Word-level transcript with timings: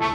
Всем 0.00 0.08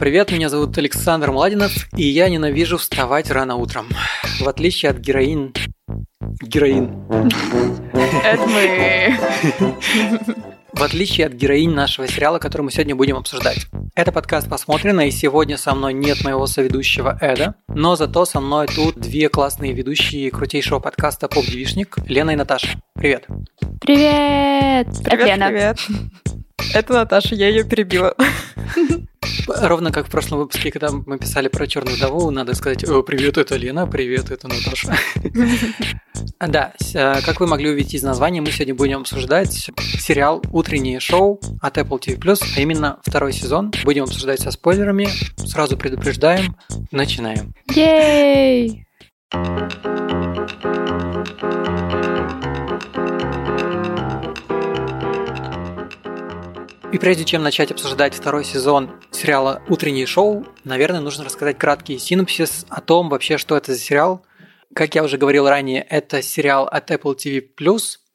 привет, 0.00 0.32
меня 0.32 0.48
зовут 0.48 0.76
Александр 0.76 1.30
Младинов, 1.30 1.70
и 1.96 2.02
я 2.02 2.28
ненавижу 2.28 2.78
вставать 2.78 3.30
рано 3.30 3.54
утром. 3.54 3.86
В 4.40 4.48
отличие 4.48 4.90
от 4.90 4.98
героин... 4.98 5.54
Героин. 6.42 6.90
Это 8.24 8.46
мы. 8.48 9.16
В 10.72 10.82
отличие 10.82 11.28
от 11.28 11.34
героинь 11.34 11.70
нашего 11.70 12.08
сериала, 12.08 12.40
который 12.40 12.62
мы 12.62 12.72
сегодня 12.72 12.96
будем 12.96 13.16
обсуждать. 13.16 13.68
Это 13.98 14.12
подкаст 14.12 14.48
«Посмотрено», 14.48 15.08
и 15.08 15.10
сегодня 15.10 15.56
со 15.56 15.74
мной 15.74 15.92
нет 15.92 16.22
моего 16.22 16.46
соведущего 16.46 17.18
Эда, 17.20 17.56
но 17.66 17.96
зато 17.96 18.26
со 18.26 18.38
мной 18.38 18.68
тут 18.68 18.94
две 18.94 19.28
классные 19.28 19.72
ведущие 19.72 20.30
крутейшего 20.30 20.78
подкаста 20.78 21.26
«Поп-девишник» 21.26 21.96
Лена 22.06 22.30
и 22.30 22.36
Наташа. 22.36 22.80
Привет. 22.94 23.26
Привет. 23.80 24.86
Привет, 25.02 25.40
привет. 25.40 25.78
Это 26.74 26.92
Наташа, 26.92 27.34
я 27.34 27.48
ее 27.48 27.64
перебила. 27.64 28.14
Ровно 29.48 29.90
как 29.92 30.06
в 30.06 30.10
прошлом 30.10 30.40
выпуске, 30.40 30.70
когда 30.70 30.90
мы 30.90 31.18
писали 31.18 31.48
про 31.48 31.66
черную 31.66 31.96
вдову, 31.96 32.30
надо 32.30 32.54
сказать 32.54 32.84
«О, 32.84 33.02
привет, 33.02 33.38
это 33.38 33.56
Лена, 33.56 33.86
привет, 33.86 34.30
это 34.30 34.48
Наташа». 34.48 34.96
Да, 36.40 36.72
э, 36.94 37.20
как 37.22 37.40
вы 37.40 37.46
могли 37.46 37.70
увидеть 37.70 37.94
из 37.94 38.02
названия, 38.02 38.40
мы 38.40 38.50
сегодня 38.50 38.74
будем 38.74 39.00
обсуждать 39.00 39.70
сериал 39.98 40.42
«Утреннее 40.52 41.00
шоу» 41.00 41.40
от 41.60 41.78
Apple 41.78 42.00
TV+, 42.00 42.38
а 42.56 42.60
именно 42.60 42.98
второй 43.04 43.32
сезон. 43.32 43.72
Будем 43.84 44.04
обсуждать 44.04 44.40
со 44.40 44.50
спойлерами. 44.50 45.08
Сразу 45.36 45.76
предупреждаем. 45.76 46.56
Начинаем. 46.90 47.54
Ей! 47.74 48.84
И 56.90 56.96
прежде 56.96 57.26
чем 57.26 57.42
начать 57.42 57.70
обсуждать 57.70 58.14
второй 58.14 58.44
сезон 58.44 58.90
сериала 59.10 59.62
«Утреннее 59.68 60.06
шоу», 60.06 60.46
наверное, 60.64 61.00
нужно 61.00 61.22
рассказать 61.22 61.58
краткий 61.58 61.98
синопсис 61.98 62.64
о 62.70 62.80
том 62.80 63.10
вообще, 63.10 63.36
что 63.36 63.58
это 63.58 63.74
за 63.74 63.78
сериал. 63.78 64.24
Как 64.74 64.94
я 64.94 65.04
уже 65.04 65.18
говорил 65.18 65.46
ранее, 65.46 65.82
это 65.82 66.22
сериал 66.22 66.66
от 66.66 66.90
Apple 66.90 67.14
TV+. 67.14 67.42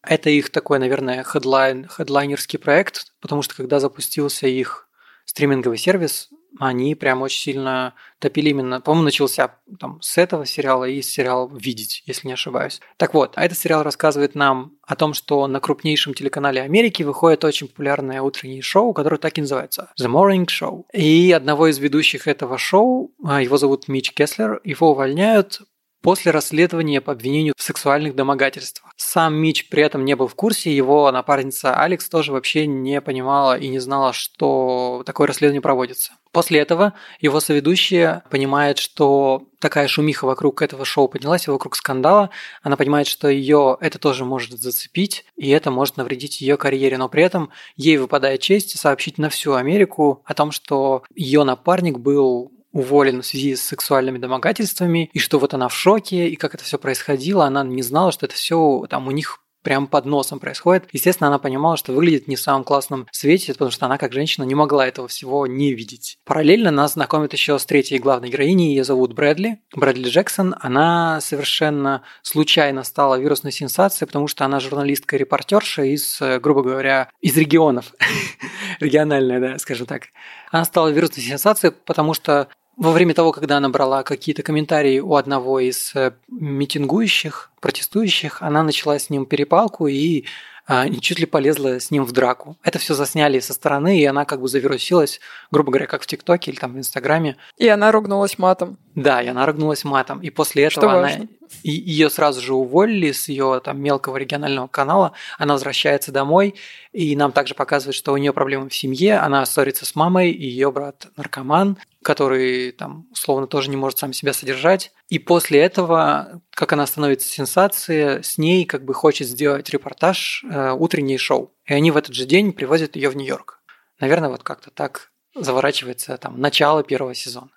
Это 0.01 0.29
их 0.31 0.49
такой, 0.49 0.79
наверное, 0.79 1.23
хедлайн, 1.23 1.88
хедлайнерский 1.88 2.57
проект, 2.57 3.13
потому 3.21 3.44
что 3.44 3.55
когда 3.55 3.79
запустился 3.79 4.47
их 4.47 4.88
стриминговый 5.25 5.77
сервис, 5.77 6.29
они 6.59 6.95
прям 6.95 7.21
очень 7.21 7.39
сильно 7.39 7.93
топили 8.19 8.49
именно, 8.49 8.81
по-моему, 8.81 9.05
начался 9.05 9.55
там 9.79 10.01
с 10.01 10.17
этого 10.17 10.45
сериала 10.45 10.85
и 10.85 11.01
с 11.01 11.09
сериала 11.09 11.49
«Видеть», 11.53 12.03
если 12.05 12.27
не 12.27 12.33
ошибаюсь. 12.33 12.79
Так 12.97 13.13
вот, 13.13 13.33
а 13.35 13.45
этот 13.45 13.57
сериал 13.57 13.83
рассказывает 13.83 14.35
нам 14.35 14.73
о 14.85 14.95
том, 14.95 15.13
что 15.13 15.47
на 15.47 15.59
крупнейшем 15.59 16.13
телеканале 16.13 16.61
Америки 16.61 17.03
выходит 17.03 17.43
очень 17.43 17.67
популярное 17.67 18.21
утреннее 18.21 18.61
шоу, 18.61 18.93
которое 18.93 19.17
так 19.17 19.37
и 19.37 19.41
называется 19.41 19.91
«The 19.99 20.07
Morning 20.07 20.45
Show». 20.45 20.85
И 20.93 21.31
одного 21.31 21.67
из 21.67 21.79
ведущих 21.79 22.27
этого 22.27 22.57
шоу, 22.57 23.11
а, 23.25 23.41
его 23.41 23.57
зовут 23.57 23.88
Мич 23.88 24.13
Кеслер, 24.13 24.61
его 24.63 24.91
увольняют 24.91 25.61
после 26.03 26.31
расследования 26.31 27.01
по 27.01 27.13
обвинению 27.13 27.53
в 27.57 27.63
сексуальных 27.63 28.13
домогательствах. 28.13 28.91
Сам 28.97 29.35
Мич 29.35 29.69
при 29.69 29.81
этом 29.81 30.05
не 30.05 30.15
был 30.15 30.27
в 30.27 30.35
курсе, 30.35 30.75
его 30.75 31.09
напарница 31.11 31.75
Алекс 31.75 32.07
тоже 32.09 32.33
вообще 32.33 32.67
не 32.67 33.01
понимала 33.01 33.57
и 33.57 33.69
не 33.69 33.79
знала, 33.79 34.11
что 34.11 35.01
такое 35.05 35.27
расследование 35.27 35.61
проводится. 35.61 36.11
После 36.33 36.59
этого 36.59 36.93
его 37.21 37.39
соведущая 37.39 38.23
понимает, 38.31 38.79
что 38.79 39.43
такая 39.59 39.87
шумиха 39.87 40.25
вокруг 40.25 40.63
этого 40.63 40.83
шоу 40.83 41.07
поднялась, 41.07 41.47
вокруг 41.47 41.75
скандала. 41.75 42.31
Она 42.63 42.75
понимает, 42.75 43.05
что 43.05 43.29
ее 43.29 43.77
это 43.79 43.99
тоже 43.99 44.25
может 44.25 44.59
зацепить, 44.59 45.25
и 45.35 45.51
это 45.51 45.69
может 45.69 45.95
навредить 45.95 46.41
ее 46.41 46.57
карьере. 46.57 46.97
Но 46.97 47.07
при 47.07 47.22
этом 47.22 47.51
ей 47.75 47.97
выпадает 47.97 48.41
честь 48.41 48.79
сообщить 48.79 49.19
на 49.19 49.29
всю 49.29 49.53
Америку 49.53 50.23
о 50.25 50.33
том, 50.33 50.51
что 50.51 51.03
ее 51.13 51.43
напарник 51.43 51.99
был 51.99 52.51
уволен 52.72 53.22
в 53.22 53.25
связи 53.27 53.55
с 53.55 53.61
сексуальными 53.61 54.17
домогательствами, 54.17 55.11
и 55.13 55.19
что 55.19 55.38
вот 55.38 55.53
она 55.53 55.67
в 55.67 55.75
шоке, 55.75 56.29
и 56.29 56.35
как 56.35 56.55
это 56.55 56.63
все 56.63 56.79
происходило, 56.79 57.45
она 57.45 57.63
не 57.63 57.83
знала, 57.83 58.11
что 58.11 58.25
это 58.25 58.33
все 58.33 58.88
там 58.89 59.07
у 59.07 59.11
них 59.11 59.42
прям 59.63 59.88
под 59.88 60.06
носом 60.06 60.40
происходит. 60.40 60.85
Естественно, 60.91 61.29
она 61.29 61.40
понимала, 61.40 61.78
что 61.78 61.94
выглядит 61.94 62.28
не 62.28 62.35
в 62.35 62.41
самом 62.41 62.63
классном 62.63 63.07
свете, 63.12 63.53
потому 63.53 63.72
что 63.72 63.85
она 63.85 63.97
как 63.97 64.13
женщина 64.13 64.44
не 64.44 64.56
могла 64.56 64.88
этого 64.88 65.07
всего 65.07 65.47
не 65.47 65.74
видеть. 65.74 66.19
Параллельно 66.25 66.69
нас 66.69 66.94
знакомят 66.94 67.34
еще 67.34 67.57
с 67.57 67.66
третьей 67.66 68.00
главной 68.00 68.29
героиней, 68.29 68.69
ее 68.69 68.84
зовут 68.84 69.13
Брэдли. 69.13 69.59
Брэдли 69.75 70.09
Джексон, 70.09 70.56
она 70.59 71.19
совершенно 71.22 72.03
случайно 72.22 72.84
стала 72.84 73.16
вирусной 73.19 73.52
сенсацией, 73.52 74.07
потому 74.07 74.28
что 74.28 74.46
она 74.46 74.59
журналистка-репортерша 74.59 75.84
из, 75.84 76.22
э, 76.22 76.40
грубо 76.40 76.62
говоря, 76.62 77.09
из 77.22 77.35
регионов. 77.38 77.94
Региональная, 78.79 79.40
да, 79.40 79.59
скажем 79.59 79.88
так. 79.88 80.03
Она 80.52 80.66
стала 80.66 80.90
вирусной 80.90 81.23
сенсацией, 81.23 81.73
потому 81.85 82.13
что 82.13 82.50
во 82.78 82.91
время 82.91 83.13
того, 83.13 83.31
когда 83.31 83.57
она 83.57 83.69
брала 83.69 84.03
какие-то 84.03 84.44
комментарии 84.44 85.00
у 85.00 85.16
одного 85.16 85.59
из 85.59 85.94
э, 85.95 86.13
митингующих, 86.29 87.51
протестующих, 87.61 88.41
она 88.41 88.63
начала 88.63 88.97
с 88.97 89.09
ним 89.09 89.25
перепалку 89.25 89.88
и 89.88 90.25
а, 90.66 90.88
чуть 90.89 91.19
ли 91.19 91.25
полезла 91.25 91.79
с 91.79 91.91
ним 91.91 92.06
в 92.06 92.13
драку. 92.13 92.57
Это 92.63 92.79
все 92.79 92.94
засняли 92.94 93.39
со 93.41 93.53
стороны, 93.53 94.00
и 94.00 94.06
она 94.06 94.23
как 94.23 94.39
бы 94.39 94.47
завирусилась, 94.47 95.19
грубо 95.51 95.72
говоря, 95.72 95.88
как 95.88 96.01
в 96.01 96.07
ТикТоке 96.07 96.51
или 96.51 96.57
там 96.57 96.73
в 96.73 96.78
Инстаграме. 96.78 97.35
И 97.57 97.67
она 97.67 97.91
ругнулась 97.91 98.38
матом. 98.38 98.78
Да, 98.95 99.22
и 99.22 99.28
она 99.28 99.45
ругнулась 99.45 99.84
матом. 99.84 100.22
И 100.22 100.29
после 100.29 100.63
этого 100.63 100.88
Что 100.88 100.90
она... 100.90 101.01
важно. 101.01 101.28
И 101.63 101.72
ее 101.72 102.09
сразу 102.09 102.40
же 102.41 102.53
уволили 102.53 103.11
с 103.11 103.28
ее 103.28 103.61
там 103.63 103.81
мелкого 103.81 104.16
регионального 104.16 104.67
канала. 104.67 105.11
Она 105.38 105.53
возвращается 105.53 106.13
домой, 106.13 106.55
и 106.94 107.16
нам 107.16 107.34
также 107.34 107.55
показывают, 107.55 107.95
что 107.95 108.13
у 108.13 108.17
нее 108.17 108.31
проблемы 108.31 108.69
в 108.69 108.75
семье. 108.75 109.17
Она 109.17 109.45
ссорится 109.45 109.85
с 109.85 109.95
мамой, 109.95 110.31
и 110.31 110.47
ее 110.47 110.72
брат 110.72 111.07
наркоман, 111.17 111.78
который 112.03 112.72
там 112.72 113.08
условно 113.12 113.47
тоже 113.47 113.69
не 113.69 113.78
может 113.78 114.00
сам 114.00 114.14
себя 114.14 114.34
содержать. 114.34 114.91
И 115.09 115.19
после 115.19 115.59
этого, 115.59 116.41
как 116.52 116.74
она 116.74 116.86
становится 116.86 117.28
сенсацией, 117.28 118.24
с 118.24 118.38
ней 118.38 118.66
как 118.66 118.86
бы 118.86 118.94
хочет 118.94 119.28
сделать 119.28 119.69
репортаж 119.69 120.44
э, 120.44 120.72
утреннее 120.72 121.18
шоу. 121.18 121.53
И 121.66 121.74
они 121.74 121.91
в 121.91 121.97
этот 121.97 122.14
же 122.14 122.25
день 122.25 122.53
привозят 122.53 122.96
ее 122.96 123.09
в 123.09 123.16
Нью-Йорк. 123.16 123.62
Наверное, 124.00 124.30
вот 124.30 124.44
как-то 124.44 124.69
так 124.69 125.12
заворачивается 125.36 126.18
там 126.18 126.40
начало 126.40 126.84
первого 126.84 127.16
сезона. 127.16 127.50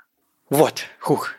Вот, 0.48 0.84
хух. 1.00 1.32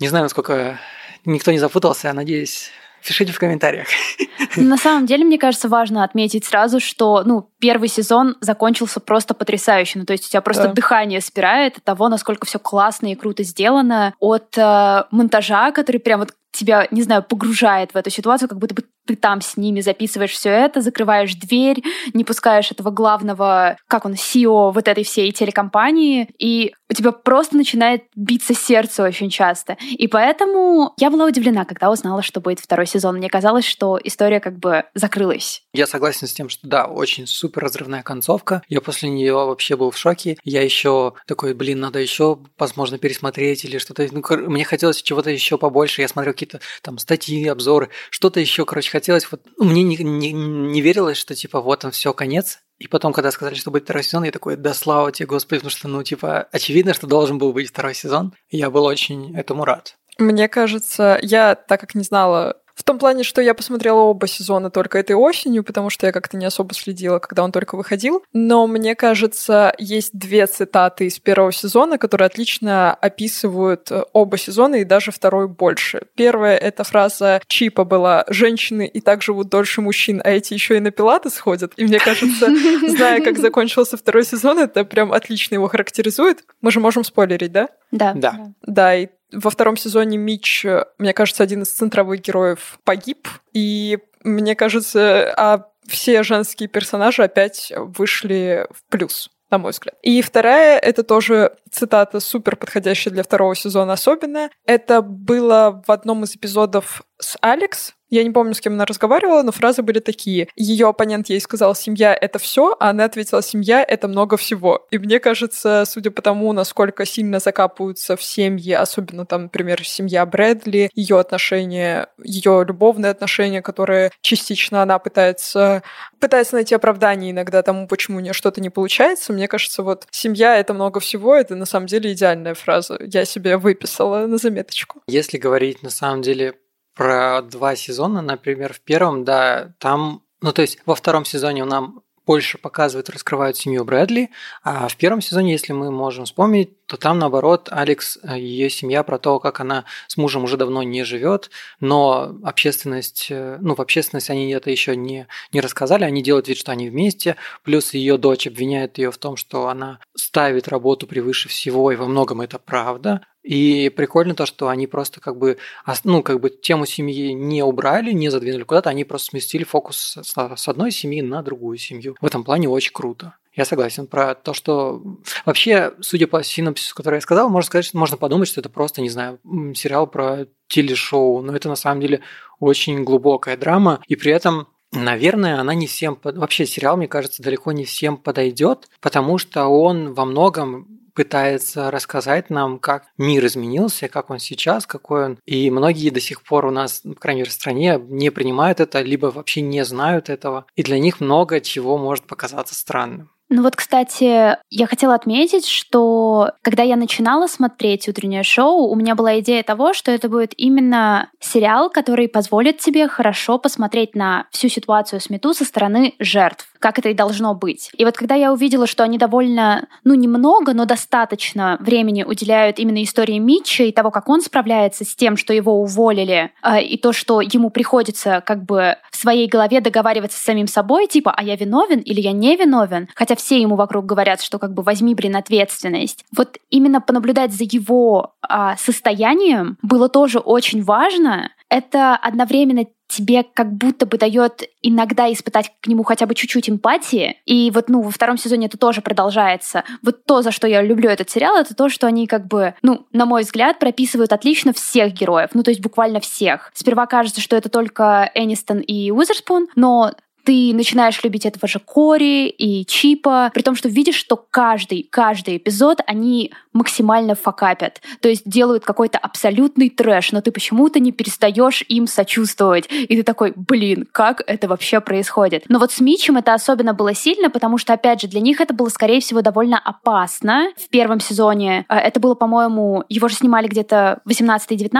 Не 0.00 0.08
знаю, 0.08 0.24
насколько 0.24 0.80
никто 1.24 1.52
не 1.52 1.58
запутался, 1.58 2.12
надеюсь. 2.12 2.70
Пишите 3.06 3.32
в 3.32 3.38
комментариях. 3.38 3.86
На 4.56 4.76
самом 4.76 5.06
деле, 5.06 5.24
мне 5.24 5.38
кажется, 5.38 5.68
важно 5.68 6.02
отметить 6.02 6.44
сразу, 6.44 6.80
что 6.80 7.22
ну, 7.24 7.50
первый 7.60 7.88
сезон 7.88 8.36
закончился 8.40 9.00
просто 9.00 9.32
потрясающе. 9.34 10.00
Ну, 10.00 10.04
то 10.04 10.12
есть 10.12 10.26
у 10.26 10.28
тебя 10.28 10.40
просто 10.40 10.64
Да. 10.64 10.72
дыхание 10.72 11.20
спирает 11.20 11.78
от 11.78 11.84
того, 11.84 12.08
насколько 12.08 12.46
все 12.46 12.58
классно 12.58 13.12
и 13.12 13.14
круто 13.14 13.44
сделано, 13.44 14.14
от 14.18 14.58
э, 14.58 15.04
монтажа, 15.10 15.70
который 15.70 15.98
прям 15.98 16.20
вот 16.20 16.32
тебя, 16.56 16.88
не 16.90 17.02
знаю, 17.02 17.22
погружает 17.22 17.92
в 17.92 17.96
эту 17.96 18.10
ситуацию, 18.10 18.48
как 18.48 18.58
будто 18.58 18.74
бы 18.74 18.84
ты 19.06 19.16
там 19.16 19.40
с 19.40 19.56
ними 19.56 19.80
записываешь 19.80 20.32
все 20.32 20.50
это, 20.50 20.80
закрываешь 20.80 21.34
дверь, 21.34 21.82
не 22.12 22.24
пускаешь 22.24 22.72
этого 22.72 22.90
главного, 22.90 23.76
как 23.86 24.04
он, 24.04 24.14
CEO 24.14 24.72
вот 24.72 24.88
этой 24.88 25.04
всей 25.04 25.30
телекомпании, 25.32 26.28
и 26.38 26.74
у 26.90 26.94
тебя 26.94 27.12
просто 27.12 27.56
начинает 27.56 28.04
биться 28.14 28.54
сердце 28.54 29.02
очень 29.02 29.30
часто. 29.30 29.76
И 29.90 30.06
поэтому 30.06 30.92
я 30.98 31.10
была 31.10 31.26
удивлена, 31.26 31.64
когда 31.64 31.90
узнала, 31.90 32.22
что 32.22 32.40
будет 32.40 32.60
второй 32.60 32.86
сезон. 32.86 33.16
Мне 33.16 33.28
казалось, 33.28 33.64
что 33.64 33.98
история 34.02 34.40
как 34.40 34.58
бы 34.58 34.84
закрылась. 34.94 35.62
Я 35.72 35.86
согласен 35.86 36.26
с 36.26 36.32
тем, 36.32 36.48
что 36.48 36.66
да, 36.66 36.86
очень 36.86 37.26
супер 37.26 37.62
разрывная 37.62 38.02
концовка. 38.02 38.62
Я 38.68 38.80
после 38.80 39.08
нее 39.08 39.34
вообще 39.34 39.76
был 39.76 39.90
в 39.90 39.98
шоке. 39.98 40.36
Я 40.44 40.62
еще 40.62 41.14
такой, 41.26 41.54
блин, 41.54 41.80
надо 41.80 41.98
еще, 41.98 42.38
возможно, 42.58 42.98
пересмотреть 42.98 43.64
или 43.64 43.78
что-то. 43.78 44.06
Ну, 44.10 44.22
мне 44.48 44.64
хотелось 44.64 45.02
чего-то 45.02 45.30
еще 45.30 45.58
побольше. 45.58 46.02
Я 46.02 46.08
смотрел 46.08 46.34
какие-то 46.46 46.60
там 46.82 46.98
статьи, 46.98 47.46
обзоры, 47.46 47.90
что-то 48.10 48.40
еще, 48.40 48.64
короче, 48.64 48.90
хотелось. 48.90 49.30
Вот 49.30 49.42
мне 49.58 49.82
не, 49.82 49.96
не, 49.96 50.32
не 50.32 50.80
верилось, 50.80 51.16
что 51.16 51.34
типа 51.34 51.60
вот 51.60 51.84
он 51.84 51.90
все 51.90 52.12
конец. 52.12 52.60
И 52.78 52.88
потом, 52.88 53.14
когда 53.14 53.30
сказали, 53.30 53.54
что 53.54 53.70
будет 53.70 53.84
второй 53.84 54.02
сезон, 54.02 54.24
я 54.24 54.30
такой, 54.30 54.56
да 54.56 54.74
слава 54.74 55.10
тебе, 55.10 55.26
Господи, 55.26 55.60
потому 55.60 55.70
что, 55.70 55.88
ну, 55.88 56.02
типа, 56.02 56.46
очевидно, 56.52 56.92
что 56.92 57.06
должен 57.06 57.38
был 57.38 57.54
быть 57.54 57.70
второй 57.70 57.94
сезон. 57.94 58.34
Я 58.50 58.70
был 58.70 58.84
очень 58.84 59.34
этому 59.34 59.64
рад. 59.64 59.96
Мне 60.18 60.46
кажется, 60.46 61.18
я, 61.22 61.54
так 61.54 61.80
как 61.80 61.94
не 61.94 62.04
знала 62.04 62.60
В 62.76 62.84
том 62.84 62.98
плане, 62.98 63.24
что 63.24 63.40
я 63.40 63.54
посмотрела 63.54 64.00
оба 64.00 64.26
сезона 64.26 64.70
только 64.70 64.98
этой 64.98 65.16
осенью, 65.16 65.64
потому 65.64 65.88
что 65.88 66.06
я 66.06 66.12
как-то 66.12 66.36
не 66.36 66.44
особо 66.44 66.74
следила, 66.74 67.18
когда 67.18 67.42
он 67.42 67.50
только 67.50 67.74
выходил. 67.74 68.22
Но 68.34 68.66
мне 68.66 68.94
кажется, 68.94 69.74
есть 69.78 70.10
две 70.12 70.46
цитаты 70.46 71.06
из 71.06 71.18
первого 71.18 71.52
сезона, 71.52 71.96
которые 71.96 72.26
отлично 72.26 72.92
описывают 72.92 73.90
э, 73.90 74.04
оба 74.12 74.36
сезона 74.36 74.76
и 74.76 74.84
даже 74.84 75.10
второй 75.10 75.48
больше. 75.48 76.02
Первая— 76.16 76.56
это 76.58 76.84
фраза 76.84 77.40
Чипа 77.46 77.84
была 77.84 78.26
«Женщины 78.28 78.86
и 78.86 79.00
так 79.00 79.22
живут 79.22 79.48
дольше 79.48 79.80
мужчин, 79.80 80.20
а 80.22 80.30
эти 80.30 80.52
еще 80.52 80.76
и 80.76 80.80
на 80.80 80.90
пилаты 80.90 81.30
сходят». 81.30 81.72
И 81.76 81.84
мне 81.84 81.98
кажется, 81.98 82.46
зная, 82.88 83.22
как 83.22 83.38
закончился 83.38 83.96
второй 83.96 84.26
сезон, 84.26 84.58
это 84.58 84.84
прям 84.84 85.14
отлично 85.14 85.54
его 85.54 85.66
характеризует. 85.68 86.44
Мы 86.60 86.70
же 86.70 86.80
можем 86.80 87.04
спойлерить, 87.04 87.52
да? 87.52 87.70
Да. 87.96 88.12
Да. 88.14 88.52
Да, 88.62 88.94
и 88.94 89.08
во 89.32 89.50
втором 89.50 89.76
сезоне 89.76 90.18
Мич, 90.18 90.64
э, 90.64 90.84
мне 90.98 91.12
кажется, 91.12 91.42
один 91.42 91.62
из 91.62 91.70
центровых 91.70 92.20
героев 92.20 92.78
погиб. 92.84 93.28
И 93.52 93.98
мне 94.22 94.54
кажется, 94.54 95.32
а 95.36 95.68
все 95.86 96.22
женские 96.22 96.68
персонажи 96.68 97.22
опять 97.22 97.72
вышли 97.76 98.66
в 98.70 98.84
плюс 98.90 99.30
на 99.50 99.58
мой 99.58 99.70
взгляд. 99.70 99.96
И 100.02 100.22
вторая, 100.22 100.78
это 100.78 101.02
тоже 101.04 101.56
цитата 101.70 102.20
супер 102.20 102.56
подходящая 102.56 103.14
для 103.14 103.22
второго 103.22 103.54
сезона 103.54 103.92
особенно. 103.92 104.50
Это 104.64 105.02
было 105.02 105.82
в 105.86 105.92
одном 105.92 106.24
из 106.24 106.34
эпизодов 106.34 107.02
с 107.18 107.38
Алекс, 107.40 107.94
я 108.08 108.22
не 108.22 108.30
помню, 108.30 108.54
с 108.54 108.60
кем 108.60 108.74
она 108.74 108.84
разговаривала, 108.84 109.42
но 109.42 109.52
фразы 109.52 109.82
были 109.82 109.98
такие. 109.98 110.48
Ее 110.56 110.88
оппонент 110.88 111.28
ей 111.28 111.40
сказал 111.40 111.74
«семья— 111.74 112.16
это 112.20 112.38
все», 112.38 112.76
а 112.78 112.90
она 112.90 113.04
ответила 113.04 113.42
«семья— 113.42 113.82
это 113.88 114.08
много 114.08 114.36
всего». 114.36 114.86
И 114.90 114.98
мне 114.98 115.18
кажется, 115.18 115.84
судя 115.86 116.10
по 116.10 116.22
тому, 116.22 116.52
насколько 116.52 117.04
сильно 117.04 117.40
закапываются 117.40 118.16
в 118.16 118.22
семьи, 118.22 118.72
особенно 118.72 119.26
там, 119.26 119.44
например, 119.44 119.84
семья 119.84 120.24
Брэдли, 120.24 120.90
ее 120.94 121.18
отношения, 121.18 122.08
ее 122.22 122.64
любовные 122.66 123.10
отношения, 123.10 123.62
которые 123.62 124.12
частично 124.20 124.82
она 124.82 124.98
пытается, 124.98 125.82
пытается 126.20 126.54
найти 126.54 126.74
оправдание 126.74 127.32
иногда 127.32 127.62
тому, 127.62 127.88
почему 127.88 128.18
у 128.18 128.20
нее 128.20 128.32
что-то 128.32 128.60
не 128.60 128.70
получается. 128.70 129.32
Мне 129.32 129.48
кажется, 129.48 129.82
вот 129.82 130.06
«семья— 130.10 130.56
это 130.58 130.74
много 130.74 131.00
всего»— 131.00 131.34
это 131.36 131.56
на 131.56 131.66
самом 131.66 131.86
деле 131.86 132.12
идеальная 132.12 132.54
фраза. 132.54 132.98
Я 133.00 133.24
себе 133.24 133.56
выписала 133.56 134.26
на 134.26 134.38
заметочку. 134.38 135.02
Если 135.08 135.38
говорить 135.38 135.82
на 135.82 135.90
самом 135.90 136.22
деле 136.22 136.54
про 136.96 137.42
два 137.42 137.76
сезона, 137.76 138.22
например, 138.22 138.72
в 138.72 138.80
первом, 138.80 139.22
да, 139.22 139.74
там, 139.78 140.22
ну 140.40 140.52
то 140.52 140.62
есть 140.62 140.78
во 140.86 140.94
втором 140.94 141.24
сезоне 141.24 141.64
нам 141.64 142.02
больше 142.26 142.58
показывают, 142.58 143.10
раскрывают 143.10 143.56
семью 143.56 143.84
Брэдли, 143.84 144.30
а 144.64 144.88
в 144.88 144.96
первом 144.96 145.20
сезоне, 145.20 145.52
если 145.52 145.72
мы 145.72 145.92
можем 145.92 146.24
вспомнить, 146.24 146.85
то 146.86 146.96
там, 146.96 147.18
наоборот, 147.18 147.68
Алекс, 147.70 148.18
э, 148.22 148.38
ее 148.38 148.70
семья 148.70 149.02
про 149.02 149.18
то, 149.18 149.38
как 149.40 149.60
она 149.60 149.84
с 150.06 150.16
мужем 150.16 150.44
уже 150.44 150.56
давно 150.56 150.82
не 150.82 151.04
живет, 151.04 151.50
но 151.80 152.36
общественность, 152.44 153.26
э, 153.30 153.58
ну, 153.60 153.74
в 153.74 153.80
общественность 153.80 154.30
они 154.30 154.50
это 154.52 154.70
еще 154.70 154.96
не, 154.96 155.26
не 155.52 155.60
рассказали, 155.60 156.04
они 156.04 156.22
делают 156.22 156.48
вид, 156.48 156.58
что 156.58 156.72
они 156.72 156.88
вместе, 156.88 157.36
плюс 157.64 157.92
ее 157.92 158.18
дочь 158.18 158.46
обвиняет 158.46 158.98
ее 158.98 159.10
в 159.10 159.18
том, 159.18 159.36
что 159.36 159.68
она 159.68 159.98
ставит 160.16 160.68
работу 160.68 161.06
превыше 161.06 161.48
всего, 161.48 161.90
и 161.90 161.96
во 161.96 162.06
многом 162.06 162.40
это 162.40 162.58
правда. 162.58 163.22
И 163.42 163.90
прикольно 163.90 164.34
то, 164.34 164.44
что 164.44 164.68
они 164.68 164.88
просто 164.88 165.20
как 165.20 165.38
бы, 165.38 165.58
ну, 166.02 166.24
как 166.24 166.40
бы 166.40 166.50
тему 166.50 166.84
семьи 166.84 167.32
не 167.32 167.62
убрали, 167.62 168.10
не 168.10 168.28
задвинули 168.28 168.64
куда-то, 168.64 168.90
они 168.90 169.04
просто 169.04 169.28
сместили 169.28 169.62
фокус 169.62 170.18
с 170.20 170.68
одной 170.68 170.90
семьи 170.90 171.20
на 171.20 171.42
другую 171.42 171.78
семью. 171.78 172.16
В 172.20 172.26
этом 172.26 172.42
плане 172.42 172.68
очень 172.68 172.92
круто. 172.92 173.36
Я 173.56 173.64
согласен 173.64 174.06
про 174.06 174.34
то, 174.34 174.52
что 174.52 175.02
вообще, 175.46 175.94
судя 176.00 176.26
по 176.26 176.42
синопсису, 176.42 176.94
который 176.94 177.16
я 177.16 177.20
сказал, 177.20 177.48
можно 177.48 177.66
сказать, 177.66 177.86
что 177.86 177.98
можно 177.98 178.18
подумать, 178.18 178.48
что 178.48 178.60
это 178.60 178.68
просто, 178.68 179.00
не 179.00 179.08
знаю, 179.08 179.40
сериал 179.74 180.06
про 180.06 180.46
телешоу, 180.68 181.40
но 181.40 181.56
это 181.56 181.68
на 181.68 181.76
самом 181.76 182.02
деле 182.02 182.20
очень 182.60 183.02
глубокая 183.02 183.56
драма, 183.56 184.00
и 184.06 184.16
при 184.16 184.32
этом 184.32 184.68
Наверное, 184.92 185.60
она 185.60 185.74
не 185.74 185.88
всем... 185.88 186.18
Вообще 186.22 186.64
сериал, 186.64 186.96
мне 186.96 187.08
кажется, 187.08 187.42
далеко 187.42 187.72
не 187.72 187.84
всем 187.84 188.16
подойдет, 188.16 188.88
потому 189.00 189.36
что 189.36 189.66
он 189.66 190.14
во 190.14 190.24
многом 190.24 190.96
пытается 191.12 191.90
рассказать 191.90 192.50
нам, 192.50 192.78
как 192.78 193.06
мир 193.18 193.44
изменился, 193.46 194.08
как 194.08 194.30
он 194.30 194.38
сейчас, 194.38 194.86
какой 194.86 195.24
он. 195.24 195.38
И 195.44 195.70
многие 195.70 196.10
до 196.10 196.20
сих 196.20 196.42
пор 196.42 196.66
у 196.66 196.70
нас, 196.70 197.00
по 197.00 197.14
крайней 197.14 197.40
мере, 197.40 197.50
в 197.50 197.54
стране 197.54 197.98
не 198.08 198.30
принимают 198.30 198.80
это, 198.80 199.00
либо 199.00 199.26
вообще 199.26 199.62
не 199.62 199.84
знают 199.84 200.28
этого. 200.28 200.66
И 200.76 200.82
для 200.82 200.98
них 200.98 201.20
много 201.20 201.60
чего 201.60 201.98
может 201.98 202.26
показаться 202.26 202.74
странным. 202.74 203.30
Ну 203.48 203.62
вот, 203.62 203.76
кстати, 203.76 204.56
я 204.70 204.86
хотела 204.88 205.14
отметить, 205.14 205.66
что 205.66 206.52
когда 206.62 206.82
я 206.82 206.96
начинала 206.96 207.46
смотреть 207.46 208.08
утреннее 208.08 208.42
шоу, 208.42 208.88
у 208.88 208.96
меня 208.96 209.14
была 209.14 209.38
идея 209.38 209.62
того, 209.62 209.94
что 209.94 210.10
это 210.10 210.28
будет 210.28 210.52
именно 210.56 211.30
сериал, 211.38 211.88
который 211.88 212.28
позволит 212.28 212.78
тебе 212.78 213.06
хорошо 213.06 213.58
посмотреть 213.58 214.16
на 214.16 214.46
всю 214.50 214.68
ситуацию 214.68 215.20
с 215.20 215.30
Мету 215.30 215.54
со 215.54 215.64
стороны 215.64 216.14
жертв 216.18 216.66
как 216.86 217.00
это 217.00 217.08
и 217.08 217.14
должно 217.14 217.52
быть. 217.52 217.90
И 217.96 218.04
вот 218.04 218.16
когда 218.16 218.36
я 218.36 218.52
увидела, 218.52 218.86
что 218.86 219.02
они 219.02 219.18
довольно, 219.18 219.88
ну, 220.04 220.14
немного, 220.14 220.72
но 220.72 220.84
достаточно 220.84 221.78
времени 221.80 222.22
уделяют 222.22 222.78
именно 222.78 223.02
истории 223.02 223.38
Митча 223.38 223.82
и 223.82 223.90
того, 223.90 224.12
как 224.12 224.28
он 224.28 224.40
справляется 224.40 225.04
с 225.04 225.16
тем, 225.16 225.36
что 225.36 225.52
его 225.52 225.80
уволили, 225.82 226.52
э, 226.62 226.82
и 226.82 226.96
то, 226.96 227.12
что 227.12 227.40
ему 227.40 227.70
приходится 227.70 228.40
как 228.46 228.62
бы 228.64 228.98
в 229.10 229.16
своей 229.16 229.48
голове 229.48 229.80
договариваться 229.80 230.38
с 230.38 230.42
самим 230.42 230.68
собой, 230.68 231.08
типа, 231.08 231.34
а 231.36 231.42
я 231.42 231.56
виновен 231.56 231.98
или 231.98 232.20
я 232.20 232.30
не 232.30 232.54
виновен, 232.54 233.08
хотя 233.16 233.34
все 233.34 233.60
ему 233.60 233.74
вокруг 233.74 234.06
говорят, 234.06 234.40
что 234.40 234.60
как 234.60 234.72
бы 234.72 234.84
возьми, 234.84 235.16
блин, 235.16 235.34
ответственность. 235.34 236.24
Вот 236.36 236.56
именно 236.70 237.00
понаблюдать 237.00 237.52
за 237.52 237.64
его 237.64 238.34
э, 238.48 238.74
состоянием 238.78 239.76
было 239.82 240.08
тоже 240.08 240.38
очень 240.38 240.84
важно. 240.84 241.50
Это 241.68 242.16
одновременно 242.16 242.86
тебе 243.08 243.44
как 243.44 243.72
будто 243.72 244.06
бы 244.06 244.18
дает 244.18 244.62
иногда 244.82 245.32
испытать 245.32 245.72
к 245.80 245.86
нему 245.86 246.02
хотя 246.02 246.26
бы 246.26 246.34
чуть-чуть 246.34 246.68
эмпатии. 246.68 247.36
И 247.44 247.70
вот, 247.70 247.88
ну, 247.88 248.02
во 248.02 248.10
втором 248.10 248.36
сезоне 248.36 248.66
это 248.66 248.78
тоже 248.78 249.00
продолжается. 249.00 249.84
Вот 250.02 250.24
то, 250.24 250.42
за 250.42 250.50
что 250.50 250.66
я 250.66 250.82
люблю 250.82 251.08
этот 251.08 251.30
сериал, 251.30 251.56
это 251.56 251.74
то, 251.74 251.88
что 251.88 252.06
они 252.06 252.26
как 252.26 252.46
бы, 252.46 252.74
ну, 252.82 253.06
на 253.12 253.26
мой 253.26 253.42
взгляд, 253.42 253.78
прописывают 253.78 254.32
отлично 254.32 254.72
всех 254.72 255.12
героев. 255.12 255.50
Ну, 255.54 255.62
то 255.62 255.70
есть 255.70 255.80
буквально 255.80 256.20
всех. 256.20 256.70
Сперва 256.74 257.06
кажется, 257.06 257.40
что 257.40 257.56
это 257.56 257.68
только 257.68 258.30
Энистон 258.34 258.80
и 258.80 259.10
Уизерспун, 259.10 259.68
но 259.76 260.12
ты 260.46 260.72
начинаешь 260.72 261.22
любить 261.24 261.44
этого 261.44 261.66
же 261.66 261.80
Кори 261.80 262.46
и 262.46 262.86
Чипа, 262.86 263.50
при 263.52 263.62
том, 263.62 263.74
что 263.74 263.88
видишь, 263.88 264.14
что 264.14 264.36
каждый, 264.36 265.02
каждый 265.02 265.56
эпизод 265.56 266.00
они 266.06 266.52
максимально 266.72 267.34
факапят. 267.34 268.00
То 268.20 268.28
есть 268.28 268.42
делают 268.48 268.84
какой-то 268.84 269.18
абсолютный 269.18 269.90
трэш, 269.90 270.30
но 270.30 270.40
ты 270.40 270.52
почему-то 270.52 271.00
не 271.00 271.10
перестаешь 271.10 271.82
им 271.88 272.06
сочувствовать. 272.06 272.86
И 272.90 273.16
ты 273.16 273.22
такой, 273.24 273.54
блин, 273.56 274.06
как 274.12 274.42
это 274.46 274.68
вообще 274.68 275.00
происходит? 275.00 275.64
Но 275.68 275.80
вот 275.80 275.90
с 275.90 276.00
Мичем 276.00 276.36
это 276.36 276.54
особенно 276.54 276.94
было 276.94 277.12
сильно, 277.12 277.50
потому 277.50 277.76
что, 277.76 277.94
опять 277.94 278.20
же, 278.20 278.28
для 278.28 278.40
них 278.40 278.60
это 278.60 278.72
было, 278.72 278.88
скорее 278.88 279.20
всего, 279.20 279.42
довольно 279.42 279.78
опасно. 279.78 280.68
В 280.76 280.88
первом 280.90 281.18
сезоне 281.18 281.86
э, 281.88 281.96
это 281.96 282.20
было, 282.20 282.34
по-моему, 282.34 283.02
его 283.08 283.26
же 283.26 283.34
снимали 283.34 283.66
где-то 283.66 284.20
18-19, 284.28 284.90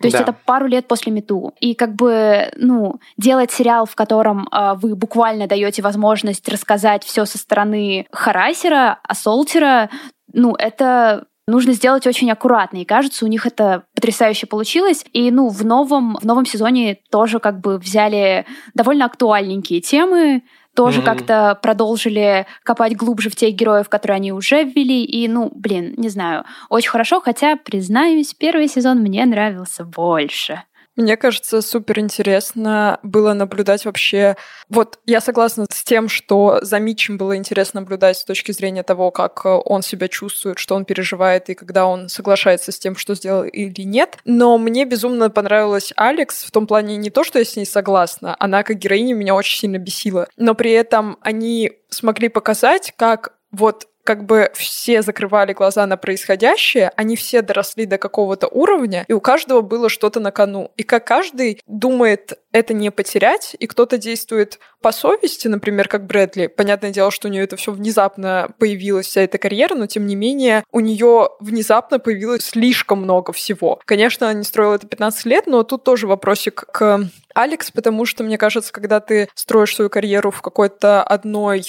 то 0.00 0.06
есть 0.06 0.16
да. 0.16 0.22
это 0.22 0.32
пару 0.32 0.66
лет 0.66 0.86
после 0.88 1.12
Мету. 1.12 1.52
И 1.60 1.74
как 1.74 1.94
бы, 1.94 2.50
ну, 2.56 3.00
делать 3.18 3.50
сериал, 3.50 3.84
в 3.84 3.94
котором 3.96 4.48
э, 4.50 4.61
вы 4.80 4.94
буквально 4.94 5.46
даете 5.46 5.82
возможность 5.82 6.48
рассказать 6.48 7.04
все 7.04 7.24
со 7.24 7.38
стороны 7.38 8.06
харасера, 8.10 8.98
ассолтера, 9.02 9.90
ну, 10.32 10.54
это 10.54 11.26
нужно 11.46 11.72
сделать 11.72 12.06
очень 12.06 12.30
аккуратно. 12.30 12.78
И 12.78 12.84
кажется, 12.84 13.24
у 13.24 13.28
них 13.28 13.46
это 13.46 13.84
потрясающе 13.94 14.46
получилось. 14.46 15.04
И, 15.12 15.30
ну, 15.30 15.48
в 15.48 15.64
новом, 15.64 16.16
в 16.16 16.24
новом 16.24 16.46
сезоне 16.46 16.98
тоже 17.10 17.38
как 17.40 17.60
бы 17.60 17.78
взяли 17.78 18.46
довольно 18.74 19.04
актуальненькие 19.04 19.80
темы, 19.80 20.42
тоже 20.74 21.00
mm-hmm. 21.00 21.04
как-то 21.04 21.58
продолжили 21.60 22.46
копать 22.62 22.96
глубже 22.96 23.28
в 23.28 23.36
тех 23.36 23.54
героев, 23.54 23.88
которые 23.88 24.16
они 24.16 24.32
уже 24.32 24.64
ввели. 24.64 25.04
И, 25.04 25.28
ну, 25.28 25.50
блин, 25.54 25.94
не 25.96 26.08
знаю, 26.08 26.44
очень 26.70 26.90
хорошо, 26.90 27.20
хотя, 27.20 27.56
признаюсь, 27.56 28.34
первый 28.34 28.68
сезон 28.68 29.00
мне 29.00 29.24
нравился 29.26 29.84
больше. 29.84 30.62
Мне 30.96 31.16
кажется, 31.16 31.62
супер 31.62 32.00
интересно 32.00 32.98
было 33.02 33.32
наблюдать 33.32 33.84
вообще... 33.84 34.36
Вот 34.68 34.98
я 35.06 35.20
согласна 35.20 35.66
с 35.70 35.82
тем, 35.84 36.08
что 36.08 36.58
за 36.62 36.78
Митчем 36.78 37.16
было 37.16 37.36
интересно 37.36 37.80
наблюдать 37.80 38.18
с 38.18 38.24
точки 38.24 38.52
зрения 38.52 38.82
того, 38.82 39.10
как 39.10 39.42
э, 39.44 39.48
он 39.48 39.82
себя 39.82 40.08
чувствует, 40.08 40.58
что 40.58 40.74
он 40.74 40.84
переживает, 40.84 41.48
и 41.48 41.54
когда 41.54 41.86
он 41.86 42.08
соглашается 42.08 42.72
с 42.72 42.78
тем, 42.78 42.96
что 42.96 43.14
сделал 43.14 43.44
или 43.44 43.82
нет. 43.82 44.18
Но 44.24 44.58
мне 44.58 44.84
безумно 44.84 45.30
понравилась 45.30 45.92
Алекс 45.96 46.44
в 46.44 46.50
том 46.50 46.66
плане 46.66 46.96
не 46.96 47.10
то, 47.10 47.24
что 47.24 47.38
я 47.38 47.44
с 47.44 47.56
ней 47.56 47.66
согласна, 47.66 48.36
она 48.38 48.62
как 48.62 48.78
героиня 48.78 49.14
меня 49.14 49.34
очень 49.34 49.58
сильно 49.58 49.78
бесила, 49.78 50.28
но 50.36 50.54
при 50.54 50.72
этом 50.72 51.18
они 51.22 51.72
смогли 51.88 52.28
показать, 52.28 52.92
как 52.96 53.34
вот 53.50 53.88
как 54.04 54.24
бы 54.24 54.50
все 54.54 55.02
закрывали 55.02 55.52
глаза 55.52 55.86
на 55.86 55.96
происходящее, 55.96 56.92
они 56.96 57.16
все 57.16 57.42
доросли 57.42 57.86
до 57.86 57.98
какого-то 57.98 58.48
уровня, 58.48 59.04
и 59.08 59.12
у 59.12 59.20
каждого 59.20 59.60
было 59.60 59.88
что-то 59.88 60.20
на 60.20 60.30
кону. 60.30 60.70
И 60.76 60.82
как 60.82 61.06
каждый 61.06 61.60
думает 61.66 62.38
это 62.52 62.74
не 62.74 62.90
потерять, 62.90 63.56
и 63.58 63.66
кто-то 63.66 63.98
действует 63.98 64.58
по 64.80 64.92
совести, 64.92 65.48
например, 65.48 65.88
как 65.88 66.06
Брэдли. 66.06 66.48
Понятное 66.48 66.90
дело, 66.90 67.10
что 67.10 67.28
у 67.28 67.30
нее 67.30 67.44
это 67.44 67.56
все 67.56 67.72
внезапно 67.72 68.50
появилась 68.58 69.06
вся 69.06 69.22
эта 69.22 69.38
карьера, 69.38 69.74
но 69.74 69.86
тем 69.86 70.06
не 70.06 70.14
менее 70.14 70.64
у 70.70 70.80
нее 70.80 71.30
внезапно 71.40 71.98
появилось 71.98 72.44
слишком 72.44 73.02
много 73.02 73.32
всего. 73.32 73.80
Конечно, 73.84 74.28
она 74.28 74.38
не 74.38 74.44
строила 74.44 74.74
это 74.74 74.86
15 74.86 75.24
лет, 75.26 75.46
но 75.46 75.62
тут 75.62 75.84
тоже 75.84 76.06
вопросик 76.06 76.64
к 76.72 77.08
Алекс, 77.34 77.70
потому 77.70 78.04
что, 78.04 78.24
мне 78.24 78.38
кажется, 78.38 78.72
когда 78.72 79.00
ты 79.00 79.28
строишь 79.34 79.74
свою 79.74 79.88
карьеру 79.88 80.30
в 80.30 80.42
какой-то 80.42 81.02
одной 81.02 81.64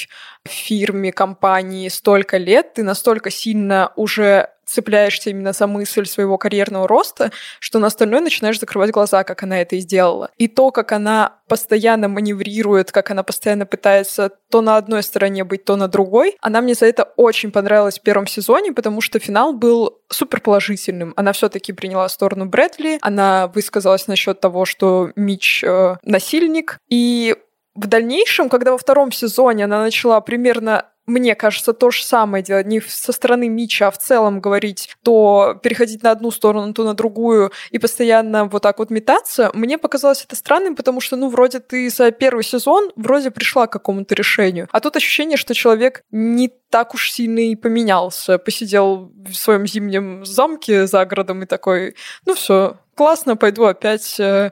фирме, 0.45 1.11
компании 1.11 1.87
столько 1.87 2.37
лет, 2.37 2.73
ты 2.73 2.83
настолько 2.83 3.29
сильно 3.29 3.93
уже 3.95 4.49
цепляешься 4.65 5.29
именно 5.29 5.53
за 5.53 5.67
мысль 5.67 6.05
своего 6.05 6.37
карьерного 6.37 6.87
роста, 6.87 7.31
что 7.59 7.79
на 7.79 7.87
остальное 7.87 8.21
начинаешь 8.21 8.59
закрывать 8.59 8.91
глаза, 8.91 9.23
как 9.23 9.43
она 9.43 9.61
это 9.61 9.75
и 9.75 9.79
сделала. 9.79 10.31
И 10.37 10.47
то, 10.47 10.71
как 10.71 10.91
она 10.91 11.39
постоянно 11.47 12.07
маневрирует, 12.07 12.91
как 12.91 13.11
она 13.11 13.23
постоянно 13.23 13.65
пытается 13.65 14.31
то 14.49 14.61
на 14.61 14.77
одной 14.77 15.03
стороне 15.03 15.43
быть, 15.43 15.65
то 15.65 15.75
на 15.75 15.87
другой, 15.87 16.37
она 16.41 16.61
мне 16.61 16.73
за 16.73 16.85
это 16.85 17.03
очень 17.15 17.51
понравилась 17.51 17.99
в 17.99 18.01
первом 18.01 18.27
сезоне, 18.27 18.71
потому 18.71 19.01
что 19.01 19.19
финал 19.19 19.53
был 19.53 19.99
супер 20.09 20.41
положительным. 20.41 21.13
Она 21.15 21.33
все-таки 21.33 21.73
приняла 21.73 22.07
сторону 22.09 22.45
Брэдли, 22.45 22.99
она 23.01 23.47
высказалась 23.47 24.07
насчет 24.07 24.39
того, 24.39 24.65
что 24.65 25.11
Мич 25.15 25.63
э, 25.63 25.95
насильник, 26.03 26.77
и 26.89 27.35
в 27.75 27.87
дальнейшем, 27.87 28.49
когда 28.49 28.71
во 28.71 28.77
втором 28.77 29.11
сезоне 29.11 29.65
она 29.65 29.81
начала 29.81 30.21
примерно 30.21 30.85
мне 31.05 31.35
кажется, 31.35 31.73
то 31.73 31.91
же 31.91 32.03
самое 32.03 32.43
делать, 32.43 32.65
не 32.65 32.81
со 32.81 33.11
стороны 33.11 33.49
Мича, 33.49 33.87
а 33.87 33.91
в 33.91 33.97
целом 33.97 34.39
говорить, 34.39 34.89
то 35.03 35.59
переходить 35.61 36.03
на 36.03 36.11
одну 36.11 36.31
сторону, 36.31 36.73
то 36.73 36.83
на 36.83 36.93
другую 36.93 37.51
и 37.71 37.79
постоянно 37.79 38.45
вот 38.45 38.63
так 38.63 38.79
вот 38.79 38.89
метаться, 38.89 39.51
мне 39.53 39.77
показалось 39.77 40.23
это 40.23 40.35
странным, 40.35 40.75
потому 40.75 41.01
что, 41.01 41.15
ну, 41.15 41.29
вроде 41.29 41.59
ты 41.59 41.89
за 41.89 42.11
первый 42.11 42.43
сезон 42.43 42.91
вроде 42.95 43.31
пришла 43.31 43.67
к 43.67 43.71
какому-то 43.71 44.15
решению, 44.15 44.67
а 44.71 44.79
тут 44.79 44.95
ощущение, 44.95 45.37
что 45.37 45.53
человек 45.53 46.03
не 46.11 46.51
так 46.69 46.95
уж 46.95 47.11
сильно 47.11 47.39
и 47.39 47.55
поменялся, 47.55 48.39
посидел 48.39 49.11
в 49.27 49.33
своем 49.33 49.67
зимнем 49.67 50.25
замке 50.25 50.87
за 50.87 51.05
городом 51.05 51.43
и 51.43 51.45
такой, 51.45 51.95
ну 52.25 52.33
все, 52.33 52.77
классно, 52.95 53.35
пойду 53.35 53.65
опять 53.65 54.19
э, 54.19 54.51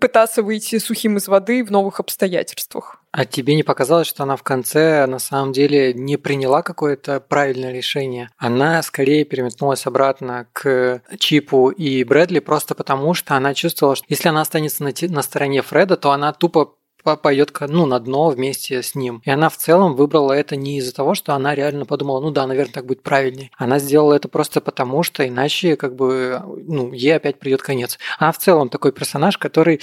пытаться 0.00 0.42
выйти 0.42 0.78
сухим 0.78 1.16
из 1.16 1.28
воды 1.28 1.62
в 1.64 1.70
новых 1.70 2.00
обстоятельствах. 2.00 3.02
А 3.18 3.24
тебе 3.24 3.56
не 3.56 3.64
показалось, 3.64 4.06
что 4.06 4.22
она 4.22 4.36
в 4.36 4.44
конце 4.44 5.04
на 5.06 5.18
самом 5.18 5.52
деле 5.52 5.92
не 5.92 6.16
приняла 6.16 6.62
какое-то 6.62 7.18
правильное 7.18 7.72
решение? 7.72 8.30
Она 8.36 8.80
скорее 8.84 9.24
переметнулась 9.24 9.88
обратно 9.88 10.46
к 10.52 11.02
Чипу 11.18 11.70
и 11.70 12.04
Брэдли 12.04 12.38
просто 12.38 12.76
потому, 12.76 13.14
что 13.14 13.34
она 13.34 13.54
чувствовала, 13.54 13.96
что 13.96 14.06
если 14.08 14.28
она 14.28 14.42
останется 14.42 14.84
на, 14.84 14.92
на 15.08 15.22
стороне 15.22 15.62
Фреда, 15.62 15.96
то 15.96 16.12
она 16.12 16.32
тупо 16.32 16.74
пойдет 17.16 17.52
ну, 17.60 17.86
на 17.86 17.98
дно 17.98 18.28
вместе 18.28 18.82
с 18.82 18.94
ним. 18.94 19.22
И 19.24 19.30
она 19.30 19.48
в 19.48 19.56
целом 19.56 19.96
выбрала 19.96 20.32
это 20.32 20.56
не 20.56 20.78
из-за 20.78 20.94
того, 20.94 21.14
что 21.14 21.34
она 21.34 21.54
реально 21.54 21.86
подумала, 21.86 22.20
ну 22.20 22.30
да, 22.30 22.46
наверное, 22.46 22.72
так 22.72 22.86
будет 22.86 23.02
правильнее. 23.02 23.50
Она 23.56 23.78
сделала 23.78 24.14
это 24.14 24.28
просто 24.28 24.60
потому, 24.60 25.02
что 25.02 25.26
иначе 25.26 25.76
как 25.76 25.96
бы 25.96 26.40
ну, 26.44 26.92
ей 26.92 27.16
опять 27.16 27.38
придет 27.38 27.62
конец. 27.62 27.98
Она 28.18 28.30
в 28.32 28.38
целом 28.38 28.68
такой 28.68 28.92
персонаж, 28.92 29.38
который 29.38 29.80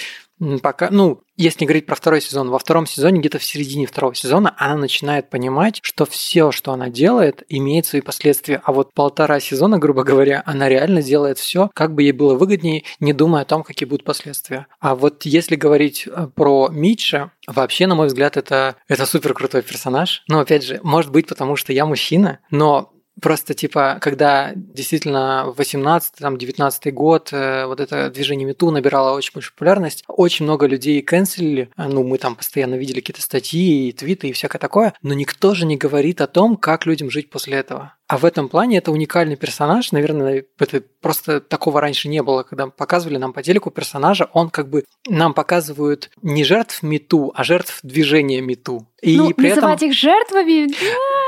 пока, 0.61 0.89
ну, 0.91 1.21
если 1.37 1.65
говорить 1.65 1.85
про 1.85 1.95
второй 1.95 2.21
сезон, 2.21 2.49
во 2.49 2.59
втором 2.59 2.85
сезоне, 2.85 3.19
где-то 3.19 3.39
в 3.39 3.43
середине 3.43 3.85
второго 3.85 4.15
сезона, 4.15 4.55
она 4.57 4.75
начинает 4.75 5.29
понимать, 5.29 5.79
что 5.81 6.05
все, 6.05 6.51
что 6.51 6.71
она 6.71 6.89
делает, 6.89 7.43
имеет 7.49 7.85
свои 7.85 8.01
последствия. 8.01 8.61
А 8.63 8.71
вот 8.71 8.93
полтора 8.93 9.39
сезона, 9.39 9.77
грубо 9.77 10.03
говоря, 10.03 10.43
она 10.45 10.69
реально 10.69 11.01
делает 11.01 11.37
все, 11.37 11.69
как 11.73 11.93
бы 11.93 12.03
ей 12.03 12.11
было 12.11 12.35
выгоднее, 12.35 12.83
не 12.99 13.13
думая 13.13 13.43
о 13.43 13.45
том, 13.45 13.63
какие 13.63 13.87
будут 13.87 14.05
последствия. 14.05 14.67
А 14.79 14.95
вот 14.95 15.23
если 15.23 15.55
говорить 15.55 16.07
э, 16.07 16.27
про 16.33 16.69
Митча, 16.69 17.31
вообще, 17.47 17.87
на 17.87 17.95
мой 17.95 18.07
взгляд, 18.07 18.37
это, 18.37 18.75
это 18.87 19.05
супер 19.05 19.33
крутой 19.33 19.61
персонаж. 19.61 20.23
Но 20.27 20.39
опять 20.39 20.63
же, 20.63 20.79
может 20.83 21.11
быть, 21.11 21.27
потому 21.27 21.55
что 21.55 21.73
я 21.73 21.85
мужчина, 21.85 22.39
но 22.49 22.94
Просто, 23.21 23.53
типа, 23.53 23.97
когда 24.01 24.51
действительно 24.55 25.53
18-19 25.57 26.91
год 26.91 27.29
э, 27.31 27.65
вот 27.65 27.79
это 27.79 28.09
движение 28.09 28.45
Мету 28.45 28.71
набирало 28.71 29.15
очень 29.15 29.31
большую 29.33 29.53
популярность, 29.53 30.03
очень 30.07 30.45
много 30.45 30.67
людей 30.67 31.01
канцелили, 31.01 31.69
ну, 31.77 32.03
мы 32.03 32.17
там 32.17 32.35
постоянно 32.35 32.75
видели 32.75 32.99
какие-то 32.99 33.21
статьи 33.21 33.89
и 33.89 33.91
твиты 33.93 34.29
и 34.29 34.33
всякое 34.33 34.59
такое, 34.59 34.93
но 35.01 35.13
никто 35.13 35.55
же 35.55 35.65
не 35.65 35.77
говорит 35.77 36.21
о 36.21 36.27
том, 36.27 36.57
как 36.57 36.85
людям 36.85 37.09
жить 37.09 37.29
после 37.29 37.57
этого. 37.57 37.94
А 38.07 38.17
в 38.17 38.25
этом 38.25 38.49
плане 38.49 38.77
это 38.77 38.91
уникальный 38.91 39.35
персонаж. 39.35 39.91
Наверное, 39.91 40.45
это 40.59 40.83
просто 41.01 41.39
такого 41.39 41.81
раньше 41.81 42.07
не 42.07 42.21
было, 42.21 42.43
когда 42.43 42.67
показывали 42.67 43.17
нам 43.17 43.33
по 43.33 43.41
телеку 43.41 43.71
персонажа. 43.71 44.29
Он 44.33 44.49
как 44.49 44.69
бы 44.69 44.85
нам 45.07 45.33
показывают 45.33 46.11
не 46.21 46.43
жертв 46.43 46.83
мету, 46.83 47.31
а 47.35 47.43
жертв 47.43 47.79
движения 47.81 48.41
мету. 48.41 48.87
И 49.01 49.17
ну, 49.17 49.31
при 49.31 49.49
называть 49.49 49.77
этом... 49.77 49.89
их 49.89 49.95
жертвами... 49.95 50.67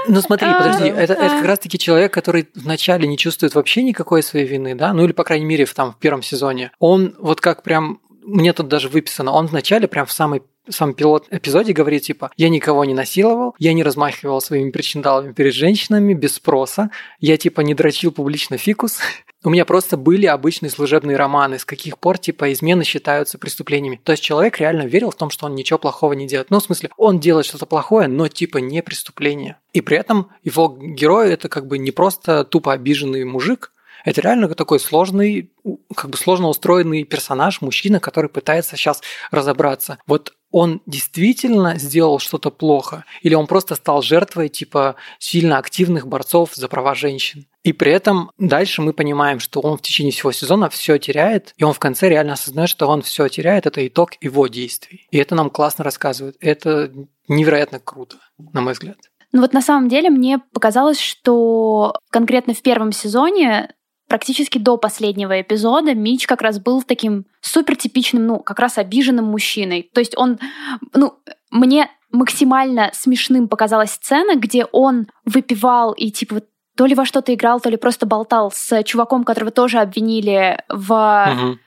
Ну 0.07 0.21
смотри, 0.21 0.47
подожди, 0.51 0.87
это, 0.87 1.13
это 1.13 1.29
как 1.29 1.45
раз-таки 1.45 1.79
человек, 1.79 2.13
который 2.13 2.47
вначале 2.55 3.07
не 3.07 3.17
чувствует 3.17 3.55
вообще 3.55 3.81
никакой 3.81 4.23
своей 4.23 4.45
вины, 4.45 4.75
да, 4.75 4.93
ну 4.93 5.03
или, 5.03 5.11
по 5.11 5.23
крайней 5.23 5.45
мере, 5.45 5.65
в, 5.65 5.73
там, 5.73 5.93
в 5.93 5.97
первом 5.97 6.21
сезоне. 6.21 6.71
Он 6.79 7.15
вот 7.19 7.41
как 7.41 7.63
прям 7.63 7.99
мне 8.27 8.51
тут 8.53 8.67
даже 8.67 8.89
выписано, 8.89 9.31
он 9.31 9.47
вначале, 9.47 9.87
прям 9.87 10.05
в 10.05 10.11
самой 10.11 10.43
сам 10.69 10.93
пилот 10.93 11.27
эпизоде 11.31 11.73
говорит, 11.73 12.03
типа, 12.03 12.31
я 12.37 12.49
никого 12.49 12.85
не 12.85 12.93
насиловал, 12.93 13.55
я 13.59 13.73
не 13.73 13.83
размахивал 13.83 14.41
своими 14.41 14.71
причиндалами 14.71 15.33
перед 15.33 15.53
женщинами 15.53 16.13
без 16.13 16.35
спроса, 16.35 16.89
я, 17.19 17.37
типа, 17.37 17.61
не 17.61 17.73
дрочил 17.73 18.11
публично 18.11 18.57
фикус, 18.57 18.99
у 19.43 19.49
меня 19.49 19.65
просто 19.65 19.97
были 19.97 20.25
обычные 20.25 20.69
служебные 20.69 21.17
романы, 21.17 21.59
с 21.59 21.65
каких 21.65 21.97
пор, 21.97 22.17
типа, 22.17 22.51
измены 22.53 22.83
считаются 22.83 23.37
преступлениями. 23.37 23.99
То 24.03 24.11
есть 24.11 24.23
человек 24.23 24.59
реально 24.59 24.83
верил 24.83 25.11
в 25.11 25.15
том, 25.15 25.29
что 25.29 25.45
он 25.45 25.55
ничего 25.55 25.79
плохого 25.79 26.13
не 26.13 26.27
делает. 26.27 26.49
Ну, 26.49 26.59
в 26.59 26.63
смысле, 26.63 26.89
он 26.97 27.19
делает 27.19 27.45
что-то 27.45 27.65
плохое, 27.65 28.07
но, 28.07 28.27
типа, 28.27 28.57
не 28.57 28.81
преступление. 28.81 29.57
И 29.73 29.81
при 29.81 29.97
этом 29.97 30.29
его 30.43 30.77
герой– 30.79 31.31
это 31.33 31.49
как 31.49 31.67
бы 31.67 31.77
не 31.77 31.91
просто 31.91 32.43
тупо 32.43 32.73
обиженный 32.73 33.23
мужик, 33.25 33.71
это 34.07 34.21
реально 34.21 34.47
такой 34.55 34.79
сложный, 34.79 35.51
как 35.93 36.09
бы 36.09 36.17
сложно 36.17 36.47
устроенный 36.47 37.03
персонаж, 37.03 37.59
мужчина, 37.59 37.99
который 37.99 38.29
пытается 38.29 38.77
сейчас 38.77 39.01
разобраться. 39.31 39.97
Вот 40.07 40.33
он 40.51 40.81
действительно 40.85 41.77
сделал 41.77 42.19
что-то 42.19 42.51
плохо, 42.51 43.05
или 43.21 43.35
он 43.35 43.47
просто 43.47 43.75
стал 43.75 44.01
жертвой 44.01 44.49
типа 44.49 44.95
сильно 45.19 45.57
активных 45.57 46.07
борцов 46.07 46.55
за 46.55 46.67
права 46.67 46.95
женщин. 46.95 47.45
И 47.63 47.73
при 47.73 47.91
этом 47.91 48.31
дальше 48.37 48.81
мы 48.81 48.93
понимаем, 48.93 49.39
что 49.39 49.59
он 49.59 49.77
в 49.77 49.81
течение 49.81 50.13
всего 50.13 50.31
сезона 50.31 50.69
все 50.69 50.97
теряет, 50.97 51.53
и 51.57 51.63
он 51.63 51.73
в 51.73 51.79
конце 51.79 52.07
реально 52.07 52.33
осознает, 52.33 52.69
что 52.69 52.87
он 52.87 53.01
все 53.01 53.27
теряет, 53.27 53.65
это 53.65 53.85
итог 53.85 54.11
его 54.21 54.47
действий. 54.47 55.07
И 55.11 55.17
это 55.17 55.35
нам 55.35 55.49
классно 55.49 55.83
рассказывает. 55.83 56.37
Это 56.39 56.93
невероятно 57.27 57.79
круто, 57.79 58.17
на 58.37 58.61
мой 58.61 58.73
взгляд. 58.73 58.97
Ну 59.33 59.41
вот 59.41 59.53
на 59.53 59.61
самом 59.61 59.89
деле 59.89 60.09
мне 60.09 60.39
показалось, 60.53 60.99
что 60.99 61.93
конкретно 62.09 62.53
в 62.53 62.61
первом 62.61 62.93
сезоне 62.93 63.73
практически 64.07 64.57
до 64.57 64.77
последнего 64.77 65.39
эпизода 65.39 65.93
Мич 65.93 66.27
как 66.27 66.41
раз 66.41 66.59
был 66.59 66.81
таким 66.81 67.25
супер 67.41 67.75
типичным, 67.75 68.25
ну, 68.25 68.39
как 68.39 68.59
раз 68.59 68.77
обиженным 68.77 69.25
мужчиной. 69.25 69.89
То 69.93 69.99
есть 69.99 70.17
он, 70.17 70.39
ну, 70.93 71.15
мне 71.51 71.89
максимально 72.11 72.89
смешным 72.93 73.47
показалась 73.47 73.91
сцена, 73.91 74.35
где 74.35 74.65
он 74.65 75.07
выпивал 75.25 75.91
и 75.91 76.09
типа 76.09 76.41
то 76.77 76.85
ли 76.85 76.95
во 76.95 77.05
что-то 77.05 77.33
играл, 77.33 77.59
то 77.59 77.69
ли 77.69 77.77
просто 77.77 78.05
болтал 78.05 78.51
с 78.51 78.83
чуваком, 78.83 79.23
которого 79.23 79.51
тоже 79.51 79.79
обвинили 79.79 80.63
в... 80.69 81.33
Угу. 81.33 81.57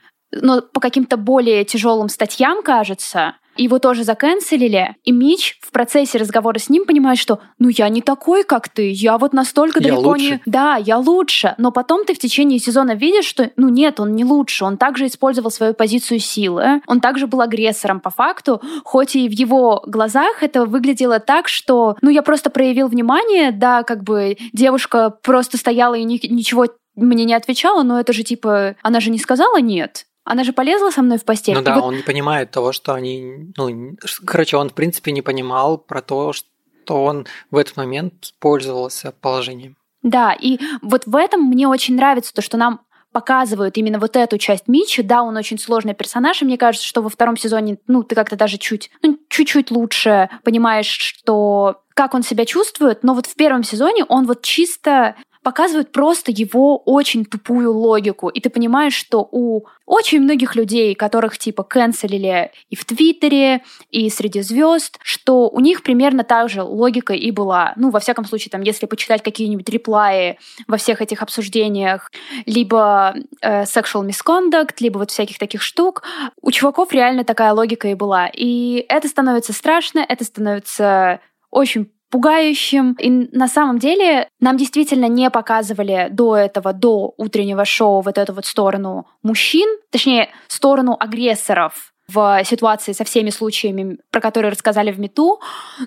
Ну, 0.41 0.61
по 0.61 0.79
каким-то 0.79 1.17
более 1.17 1.65
тяжелым 1.65 2.07
статьям, 2.07 2.63
кажется. 2.63 3.35
Его 3.57 3.79
тоже 3.79 4.03
заканцелили, 4.03 4.95
и 5.03 5.11
Мич 5.11 5.59
в 5.61 5.71
процессе 5.71 6.17
разговора 6.17 6.59
с 6.59 6.69
ним 6.69 6.85
понимает, 6.85 7.19
что 7.19 7.39
«ну 7.59 7.69
я 7.69 7.89
не 7.89 8.01
такой, 8.01 8.43
как 8.43 8.69
ты, 8.69 8.91
я 8.91 9.17
вот 9.17 9.33
настолько 9.33 9.79
я 9.79 9.89
далеко 9.89 10.09
лучше. 10.09 10.23
не...» 10.25 10.41
Да, 10.45 10.77
я 10.77 10.97
лучше. 10.97 11.55
Но 11.57 11.71
потом 11.71 12.05
ты 12.05 12.13
в 12.13 12.19
течение 12.19 12.59
сезона 12.59 12.95
видишь, 12.95 13.25
что 13.25 13.51
ну 13.55 13.69
нет, 13.69 13.99
он 13.99 14.15
не 14.15 14.23
лучше, 14.23 14.65
он 14.65 14.77
также 14.77 15.07
использовал 15.07 15.51
свою 15.51 15.73
позицию 15.73 16.19
силы, 16.19 16.81
он 16.87 17.01
также 17.01 17.27
был 17.27 17.41
агрессором 17.41 17.99
по 17.99 18.09
факту, 18.09 18.61
хоть 18.83 19.15
и 19.15 19.27
в 19.27 19.31
его 19.31 19.83
глазах 19.85 20.43
это 20.43 20.65
выглядело 20.65 21.19
так, 21.19 21.47
что 21.47 21.97
ну 22.01 22.09
я 22.09 22.21
просто 22.21 22.49
проявил 22.49 22.87
внимание, 22.87 23.51
да, 23.51 23.83
как 23.83 24.03
бы 24.03 24.37
девушка 24.53 25.09
просто 25.09 25.57
стояла 25.57 25.95
и 25.95 26.03
ни, 26.03 26.19
ничего 26.27 26.67
мне 26.95 27.25
не 27.25 27.33
отвечала, 27.33 27.83
но 27.83 27.99
это 27.99 28.13
же 28.13 28.23
типа, 28.23 28.75
она 28.81 28.99
же 28.99 29.11
не 29.11 29.17
сказала 29.17 29.59
нет. 29.59 30.05
Она 30.23 30.43
же 30.43 30.53
полезла 30.53 30.91
со 30.91 31.01
мной 31.01 31.17
в 31.17 31.25
постель. 31.25 31.55
Ну 31.55 31.61
да, 31.61 31.75
вот... 31.75 31.85
он 31.85 31.95
не 31.95 32.03
понимает 32.03 32.51
того, 32.51 32.71
что 32.71 32.93
они... 32.93 33.51
Ну, 33.57 33.97
короче, 34.25 34.57
он, 34.57 34.69
в 34.69 34.73
принципе, 34.73 35.11
не 35.11 35.21
понимал 35.21 35.77
про 35.77 36.01
то, 36.01 36.31
что 36.33 37.03
он 37.03 37.25
в 37.49 37.57
этот 37.57 37.77
момент 37.77 38.33
пользовался 38.39 39.13
положением. 39.19 39.77
Да, 40.03 40.33
и 40.33 40.59
вот 40.81 41.05
в 41.05 41.15
этом 41.15 41.43
мне 41.43 41.67
очень 41.67 41.95
нравится 41.95 42.33
то, 42.33 42.41
что 42.41 42.57
нам 42.57 42.81
показывают 43.11 43.77
именно 43.77 43.99
вот 43.99 44.15
эту 44.15 44.37
часть 44.37 44.67
Мичи. 44.67 45.01
Да, 45.01 45.21
он 45.21 45.35
очень 45.37 45.59
сложный 45.59 45.93
персонаж, 45.93 46.41
и 46.41 46.45
мне 46.45 46.57
кажется, 46.57 46.87
что 46.87 47.01
во 47.01 47.09
втором 47.09 47.35
сезоне, 47.35 47.77
ну, 47.87 48.03
ты 48.03 48.15
как-то 48.15 48.35
даже 48.35 48.57
чуть, 48.57 48.89
ну, 49.01 49.19
чуть-чуть 49.29 49.71
лучше 49.71 50.29
понимаешь, 50.43 50.87
что 50.87 51.81
как 51.93 52.13
он 52.13 52.23
себя 52.23 52.45
чувствует, 52.45 53.03
но 53.03 53.13
вот 53.13 53.25
в 53.25 53.35
первом 53.35 53.63
сезоне 53.63 54.05
он 54.05 54.25
вот 54.25 54.41
чисто 54.43 55.15
показывают 55.43 55.91
просто 55.91 56.31
его 56.31 56.77
очень 56.77 57.25
тупую 57.25 57.73
логику. 57.73 58.29
И 58.29 58.39
ты 58.39 58.49
понимаешь, 58.49 58.93
что 58.93 59.27
у 59.31 59.65
очень 59.85 60.21
многих 60.21 60.55
людей, 60.55 60.95
которых 60.95 61.37
типа 61.37 61.63
канцелили 61.63 62.51
и 62.69 62.75
в 62.75 62.85
Твиттере, 62.85 63.61
и 63.89 64.09
среди 64.09 64.41
звезд, 64.41 64.99
что 65.03 65.49
у 65.49 65.59
них 65.59 65.83
примерно 65.83 66.23
так 66.23 66.49
же 66.49 66.61
логика 66.61 67.13
и 67.13 67.31
была. 67.31 67.73
Ну, 67.75 67.89
во 67.89 67.99
всяком 67.99 68.25
случае, 68.25 68.51
там, 68.51 68.61
если 68.61 68.85
почитать 68.85 69.23
какие-нибудь 69.23 69.67
реплаи 69.69 70.37
во 70.67 70.77
всех 70.77 71.01
этих 71.01 71.21
обсуждениях, 71.21 72.11
либо 72.45 73.15
э, 73.41 73.63
sexual 73.63 74.07
misconduct, 74.07 74.75
либо 74.79 74.99
вот 74.99 75.11
всяких 75.11 75.39
таких 75.39 75.61
штук, 75.61 76.03
у 76.41 76.51
чуваков 76.51 76.93
реально 76.93 77.23
такая 77.23 77.53
логика 77.53 77.87
и 77.87 77.95
была. 77.95 78.29
И 78.31 78.85
это 78.87 79.07
становится 79.07 79.53
страшно, 79.53 80.05
это 80.07 80.23
становится 80.23 81.19
очень 81.49 81.91
пугающим. 82.11 82.93
И 82.99 83.09
на 83.09 83.47
самом 83.47 83.79
деле 83.79 84.27
нам 84.39 84.57
действительно 84.57 85.05
не 85.05 85.29
показывали 85.29 86.09
до 86.11 86.35
этого, 86.35 86.73
до 86.73 87.13
утреннего 87.17 87.65
шоу 87.65 88.01
вот 88.01 88.17
эту 88.17 88.33
вот 88.33 88.45
сторону 88.45 89.07
мужчин, 89.23 89.67
точнее, 89.89 90.29
сторону 90.47 90.95
агрессоров 90.99 91.93
в 92.07 92.43
ситуации 92.43 92.91
со 92.91 93.05
всеми 93.05 93.29
случаями, 93.29 93.97
про 94.11 94.19
которые 94.19 94.51
рассказали 94.51 94.91
в 94.91 94.99
МИТУ, 94.99 95.39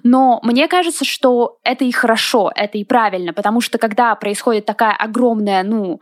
но 0.02 0.40
мне 0.42 0.68
кажется, 0.68 1.04
что 1.04 1.58
это 1.62 1.84
и 1.84 1.92
хорошо, 1.92 2.50
это 2.54 2.78
и 2.78 2.84
правильно, 2.84 3.34
потому 3.34 3.60
что 3.60 3.76
когда 3.76 4.14
происходит 4.14 4.64
такая 4.64 4.96
огромная, 4.96 5.62
ну, 5.62 6.00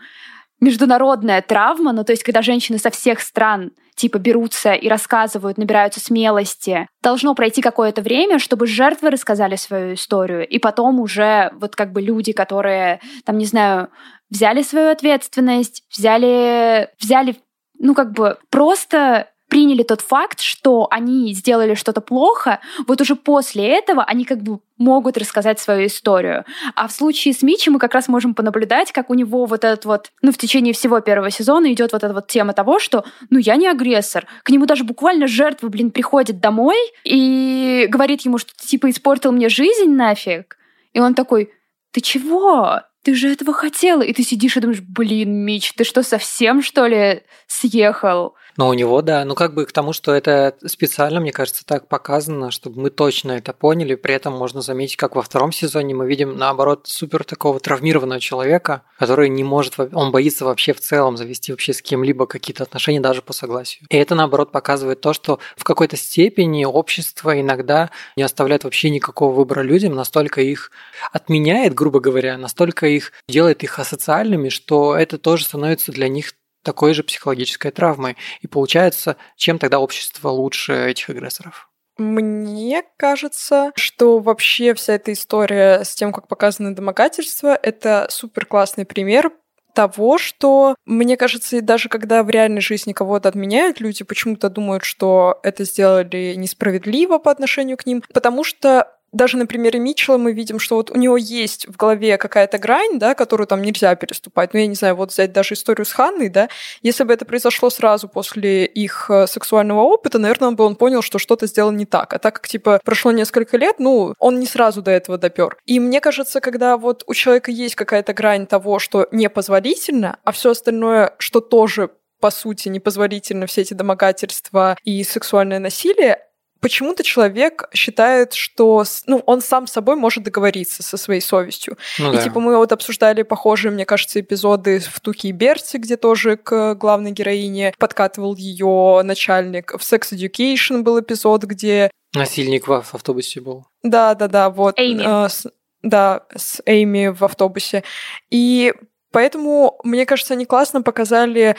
международная 0.61 1.43
травма, 1.43 1.93
ну 1.93 2.05
то 2.05 2.13
есть 2.13 2.23
когда 2.23 2.41
женщины 2.41 2.79
со 2.79 2.91
всех 2.91 3.21
стран 3.21 3.73
типа 4.03 4.19
берутся 4.19 4.73
и 4.73 4.89
рассказывают, 4.89 5.59
набираются 5.59 6.01
смелости. 6.01 6.89
Должно 7.03 7.37
пройти 7.37 7.63
какое-то 7.63 8.03
время, 8.03 8.41
чтобы 8.41 8.67
жертвы 8.67 9.11
рассказали 9.11 9.55
свою 9.55 9.95
историю, 9.95 10.47
и 10.47 10.59
потом 10.59 10.99
уже 10.99 11.53
вот 11.61 11.77
как 11.77 11.93
бы 11.93 12.03
люди, 12.03 12.33
которые, 12.33 13.01
там, 13.25 13.39
не 13.39 13.45
знаю, 13.45 13.91
взяли 14.29 14.63
свою 14.63 14.91
ответственность, 14.91 15.85
взяли, 15.89 16.89
взяли, 16.99 17.37
ну 17.79 17.95
как 17.95 18.11
бы 18.11 18.39
просто 18.51 19.29
приняли 19.53 19.83
тот 19.83 20.01
факт, 20.01 20.41
что 20.41 20.89
они 20.91 21.35
сделали 21.35 21.75
что-то 21.75 22.01
плохо, 22.01 22.61
вот 22.87 23.03
уже 23.03 23.17
после 23.17 23.69
этого 23.69 24.03
они 24.03 24.25
как 24.25 24.43
бы 24.43 24.61
могут 24.79 25.19
рассказать 25.19 25.61
свою 25.61 25.89
историю. 25.89 26.47
А 26.75 26.89
в 26.89 26.93
случае 26.93 27.35
с 27.35 27.43
Мичи 27.43 27.69
мы 27.69 27.79
как 27.79 27.93
раз 27.93 28.09
можем 28.09 28.35
понаблюдать, 28.35 28.93
как 28.93 29.11
у 29.11 29.15
него 29.15 29.45
вот 29.45 29.63
этот 29.63 29.85
вот, 29.85 30.11
ну, 30.23 30.33
в 30.33 30.39
течение 30.39 30.73
всего 30.73 31.01
первого 31.01 31.31
сезона 31.31 31.71
идет 31.71 31.93
вот 31.93 32.03
эта 32.03 32.15
вот 32.15 32.29
тема 32.29 32.55
того, 32.55 32.79
что, 32.79 33.05
ну, 33.29 33.39
я 33.39 33.57
не 33.57 33.69
агрессор. 33.69 34.27
К 34.43 34.49
нему 34.49 34.65
даже 34.65 34.85
буквально 34.85 35.27
жертва, 35.27 35.69
блин, 35.69 35.91
приходит 35.91 36.41
домой 36.41 36.79
и 37.05 37.87
говорит 37.91 38.23
ему, 38.23 38.39
что 38.39 38.55
ты, 38.57 38.67
типа, 38.67 38.89
испортил 38.89 39.33
мне 39.33 39.51
жизнь 39.51 39.91
нафиг. 39.91 40.57
И 40.95 41.01
он 41.01 41.13
такой, 41.13 41.53
ты 41.91 42.01
чего? 42.01 42.81
Ты 43.05 43.15
же 43.15 43.31
этого 43.31 43.53
хотела. 43.53 44.01
И 44.01 44.15
ты 44.15 44.23
сидишь 44.23 44.57
и 44.57 44.61
думаешь, 44.61 44.81
блин, 44.81 45.45
Мич, 45.45 45.75
ты 45.75 45.85
что, 45.85 46.03
совсем, 46.03 46.63
что 46.63 46.87
ли, 46.87 47.23
съехал? 47.49 48.35
Ну, 48.57 48.69
у 48.69 48.75
него, 48.75 49.01
да. 49.03 49.25
Ну, 49.25 49.35
как 49.35 49.55
бы 49.55 49.65
к 49.65 49.73
тому, 49.73 49.93
что 49.93 50.13
это 50.13 50.55
специально, 50.67 51.21
мне 51.21 51.33
кажется, 51.33 51.65
так 51.65 51.89
показано, 51.89 52.51
чтобы 52.51 52.83
мы 52.83 52.91
точно 52.91 53.33
это 53.33 53.53
поняли. 53.53 53.95
При 53.95 54.15
этом 54.15 54.35
можно 54.35 54.61
заметить, 54.61 54.97
как 54.97 55.17
во 55.17 55.23
втором 55.23 55.53
сезоне 55.53 55.95
мы 55.95 56.07
видим, 56.07 56.37
наоборот, 56.37 56.87
супер 56.87 57.25
такого 57.25 57.61
травмированного 57.61 58.21
человека, 58.21 58.83
который 58.99 59.31
не 59.31 59.43
может, 59.43 59.79
он 59.79 60.13
боится 60.13 60.45
вообще 60.45 60.75
в 60.75 60.81
целом 60.81 61.17
завести 61.17 61.53
вообще 61.53 61.73
с 61.73 61.81
кем-либо 61.81 62.27
какие-то 62.27 62.65
отношения 62.65 63.01
даже 63.01 63.23
по 63.23 63.33
согласию. 63.33 63.87
И 63.89 63.97
это, 63.97 64.15
наоборот, 64.15 64.53
показывает 64.53 65.01
то, 65.01 65.13
что 65.15 65.39
в 65.57 65.65
какой-то 65.65 65.97
степени 65.97 66.65
общество 66.65 67.41
иногда 67.41 67.91
не 68.17 68.23
оставляет 68.23 68.65
вообще 68.65 68.91
никакого 68.91 69.33
выбора 69.35 69.63
людям, 69.63 69.95
настолько 69.95 70.43
их 70.43 70.71
отменяет, 71.11 71.75
грубо 71.75 72.01
говоря, 72.01 72.37
настолько 72.37 72.87
их 72.87 73.13
делает 73.29 73.63
их 73.63 73.79
асоциальными, 73.79 74.51
что 74.51 74.95
это 74.95 75.17
тоже 75.17 75.45
становится 75.45 75.91
для 75.91 76.09
них 76.09 76.35
такой 76.63 76.95
же 76.95 77.03
психологической 77.03 77.71
травмой. 77.71 78.17
И 78.41 78.47
получается, 78.47 79.17
чем 79.37 79.59
тогда 79.59 79.79
общество 79.79 80.29
лучше 80.29 80.91
этих 80.91 81.11
агрессоров? 81.11 81.69
Мне 81.99 82.83
кажется, 82.97 83.73
что 83.77 84.19
вообще 84.19 84.75
вся 84.75 84.95
эта 84.95 85.13
история 85.13 85.85
с 85.85 85.95
тем, 85.95 86.13
как 86.13 86.27
показаны 86.27 86.75
домогательства, 86.75 87.59
это 87.63 88.07
супер 88.11 88.47
классный 88.47 88.87
пример 88.87 89.31
того, 89.75 90.19
что, 90.19 90.75
мне 90.85 91.17
кажется, 91.17 91.61
даже 91.61 91.89
когда 91.89 92.23
в 92.23 92.31
реальной 92.31 92.61
жизни 92.61 92.93
кого-то 92.93 93.29
отменяют, 93.29 93.81
люди 93.81 94.05
почему-то 94.05 94.51
думают, 94.51 94.85
что 94.85 95.41
это 95.43 95.65
сделали 95.65 96.35
несправедливо 96.37 97.19
по 97.19 97.31
отношению 97.31 97.77
к 97.77 97.87
ним, 97.87 98.03
потому 98.13 98.45
что 98.45 98.89
даже 99.13 99.37
на 99.37 99.47
примере 99.47 99.79
Митчелла 99.79 100.19
мы 100.19 100.33
видим, 100.33 100.59
что 100.59 100.77
вот 100.77 100.91
у 100.91 100.97
него 100.97 101.17
есть 101.17 101.67
в 101.69 101.77
голове 101.77 102.17
какая-то 102.19 102.59
грань, 102.59 102.99
да, 102.99 103.15
которую 103.15 103.47
там 103.47 103.63
нельзя 103.63 103.95
переступать. 103.95 104.55
Ну, 104.55 104.61
я 104.61 104.67
не 104.67 104.75
знаю, 104.75 104.97
вот 104.97 105.13
взять 105.13 105.33
даже 105.33 105.55
историю 105.55 105.85
с 105.85 105.93
Ханной, 105.93 106.29
да, 106.29 106.49
если 106.83 107.05
бы 107.05 107.13
это 107.13 107.25
произошло 107.25 107.71
сразу 107.71 108.09
после 108.09 108.65
их 108.65 109.11
э, 109.11 109.27
сексуального 109.27 109.83
опыта, 109.83 110.19
наверное, 110.19 110.53
бы 110.53 110.65
он 110.65 110.77
понял, 110.77 111.03
что 111.03 111.19
что-то 111.19 111.47
сделал 111.47 111.73
не 111.73 111.87
так. 111.87 112.13
А 112.15 112.19
так 112.19 112.35
как, 112.37 112.49
типа, 112.49 112.81
прошло 112.85 113.13
несколько 113.13 113.57
лет, 113.57 113.77
ну, 113.79 114.15
он 114.19 114.41
не 114.41 114.47
сразу 114.47 114.83
до 114.83 114.91
этого 114.91 115.19
допер. 115.19 115.57
И 115.67 115.79
мне 115.79 116.01
кажется, 116.01 116.41
когда 116.41 116.77
вот 116.77 117.05
у 117.07 117.15
человека 117.15 117.51
есть 117.51 117.75
какая-то 117.75 118.15
грань 118.15 118.47
того, 118.47 118.79
что 118.79 119.07
непозволительно, 119.13 120.19
а 120.25 120.33
все 120.33 120.51
остальное, 120.51 121.15
что 121.19 121.41
тоже 121.41 121.91
по 122.21 122.31
сути, 122.31 122.69
непозволительно 122.69 123.47
все 123.47 123.63
эти 123.63 123.75
домогательства 123.75 124.79
и 124.85 125.03
сексуальное 125.03 125.59
насилие, 125.59 126.19
почему-то 126.63 127.03
человек 127.03 127.69
считает, 127.75 128.33
что 128.33 128.85
ну, 129.07 129.23
он 129.27 129.43
сам 129.43 129.67
с 129.67 129.73
собой 129.73 129.97
может 129.97 130.23
договориться 130.23 130.83
со 130.83 130.97
своей 130.97 131.21
совестью. 131.21 131.77
Ну, 131.99 132.13
и 132.13 132.17
да. 132.17 132.23
типа 132.23 132.41
мы 132.41 132.57
вот 132.57 132.73
обсуждали 132.73 133.23
похожие, 133.23 133.73
мне 133.73 133.85
кажется, 133.85 134.21
эпизоды 134.21 134.79
в 134.79 135.01
Туке 135.01 135.29
и 135.29 135.33
Берти, 135.33 135.77
где 135.77 135.97
тоже 135.97 136.37
к 136.37 136.75
главной 136.77 137.11
героине 137.11 137.75
подкатывал 137.79 138.37
ее 138.37 139.03
начальник. 139.03 139.73
В 139.73 139.81
Sex 139.81 140.13
Education 140.13 140.83
был 140.83 141.01
эпизод, 141.01 141.43
где... 141.43 141.91
Насильник 142.15 142.69
в 142.69 142.73
автобусе 142.73 143.41
был. 143.41 143.67
Да, 143.83 144.15
да, 144.15 144.29
да, 144.29 144.49
вот. 144.49 144.79
Эйми. 144.79 145.03
Э, 145.05 145.29
с, 145.29 145.47
да, 145.83 146.25
с 146.35 146.63
Эйми 146.65 147.09
в 147.09 147.25
автобусе. 147.25 147.83
И 148.31 148.73
Поэтому, 149.13 149.79
мне 149.85 150.07
кажется, 150.07 150.35
они 150.35 150.47
классно 150.47 150.83
показали 150.83 151.55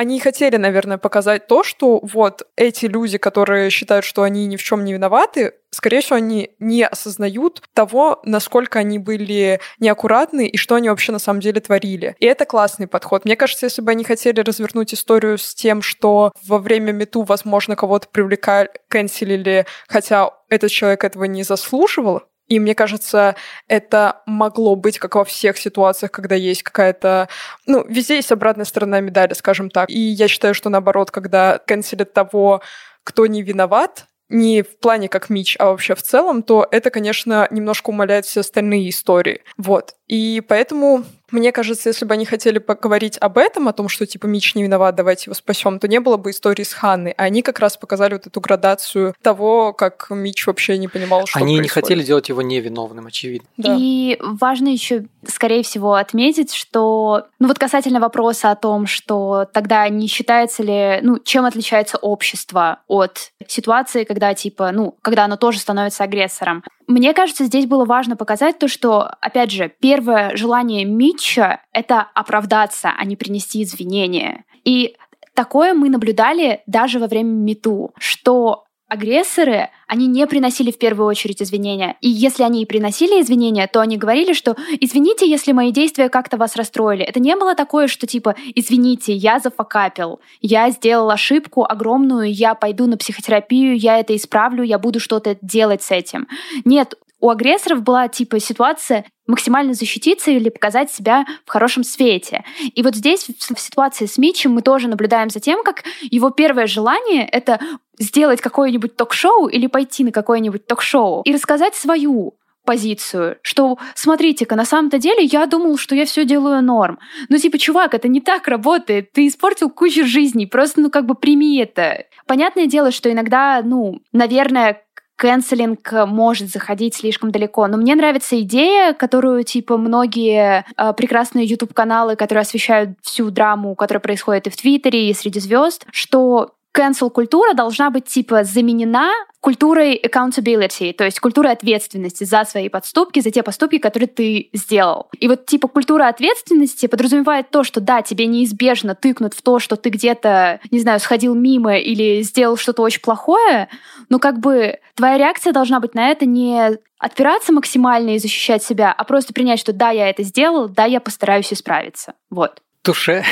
они 0.00 0.18
хотели, 0.18 0.56
наверное, 0.56 0.96
показать 0.96 1.46
то, 1.46 1.62
что 1.62 2.00
вот 2.02 2.48
эти 2.56 2.86
люди, 2.86 3.18
которые 3.18 3.68
считают, 3.68 4.06
что 4.06 4.22
они 4.22 4.46
ни 4.46 4.56
в 4.56 4.62
чем 4.62 4.82
не 4.82 4.94
виноваты, 4.94 5.52
скорее 5.70 6.00
всего, 6.00 6.16
они 6.16 6.52
не 6.58 6.86
осознают 6.86 7.62
того, 7.74 8.18
насколько 8.24 8.78
они 8.78 8.98
были 8.98 9.60
неаккуратны 9.78 10.46
и 10.46 10.56
что 10.56 10.76
они 10.76 10.88
вообще 10.88 11.12
на 11.12 11.18
самом 11.18 11.40
деле 11.40 11.60
творили. 11.60 12.16
И 12.18 12.24
это 12.24 12.46
классный 12.46 12.86
подход. 12.86 13.26
Мне 13.26 13.36
кажется, 13.36 13.66
если 13.66 13.82
бы 13.82 13.90
они 13.90 14.02
хотели 14.04 14.40
развернуть 14.40 14.94
историю 14.94 15.36
с 15.36 15.54
тем, 15.54 15.82
что 15.82 16.32
во 16.46 16.56
время 16.56 16.92
мету, 16.92 17.20
возможно, 17.20 17.76
кого-то 17.76 18.08
привлекали, 18.08 18.70
канцелили, 18.88 19.66
хотя 19.86 20.30
этот 20.48 20.70
человек 20.70 21.04
этого 21.04 21.24
не 21.24 21.42
заслуживал, 21.42 22.22
и 22.50 22.58
мне 22.58 22.74
кажется, 22.74 23.36
это 23.68 24.22
могло 24.26 24.74
быть 24.74 24.98
как 24.98 25.14
во 25.14 25.24
всех 25.24 25.56
ситуациях, 25.56 26.10
когда 26.10 26.34
есть 26.34 26.64
какая-то... 26.64 27.28
Ну, 27.66 27.86
везде 27.88 28.16
есть 28.16 28.32
обратная 28.32 28.64
сторона 28.64 29.00
медали, 29.00 29.34
скажем 29.34 29.70
так. 29.70 29.88
И 29.88 29.98
я 29.98 30.26
считаю, 30.26 30.52
что 30.52 30.68
наоборот, 30.68 31.12
когда 31.12 31.58
канцелят 31.58 32.12
того, 32.12 32.60
кто 33.04 33.26
не 33.26 33.42
виноват, 33.42 34.06
не 34.28 34.62
в 34.62 34.78
плане 34.78 35.08
как 35.08 35.30
Мич, 35.30 35.56
а 35.60 35.66
вообще 35.66 35.94
в 35.94 36.02
целом, 36.02 36.42
то 36.42 36.66
это, 36.70 36.90
конечно, 36.90 37.46
немножко 37.52 37.90
умаляет 37.90 38.26
все 38.26 38.40
остальные 38.40 38.90
истории. 38.90 39.42
Вот. 39.56 39.94
И 40.10 40.42
поэтому 40.48 41.04
мне 41.30 41.52
кажется, 41.52 41.88
если 41.88 42.04
бы 42.04 42.14
они 42.14 42.24
хотели 42.24 42.58
поговорить 42.58 43.16
об 43.20 43.38
этом, 43.38 43.68
о 43.68 43.72
том, 43.72 43.88
что 43.88 44.06
типа 44.06 44.26
Мич 44.26 44.56
не 44.56 44.64
виноват, 44.64 44.96
давайте 44.96 45.26
его 45.26 45.34
спасем, 45.34 45.78
то 45.78 45.86
не 45.86 46.00
было 46.00 46.16
бы 46.16 46.30
истории 46.30 46.64
с 46.64 46.72
Ханной. 46.72 47.12
А 47.12 47.22
они 47.22 47.42
как 47.42 47.60
раз 47.60 47.76
показали 47.76 48.14
вот 48.14 48.26
эту 48.26 48.40
градацию 48.40 49.14
того, 49.22 49.72
как 49.72 50.08
Мич 50.10 50.48
вообще 50.48 50.78
не 50.78 50.88
понимал, 50.88 51.26
что 51.26 51.38
Они 51.38 51.58
происходит. 51.58 51.62
не 51.62 51.68
хотели 51.68 52.02
делать 52.02 52.28
его 52.28 52.42
невиновным, 52.42 53.06
очевидно. 53.06 53.48
Да. 53.56 53.76
И 53.78 54.18
важно 54.20 54.66
еще, 54.66 55.06
скорее 55.24 55.62
всего, 55.62 55.94
отметить, 55.94 56.52
что, 56.52 57.26
ну 57.38 57.46
вот 57.46 57.60
касательно 57.60 58.00
вопроса 58.00 58.50
о 58.50 58.56
том, 58.56 58.88
что 58.88 59.46
тогда 59.52 59.88
не 59.88 60.08
считается 60.08 60.64
ли, 60.64 60.98
ну, 61.02 61.20
чем 61.20 61.44
отличается 61.44 61.98
общество 61.98 62.80
от 62.88 63.30
ситуации, 63.46 64.02
когда 64.02 64.34
типа, 64.34 64.72
ну, 64.72 64.96
когда 65.02 65.26
оно 65.26 65.36
тоже 65.36 65.60
становится 65.60 66.02
агрессором. 66.02 66.64
Мне 66.90 67.14
кажется, 67.14 67.44
здесь 67.44 67.66
было 67.66 67.84
важно 67.84 68.16
показать 68.16 68.58
то, 68.58 68.66
что, 68.66 69.02
опять 69.20 69.52
же, 69.52 69.72
первое 69.78 70.34
желание 70.34 70.84
Митча— 70.84 71.60
это 71.72 72.00
оправдаться, 72.00 72.90
а 72.98 73.04
не 73.04 73.14
принести 73.14 73.62
извинения. 73.62 74.44
И 74.64 74.96
такое 75.34 75.72
мы 75.72 75.88
наблюдали 75.88 76.62
даже 76.66 76.98
во 76.98 77.06
время 77.06 77.30
Мету, 77.30 77.92
что 77.96 78.64
агрессоры, 78.88 79.70
они 79.90 80.06
не 80.06 80.24
приносили 80.28 80.70
в 80.70 80.78
первую 80.78 81.08
очередь 81.08 81.42
извинения. 81.42 81.96
И 82.00 82.08
если 82.08 82.44
они 82.44 82.62
и 82.62 82.64
приносили 82.64 83.20
извинения, 83.20 83.66
то 83.66 83.80
они 83.80 83.96
говорили, 83.96 84.34
что 84.34 84.56
извините, 84.78 85.28
если 85.28 85.50
мои 85.50 85.72
действия 85.72 86.08
как-то 86.08 86.36
вас 86.36 86.54
расстроили. 86.54 87.04
Это 87.04 87.18
не 87.18 87.34
было 87.34 87.56
такое, 87.56 87.88
что 87.88 88.06
типа 88.06 88.36
извините, 88.54 89.12
я 89.12 89.40
зафакапил, 89.40 90.20
я 90.40 90.70
сделал 90.70 91.10
ошибку 91.10 91.64
огромную, 91.68 92.32
я 92.32 92.54
пойду 92.54 92.86
на 92.86 92.98
психотерапию, 92.98 93.76
я 93.76 93.98
это 93.98 94.14
исправлю, 94.14 94.62
я 94.62 94.78
буду 94.78 95.00
что-то 95.00 95.36
делать 95.42 95.82
с 95.82 95.90
этим. 95.90 96.28
Нет, 96.64 96.94
у 97.18 97.28
агрессоров 97.28 97.82
была 97.82 98.06
типа 98.06 98.38
ситуация 98.38 99.04
максимально 99.26 99.74
защититься 99.74 100.30
или 100.30 100.50
показать 100.50 100.90
себя 100.90 101.24
в 101.44 101.50
хорошем 101.50 101.84
свете. 101.84 102.44
И 102.74 102.82
вот 102.82 102.94
здесь, 102.94 103.26
в 103.26 103.60
ситуации 103.60 104.06
с 104.06 104.18
Митчем, 104.18 104.52
мы 104.52 104.62
тоже 104.62 104.88
наблюдаем 104.88 105.30
за 105.30 105.40
тем, 105.40 105.62
как 105.62 105.84
его 106.00 106.30
первое 106.30 106.66
желание— 106.66 107.26
это 107.32 107.60
сделать 107.98 108.40
какое-нибудь 108.40 108.96
ток-шоу 108.96 109.46
или 109.46 109.66
пойти 109.80 110.04
на 110.04 110.12
какое-нибудь 110.12 110.66
ток-шоу 110.66 111.22
и 111.24 111.32
рассказать 111.32 111.74
свою 111.74 112.34
позицию, 112.66 113.38
что 113.40 113.78
смотрите-ка, 113.94 114.54
на 114.54 114.66
самом-то 114.66 114.98
деле 114.98 115.24
я 115.24 115.46
думал, 115.46 115.78
что 115.78 115.94
я 115.94 116.04
все 116.04 116.26
делаю 116.26 116.62
норм. 116.62 116.98
Ну, 117.30 117.38
типа, 117.38 117.58
чувак, 117.58 117.94
это 117.94 118.06
не 118.06 118.20
так 118.20 118.46
работает. 118.46 119.12
Ты 119.12 119.26
испортил 119.26 119.70
кучу 119.70 120.04
жизней. 120.04 120.46
Просто, 120.46 120.82
ну, 120.82 120.90
как 120.90 121.06
бы 121.06 121.14
прими 121.14 121.56
это. 121.56 122.04
Понятное 122.26 122.66
дело, 122.66 122.90
что 122.90 123.10
иногда, 123.10 123.62
ну, 123.64 124.02
наверное, 124.12 124.82
канцелинг 125.16 125.90
может 126.06 126.50
заходить 126.50 126.94
слишком 126.94 127.30
далеко. 127.30 127.66
Но 127.66 127.78
мне 127.78 127.94
нравится 127.94 128.38
идея, 128.42 128.92
которую, 128.92 129.42
типа, 129.44 129.78
многие 129.78 130.66
э, 130.76 130.92
прекрасные 130.92 131.46
YouTube-каналы, 131.46 132.16
которые 132.16 132.42
освещают 132.42 132.90
всю 133.02 133.30
драму, 133.30 133.74
которая 133.74 134.02
происходит 134.02 134.46
и 134.46 134.50
в 134.50 134.56
Твиттере, 134.56 135.08
и 135.08 135.14
среди 135.14 135.40
звезд, 135.40 135.86
что 135.92 136.52
cancel 136.76 137.10
культура 137.10 137.54
должна 137.54 137.90
быть 137.90 138.06
типа 138.06 138.44
заменена 138.44 139.10
культурой 139.40 140.00
accountability, 140.00 140.92
то 140.92 141.04
есть 141.04 141.18
культурой 141.18 141.52
ответственности 141.52 142.24
за 142.24 142.44
свои 142.44 142.68
подступки, 142.68 143.20
за 143.20 143.30
те 143.30 143.42
поступки, 143.42 143.78
которые 143.78 144.08
ты 144.08 144.50
сделал. 144.52 145.08
И 145.18 145.28
вот 145.28 145.46
типа 145.46 145.68
культура 145.68 146.08
ответственности 146.08 146.86
подразумевает 146.86 147.50
то, 147.50 147.64
что 147.64 147.80
да, 147.80 148.02
тебе 148.02 148.26
неизбежно 148.26 148.94
тыкнут 148.94 149.34
в 149.34 149.42
то, 149.42 149.58
что 149.58 149.76
ты 149.76 149.88
где-то, 149.88 150.60
не 150.70 150.80
знаю, 150.80 151.00
сходил 151.00 151.34
мимо 151.34 151.78
или 151.78 152.22
сделал 152.22 152.56
что-то 152.56 152.82
очень 152.82 153.00
плохое, 153.00 153.68
но 154.08 154.18
как 154.18 154.40
бы 154.40 154.78
твоя 154.94 155.16
реакция 155.16 155.52
должна 155.52 155.80
быть 155.80 155.94
на 155.94 156.10
это 156.10 156.26
не 156.26 156.78
отпираться 156.98 157.52
максимально 157.52 158.10
и 158.10 158.18
защищать 158.18 158.62
себя, 158.62 158.92
а 158.92 159.04
просто 159.04 159.32
принять, 159.32 159.58
что 159.58 159.72
да, 159.72 159.90
я 159.90 160.10
это 160.10 160.22
сделал, 160.22 160.68
да, 160.68 160.84
я 160.84 161.00
постараюсь 161.00 161.52
исправиться. 161.52 162.14
Вот 162.28 162.60
туше. 162.82 163.24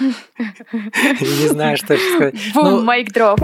Не 1.20 1.48
знаю, 1.48 1.76
что 1.76 1.96
сказать. 1.96 2.52
Бум, 2.54 2.84
майк 2.84 3.12
дроп. 3.12 3.40